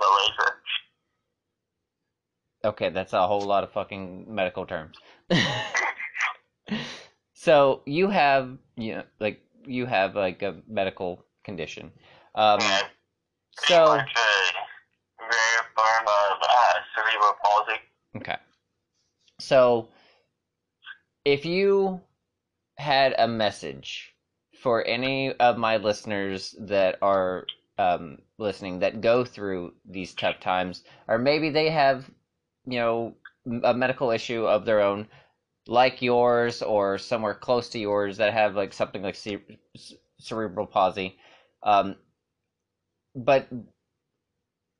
Okay, 2.62 2.90
that's 2.90 3.14
a 3.14 3.26
whole 3.26 3.40
lot 3.40 3.64
of 3.64 3.72
fucking 3.72 4.26
medical 4.28 4.66
terms. 4.66 4.98
so 7.40 7.80
you 7.86 8.10
have 8.10 8.58
you 8.76 8.96
know 8.96 9.02
like 9.18 9.40
you 9.66 9.86
have 9.86 10.14
like 10.14 10.42
a 10.42 10.56
medical 10.68 11.24
condition. 11.42 11.90
Um, 12.34 12.60
Yeah, 12.60 12.80
so 13.58 13.84
much 13.96 14.12
a 14.14 15.22
rare 15.22 15.62
form 15.74 16.06
of 16.06 16.38
uh, 16.42 16.74
cerebral 16.94 17.34
palsy. 17.42 17.80
okay, 18.16 18.36
so 19.38 19.88
if 21.24 21.46
you 21.46 22.00
had 22.76 23.14
a 23.18 23.26
message 23.26 24.14
for 24.62 24.84
any 24.86 25.32
of 25.32 25.56
my 25.56 25.78
listeners 25.78 26.54
that 26.60 26.98
are 27.00 27.46
um, 27.78 28.18
listening 28.38 28.80
that 28.80 29.00
go 29.00 29.24
through 29.24 29.72
these 29.88 30.12
tough 30.14 30.40
times, 30.40 30.84
or 31.08 31.18
maybe 31.18 31.48
they 31.48 31.70
have, 31.70 32.10
you 32.66 32.78
know, 32.78 33.14
a 33.64 33.72
medical 33.72 34.10
issue 34.10 34.44
of 34.46 34.66
their 34.66 34.80
own, 34.80 35.08
like 35.70 36.02
yours 36.02 36.62
or 36.62 36.98
somewhere 36.98 37.34
close 37.34 37.70
to 37.70 37.78
yours 37.78 38.18
that 38.18 38.34
have 38.34 38.56
like 38.56 38.74
something 38.74 39.02
like 39.02 39.14
cere- 39.14 39.42
cerebral 40.18 40.66
palsy, 40.66 41.16
um, 41.62 41.96
but 43.14 43.48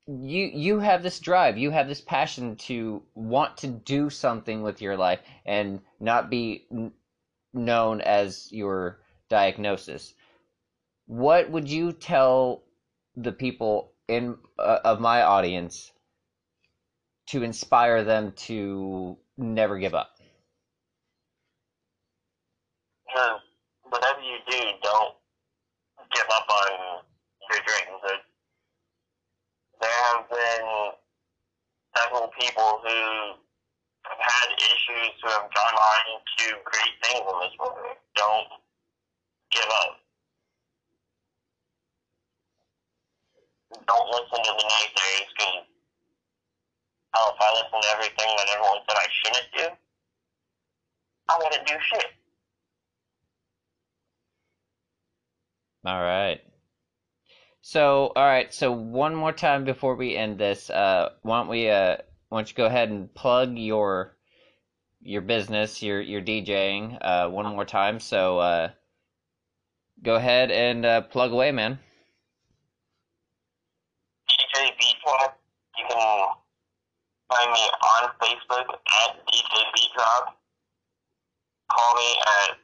you 0.06 0.50
you 0.52 0.78
have 0.80 1.02
this 1.02 1.20
drive, 1.20 1.56
you 1.56 1.70
have 1.70 1.88
this 1.88 2.00
passion 2.00 2.56
to 2.56 3.02
want 3.14 3.56
to 3.58 3.68
do 3.68 4.10
something 4.10 4.62
with 4.62 4.82
your 4.82 4.96
life 4.96 5.20
and 5.46 5.80
not 6.00 6.28
be 6.30 6.66
n- 6.72 6.92
known 7.54 8.00
as 8.00 8.50
your 8.52 8.98
diagnosis. 9.28 10.14
What 11.06 11.50
would 11.50 11.70
you 11.70 11.92
tell 11.92 12.64
the 13.16 13.32
people 13.32 13.92
in 14.08 14.38
uh, 14.58 14.80
of 14.84 15.00
my 15.00 15.22
audience 15.22 15.92
to 17.28 17.42
inspire 17.42 18.04
them 18.04 18.32
to 18.32 19.18
never 19.38 19.78
give 19.78 19.94
up? 19.94 20.19
Because 23.10 23.40
whatever 23.90 24.20
you 24.22 24.38
do, 24.46 24.60
don't 24.82 25.14
give 26.14 26.26
up 26.30 26.46
on 26.48 27.02
your 27.50 27.60
dreams. 27.66 28.02
There- 28.04 28.20
have 29.90 30.28
been 30.28 30.92
several 31.96 32.28
people 32.38 32.80
who 32.84 33.34
have 34.04 34.18
had 34.20 34.48
issues 34.58 35.12
who 35.22 35.28
have 35.30 35.50
gone 35.54 35.74
on 35.74 36.22
to 36.38 36.44
great 36.64 36.94
things 37.02 37.20
in 37.20 37.40
this 37.40 37.58
world. 37.58 37.96
Don't 38.14 38.48
give 39.50 39.66
up. 39.70 40.00
Don't 43.86 44.08
listen 44.10 44.44
to 44.44 44.52
the 44.52 44.64
naysayers 44.68 45.28
because 45.36 45.66
hell, 47.14 47.26
oh, 47.30 47.34
if 47.34 47.40
I 47.40 47.50
listen 47.54 47.80
to 47.82 47.88
everything 47.96 48.36
that 48.36 48.48
everyone 48.54 48.80
said 48.88 48.98
I 48.98 49.08
shouldn't 49.10 49.52
do, 49.56 49.66
I 51.28 51.38
wouldn't 51.38 51.66
do 51.66 51.74
shit. 51.80 52.19
All 55.84 56.00
right. 56.02 56.40
So, 57.62 58.12
all 58.14 58.24
right. 58.24 58.52
So, 58.52 58.70
one 58.72 59.14
more 59.14 59.32
time 59.32 59.64
before 59.64 59.94
we 59.96 60.14
end 60.16 60.38
this, 60.38 60.68
uh, 60.68 61.10
why 61.22 61.38
don't 61.38 61.48
we, 61.48 61.70
uh, 61.70 61.96
why 62.28 62.38
don't 62.38 62.48
you 62.50 62.54
go 62.54 62.66
ahead 62.66 62.90
and 62.90 63.12
plug 63.14 63.56
your 63.56 64.16
your 65.02 65.22
business, 65.22 65.82
your 65.82 66.00
your 66.02 66.20
DJing, 66.20 66.98
uh, 67.00 67.28
one 67.30 67.46
more 67.46 67.64
time. 67.64 67.98
So, 68.00 68.38
uh, 68.38 68.70
go 70.02 70.16
ahead 70.16 70.50
and 70.50 70.84
uh, 70.84 71.00
plug 71.02 71.32
away, 71.32 71.50
man. 71.50 71.78
DJ 74.28 74.70
Beat 74.78 74.96
Drop. 75.02 75.38
You 75.78 75.84
can 75.88 76.26
find 77.30 77.52
me 77.52 77.70
on 77.82 78.10
Facebook 78.20 78.68
at 78.68 79.26
DJ 79.26 79.64
Beat 79.74 79.90
Drop. 79.96 80.36
Call 81.70 81.94
me 81.94 82.16
at 82.26 82.56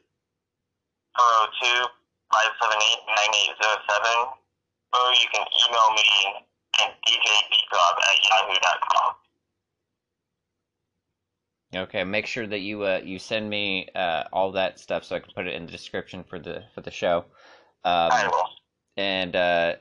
402 1.16 1.95
578 2.32 3.06
9807. 3.60 4.36
Or 4.94 5.12
you 5.12 5.28
can 5.32 5.44
email 5.44 5.88
me 5.92 6.08
at 6.80 6.90
djbeatdrop 7.04 7.96
at 8.00 8.16
yahoo.com. 8.30 9.14
Okay, 11.74 12.04
make 12.04 12.26
sure 12.26 12.46
that 12.46 12.60
you 12.60 12.82
uh, 12.84 13.00
you 13.04 13.18
send 13.18 13.50
me 13.50 13.88
uh, 13.94 14.24
all 14.32 14.52
that 14.52 14.78
stuff 14.78 15.04
so 15.04 15.16
I 15.16 15.20
can 15.20 15.32
put 15.34 15.46
it 15.46 15.54
in 15.54 15.66
the 15.66 15.72
description 15.72 16.24
for 16.24 16.38
the 16.38 16.62
for 16.74 16.80
the 16.80 16.90
show. 16.90 17.24
Um, 17.84 18.10
I 18.12 18.28
will. 18.28 18.48
And 18.96 19.36
uh, 19.36 19.74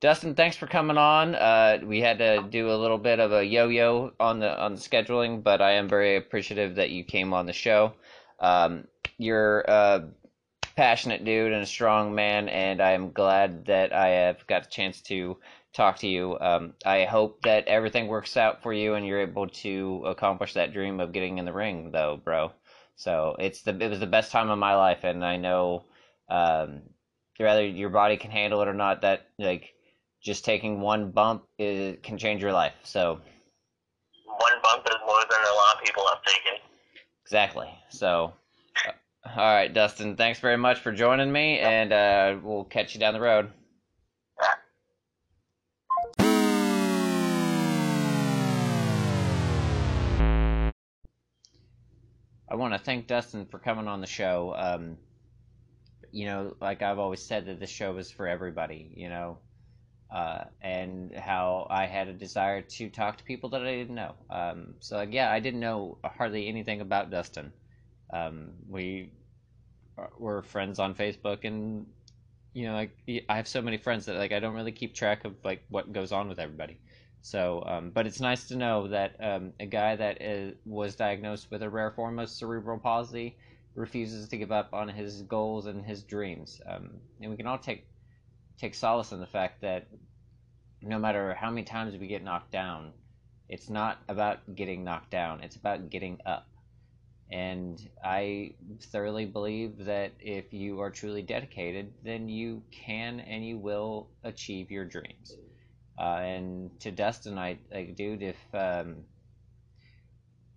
Dustin, 0.00 0.34
thanks 0.34 0.56
for 0.56 0.66
coming 0.66 0.96
on. 0.98 1.34
Uh, 1.34 1.78
we 1.84 2.00
had 2.00 2.18
to 2.18 2.42
do 2.48 2.70
a 2.70 2.76
little 2.76 2.98
bit 2.98 3.18
of 3.18 3.32
a 3.32 3.44
yo-yo 3.44 4.12
on 4.20 4.38
the 4.38 4.58
on 4.58 4.74
the 4.74 4.80
scheduling, 4.80 5.42
but 5.42 5.60
I 5.60 5.72
am 5.72 5.88
very 5.88 6.16
appreciative 6.16 6.76
that 6.76 6.90
you 6.90 7.04
came 7.04 7.34
on 7.34 7.46
the 7.46 7.52
show. 7.52 7.92
Um, 8.40 8.86
you're 9.18 9.60
a 9.60 10.08
passionate 10.76 11.24
dude 11.24 11.52
and 11.52 11.62
a 11.62 11.66
strong 11.66 12.14
man, 12.14 12.48
and 12.48 12.80
I 12.82 12.92
am 12.92 13.12
glad 13.12 13.66
that 13.66 13.92
I 13.92 14.08
have 14.08 14.46
got 14.46 14.66
a 14.66 14.70
chance 14.70 15.00
to 15.02 15.38
talk 15.72 15.98
to 15.98 16.08
you. 16.08 16.38
Um, 16.40 16.74
I 16.84 17.04
hope 17.04 17.42
that 17.42 17.66
everything 17.68 18.08
works 18.08 18.36
out 18.36 18.62
for 18.62 18.72
you 18.72 18.94
and 18.94 19.06
you're 19.06 19.20
able 19.20 19.48
to 19.48 20.04
accomplish 20.06 20.54
that 20.54 20.72
dream 20.72 21.00
of 21.00 21.12
getting 21.12 21.38
in 21.38 21.44
the 21.44 21.52
ring, 21.52 21.90
though, 21.92 22.20
bro. 22.22 22.52
So 22.96 23.36
it's 23.38 23.62
the 23.62 23.76
it 23.78 23.90
was 23.90 24.00
the 24.00 24.06
best 24.06 24.32
time 24.32 24.50
of 24.50 24.58
my 24.58 24.74
life, 24.74 25.04
and 25.04 25.24
I 25.24 25.36
know 25.36 25.84
um, 26.28 26.82
whether 27.38 27.66
your 27.66 27.90
body 27.90 28.16
can 28.16 28.30
handle 28.30 28.62
it 28.62 28.68
or 28.68 28.74
not. 28.74 29.02
That 29.02 29.26
like 29.38 29.74
just 30.22 30.44
taking 30.44 30.80
one 30.80 31.10
bump 31.10 31.44
is, 31.58 31.96
can 32.02 32.18
change 32.18 32.42
your 32.42 32.52
life. 32.52 32.74
So 32.84 33.20
One 34.26 34.52
bump 34.62 34.86
is 34.88 34.96
more 35.06 35.20
than 35.30 35.40
a 35.40 35.54
lot 35.54 35.76
of 35.76 35.84
people 35.84 36.06
have 36.08 36.22
taken. 36.24 36.52
exactly. 37.24 37.68
So 37.90 38.26
uh, 38.26 38.45
all 39.34 39.54
right, 39.54 39.72
Dustin. 39.72 40.16
Thanks 40.16 40.38
very 40.38 40.56
much 40.56 40.80
for 40.80 40.92
joining 40.92 41.32
me, 41.32 41.58
and 41.58 41.92
uh, 41.92 42.36
we'll 42.42 42.64
catch 42.64 42.94
you 42.94 43.00
down 43.00 43.14
the 43.14 43.20
road. 43.20 43.50
I 52.48 52.54
want 52.54 52.74
to 52.74 52.78
thank 52.78 53.06
Dustin 53.06 53.46
for 53.46 53.58
coming 53.58 53.88
on 53.88 54.00
the 54.00 54.06
show. 54.06 54.54
Um, 54.56 54.96
you 56.12 56.26
know, 56.26 56.54
like 56.60 56.82
I've 56.82 56.98
always 56.98 57.22
said, 57.22 57.46
that 57.46 57.58
this 57.58 57.70
show 57.70 57.96
is 57.96 58.10
for 58.10 58.28
everybody. 58.28 58.92
You 58.96 59.08
know, 59.08 59.38
uh, 60.14 60.44
and 60.62 61.14
how 61.14 61.66
I 61.68 61.86
had 61.86 62.08
a 62.08 62.12
desire 62.12 62.62
to 62.62 62.88
talk 62.90 63.18
to 63.18 63.24
people 63.24 63.50
that 63.50 63.62
I 63.62 63.74
didn't 63.74 63.96
know. 63.96 64.14
Um, 64.30 64.74
so 64.80 64.96
like, 64.96 65.12
yeah, 65.12 65.32
I 65.32 65.40
didn't 65.40 65.60
know 65.60 65.98
hardly 66.04 66.48
anything 66.48 66.80
about 66.80 67.10
Dustin. 67.10 67.52
Um, 68.12 68.52
we 68.68 69.10
were 70.18 70.42
friends 70.42 70.78
on 70.78 70.94
Facebook, 70.94 71.44
and 71.44 71.86
you 72.52 72.66
know, 72.66 72.74
like 72.74 72.96
I 73.28 73.36
have 73.36 73.48
so 73.48 73.60
many 73.60 73.76
friends 73.76 74.06
that 74.06 74.16
like 74.16 74.32
I 74.32 74.38
don't 74.38 74.54
really 74.54 74.72
keep 74.72 74.94
track 74.94 75.24
of 75.24 75.34
like 75.44 75.64
what 75.68 75.92
goes 75.92 76.12
on 76.12 76.28
with 76.28 76.38
everybody. 76.38 76.78
So, 77.22 77.64
um, 77.66 77.90
but 77.90 78.06
it's 78.06 78.20
nice 78.20 78.46
to 78.48 78.56
know 78.56 78.86
that 78.88 79.16
um, 79.20 79.52
a 79.58 79.66
guy 79.66 79.96
that 79.96 80.22
is, 80.22 80.54
was 80.64 80.94
diagnosed 80.94 81.50
with 81.50 81.62
a 81.62 81.68
rare 81.68 81.90
form 81.90 82.20
of 82.20 82.28
cerebral 82.28 82.78
palsy 82.78 83.36
refuses 83.74 84.28
to 84.28 84.36
give 84.36 84.52
up 84.52 84.72
on 84.72 84.88
his 84.88 85.22
goals 85.22 85.66
and 85.66 85.84
his 85.84 86.02
dreams. 86.02 86.60
Um, 86.66 86.90
and 87.20 87.30
we 87.30 87.36
can 87.36 87.46
all 87.46 87.58
take 87.58 87.86
take 88.58 88.74
solace 88.74 89.12
in 89.12 89.20
the 89.20 89.26
fact 89.26 89.60
that 89.60 89.86
no 90.80 90.98
matter 90.98 91.34
how 91.34 91.50
many 91.50 91.64
times 91.64 91.96
we 91.96 92.06
get 92.06 92.22
knocked 92.22 92.52
down, 92.52 92.92
it's 93.48 93.68
not 93.68 93.98
about 94.08 94.54
getting 94.54 94.84
knocked 94.84 95.10
down. 95.10 95.42
It's 95.42 95.56
about 95.56 95.90
getting 95.90 96.18
up. 96.24 96.46
And 97.30 97.90
I 98.04 98.54
thoroughly 98.92 99.26
believe 99.26 99.86
that 99.86 100.12
if 100.20 100.52
you 100.52 100.80
are 100.80 100.90
truly 100.90 101.22
dedicated, 101.22 101.92
then 102.04 102.28
you 102.28 102.62
can 102.70 103.20
and 103.20 103.44
you 103.44 103.58
will 103.58 104.10
achieve 104.22 104.70
your 104.70 104.84
dreams. 104.84 105.36
Uh, 105.98 106.20
and 106.20 106.80
to 106.80 106.90
Dustin, 106.92 107.38
I 107.38 107.58
like, 107.72 107.96
dude, 107.96 108.22
if 108.22 108.36
um, 108.54 109.04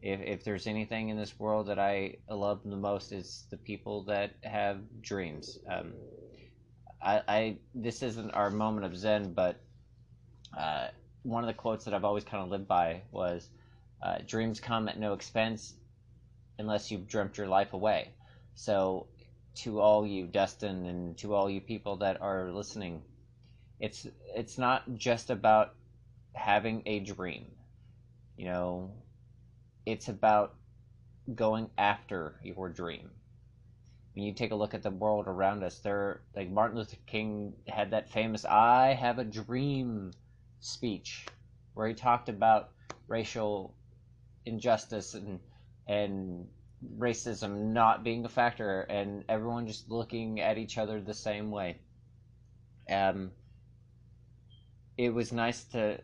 if 0.02 0.20
if 0.22 0.44
there's 0.44 0.68
anything 0.68 1.10
in 1.10 1.18
this 1.18 1.40
world 1.40 1.68
that 1.68 1.80
I 1.80 2.18
love 2.30 2.62
the 2.64 2.76
most, 2.76 3.12
it's 3.12 3.46
the 3.50 3.58
people 3.58 4.04
that 4.04 4.32
have 4.44 4.78
dreams. 5.02 5.58
Um, 5.70 5.94
I, 7.02 7.22
I 7.28 7.58
this 7.74 8.04
isn't 8.04 8.32
our 8.32 8.52
moment 8.52 8.86
of 8.86 8.96
zen, 8.96 9.34
but 9.34 9.60
uh, 10.58 10.90
one 11.24 11.44
of 11.44 11.48
the 11.48 11.54
quotes 11.54 11.86
that 11.86 11.94
I've 11.94 12.06
always 12.06 12.24
kind 12.26 12.44
of 12.44 12.50
lived 12.50 12.68
by 12.68 13.02
was, 13.12 13.50
Uh, 14.02 14.20
dreams 14.26 14.62
come 14.62 14.88
at 14.88 14.98
no 14.98 15.14
expense 15.14 15.74
unless 16.60 16.92
you've 16.92 17.08
dreamt 17.08 17.38
your 17.40 17.48
life 17.48 17.74
away. 17.74 18.14
So, 18.56 19.08
to 19.56 19.82
all 19.82 20.06
you, 20.06 20.28
Dustin, 20.28 20.86
and 20.86 21.18
to 21.18 21.34
all 21.34 21.50
you 21.50 21.62
people 21.62 21.98
that 21.98 22.22
are 22.22 22.52
listening, 22.52 23.04
it's 23.80 24.08
it's 24.36 24.58
not 24.58 24.96
just 24.96 25.30
about 25.32 25.76
having 26.34 26.84
a 26.86 27.00
dream. 27.02 27.52
You 28.38 28.46
know, 28.46 28.92
it's 29.86 30.10
about 30.10 30.56
going 31.36 31.72
after 31.78 32.40
your 32.44 32.70
dream. 32.70 33.12
When 34.14 34.24
you 34.24 34.34
take 34.34 34.52
a 34.52 34.56
look 34.56 34.76
at 34.76 34.84
the 34.84 34.92
world 34.92 35.28
around 35.28 35.64
us, 35.64 35.80
there 35.80 36.22
like 36.36 36.50
Martin 36.52 36.78
Luther 36.78 36.98
King 37.08 37.56
had 37.68 37.90
that 37.92 38.08
famous 38.10 38.46
I 38.46 38.94
have 38.94 39.18
a 39.18 39.24
dream 39.26 40.12
speech 40.60 41.26
where 41.74 41.88
he 41.88 41.96
talked 41.96 42.30
about 42.30 42.72
racial 43.08 43.74
injustice 44.46 45.14
and 45.16 45.40
and 45.90 46.48
racism 46.98 47.74
not 47.74 48.04
being 48.04 48.24
a 48.24 48.30
factor 48.30 48.82
and 48.82 49.26
everyone 49.28 49.68
just 49.68 49.90
looking 49.90 50.40
at 50.40 50.58
each 50.58 50.78
other 50.78 51.02
the 51.02 51.14
same 51.14 51.50
way. 51.52 51.80
Um, 52.90 53.32
it 54.98 55.14
was 55.14 55.34
nice 55.34 55.64
to 55.66 56.00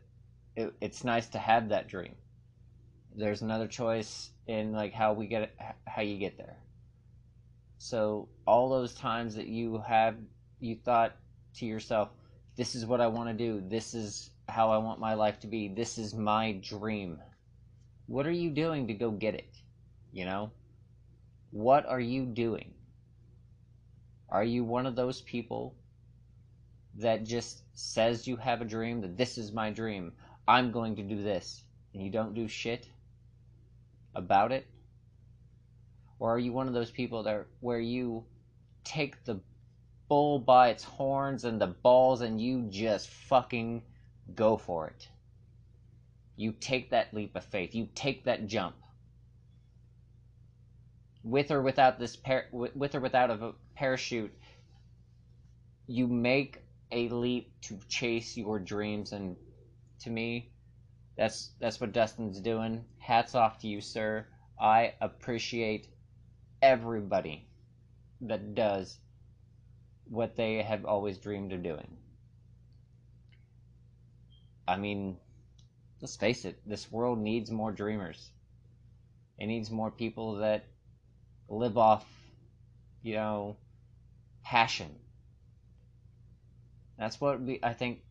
it, 0.56 0.74
it's 0.82 1.04
nice 1.04 1.28
to 1.28 1.38
have 1.38 1.70
that 1.70 1.88
dream. 1.88 2.16
There's 3.16 3.42
another 3.42 3.68
choice 3.68 4.32
in 4.48 4.74
like 4.74 4.94
how 4.94 5.14
we 5.14 5.28
get 5.28 5.56
how 5.88 6.02
you 6.02 6.18
get 6.18 6.38
there. 6.38 6.58
So 7.78 8.28
all 8.48 8.70
those 8.70 8.96
times 8.96 9.36
that 9.36 9.48
you 9.48 9.84
have 9.88 10.16
you 10.60 10.78
thought 10.84 11.16
to 11.58 11.66
yourself, 11.66 12.10
this 12.56 12.74
is 12.74 12.86
what 12.86 13.02
I 13.02 13.08
want 13.08 13.30
to 13.30 13.36
do. 13.36 13.62
This 13.70 13.94
is 13.94 14.32
how 14.50 14.72
I 14.72 14.78
want 14.78 15.00
my 15.00 15.14
life 15.14 15.40
to 15.42 15.48
be. 15.48 15.68
This 15.68 15.98
is 15.98 16.14
my 16.14 16.54
dream. 16.54 17.20
What 18.08 18.26
are 18.26 18.32
you 18.32 18.50
doing 18.50 18.88
to 18.88 18.94
go 18.94 19.12
get 19.12 19.36
it? 19.36 19.55
You 20.16 20.24
know? 20.24 20.52
What 21.52 21.86
are 21.86 22.00
you 22.00 22.26
doing? 22.26 22.74
Are 24.30 24.46
you 24.46 24.64
one 24.64 24.86
of 24.86 24.96
those 24.96 25.20
people 25.20 25.76
that 27.00 27.26
just 27.26 27.64
says 27.74 28.26
you 28.26 28.38
have 28.38 28.62
a 28.62 28.66
dream, 28.66 29.02
that 29.02 29.18
this 29.18 29.38
is 29.38 29.52
my 29.52 29.72
dream, 29.72 30.14
I'm 30.48 30.72
going 30.72 30.96
to 30.96 31.04
do 31.04 31.22
this, 31.22 31.64
and 31.94 32.02
you 32.02 32.10
don't 32.10 32.34
do 32.34 32.48
shit 32.48 32.88
about 34.16 34.54
it? 34.54 34.66
Or 36.18 36.34
are 36.34 36.40
you 36.40 36.54
one 36.54 36.70
of 36.70 36.74
those 36.74 36.92
people 36.92 37.24
that 37.24 37.46
where 37.60 37.82
you 37.82 38.24
take 38.86 39.22
the 39.26 39.42
bull 40.08 40.40
by 40.40 40.70
its 40.70 40.86
horns 40.86 41.44
and 41.44 41.60
the 41.60 41.68
balls 41.68 42.22
and 42.22 42.40
you 42.40 42.68
just 42.70 43.10
fucking 43.10 43.84
go 44.34 44.56
for 44.56 44.88
it? 44.88 45.10
You 46.38 46.54
take 46.54 46.92
that 46.92 47.14
leap 47.14 47.36
of 47.36 47.44
faith. 47.44 47.76
You 47.76 47.90
take 47.96 48.24
that 48.24 48.48
jump. 48.48 48.76
With 51.26 51.52
or 51.52 51.62
without 51.62 52.00
this 52.00 52.16
par- 52.16 52.48
with 52.54 52.96
or 52.96 53.02
without 53.02 53.32
a 53.32 53.54
parachute, 53.76 54.32
you 55.88 56.08
make 56.08 56.62
a 56.92 57.10
leap 57.10 57.52
to 57.64 57.80
chase 57.90 58.38
your 58.38 58.60
dreams 58.60 59.12
and 59.12 59.36
to 60.00 60.10
me 60.10 60.52
that's 61.16 61.52
that's 61.60 61.80
what 61.80 61.94
Dustin's 61.94 62.42
doing. 62.42 62.86
Hats 63.00 63.36
off 63.36 63.60
to 63.60 63.68
you, 63.68 63.82
sir. 63.82 64.28
I 64.60 64.94
appreciate 65.02 65.88
everybody 66.62 67.48
that 68.22 68.54
does 68.54 69.00
what 70.10 70.36
they 70.36 70.62
have 70.62 70.86
always 70.86 71.18
dreamed 71.18 71.54
of 71.54 71.64
doing. 71.64 71.98
I 74.68 74.78
mean, 74.78 75.18
let's 76.02 76.16
face 76.16 76.46
it, 76.46 76.60
this 76.66 76.92
world 76.92 77.20
needs 77.20 77.52
more 77.52 77.72
dreamers. 77.72 78.32
It 79.38 79.48
needs 79.48 79.72
more 79.72 79.92
people 79.92 80.36
that 80.38 80.66
live 81.50 81.78
off, 81.78 82.06
you 83.02 83.16
know, 83.16 83.58
passion 84.44 84.96
that's 86.98 87.20
what 87.20 87.42
we, 87.42 87.60
I 87.62 87.74
think 87.74 88.02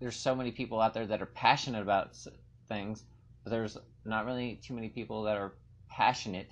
there's 0.00 0.16
so 0.16 0.34
many 0.34 0.50
people 0.50 0.80
out 0.80 0.94
there 0.94 1.06
that 1.06 1.22
are 1.22 1.26
passionate 1.26 1.82
about 1.82 2.16
things, 2.68 3.04
but 3.44 3.50
there's 3.50 3.78
not 4.04 4.26
really 4.26 4.60
too 4.62 4.74
many 4.74 4.88
people 4.88 5.22
that 5.24 5.36
are 5.36 5.52
passionate 5.88 6.50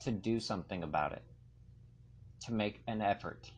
to 0.00 0.10
do 0.10 0.38
something 0.38 0.82
about 0.82 1.12
it, 1.12 1.22
to 2.44 2.52
make 2.52 2.80
an 2.86 3.00
effort. 3.00 3.50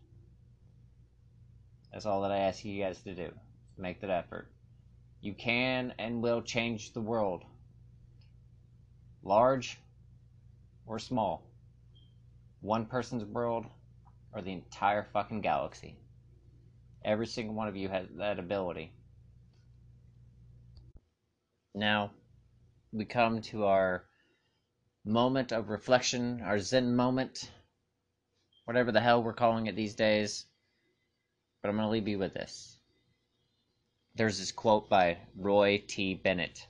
That's 1.92 2.06
all 2.06 2.22
that 2.22 2.30
I 2.30 2.38
ask 2.38 2.64
you 2.64 2.82
guys 2.82 3.00
to 3.02 3.14
do. 3.14 3.32
Make 3.76 4.00
that 4.00 4.10
effort. 4.10 4.48
You 5.20 5.34
can 5.34 5.92
and 5.98 6.22
will 6.22 6.40
change 6.40 6.92
the 6.92 7.00
world. 7.00 7.44
Large 9.22 9.78
or 10.90 10.98
small. 10.98 11.46
One 12.60 12.84
person's 12.84 13.24
world 13.24 13.64
or 14.34 14.42
the 14.42 14.52
entire 14.52 15.06
fucking 15.12 15.40
galaxy. 15.40 15.96
Every 17.04 17.28
single 17.28 17.54
one 17.54 17.68
of 17.68 17.76
you 17.76 17.88
has 17.88 18.08
that 18.18 18.40
ability. 18.40 18.92
Now, 21.76 22.10
we 22.92 23.04
come 23.04 23.40
to 23.42 23.66
our 23.66 24.04
moment 25.04 25.52
of 25.52 25.68
reflection, 25.68 26.42
our 26.42 26.58
Zen 26.58 26.96
moment, 26.96 27.48
whatever 28.64 28.90
the 28.90 29.00
hell 29.00 29.22
we're 29.22 29.32
calling 29.32 29.66
it 29.66 29.76
these 29.76 29.94
days. 29.94 30.44
But 31.62 31.68
I'm 31.68 31.76
going 31.76 31.86
to 31.86 31.92
leave 31.92 32.08
you 32.08 32.18
with 32.18 32.34
this. 32.34 32.78
There's 34.16 34.40
this 34.40 34.50
quote 34.50 34.90
by 34.90 35.18
Roy 35.36 35.84
T. 35.86 36.14
Bennett 36.14 36.66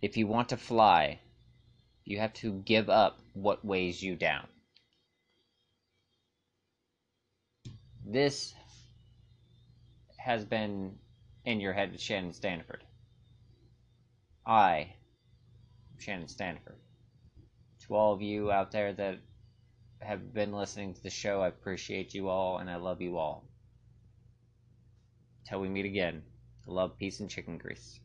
If 0.00 0.16
you 0.16 0.28
want 0.28 0.50
to 0.50 0.56
fly, 0.56 1.18
you 2.08 2.18
have 2.18 2.32
to 2.32 2.52
give 2.64 2.88
up 2.88 3.20
what 3.34 3.62
weighs 3.62 4.02
you 4.02 4.16
down. 4.16 4.46
This 8.02 8.54
has 10.16 10.42
been 10.42 10.94
in 11.44 11.60
your 11.60 11.74
head 11.74 11.92
with 11.92 12.00
Shannon 12.00 12.30
Standiford. 12.30 12.80
I, 14.46 14.94
am 15.92 15.98
Shannon 15.98 16.28
Standiford. 16.28 16.78
To 17.86 17.94
all 17.94 18.14
of 18.14 18.22
you 18.22 18.50
out 18.50 18.72
there 18.72 18.94
that 18.94 19.18
have 20.00 20.32
been 20.32 20.52
listening 20.52 20.94
to 20.94 21.02
the 21.02 21.10
show, 21.10 21.42
I 21.42 21.48
appreciate 21.48 22.14
you 22.14 22.30
all 22.30 22.56
and 22.56 22.70
I 22.70 22.76
love 22.76 23.02
you 23.02 23.18
all. 23.18 23.44
Till 25.46 25.60
we 25.60 25.68
meet 25.68 25.84
again, 25.84 26.22
love, 26.66 26.96
peace, 26.96 27.20
and 27.20 27.28
chicken 27.28 27.58
grease. 27.58 28.00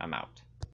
I'm 0.00 0.14
out. 0.14 0.42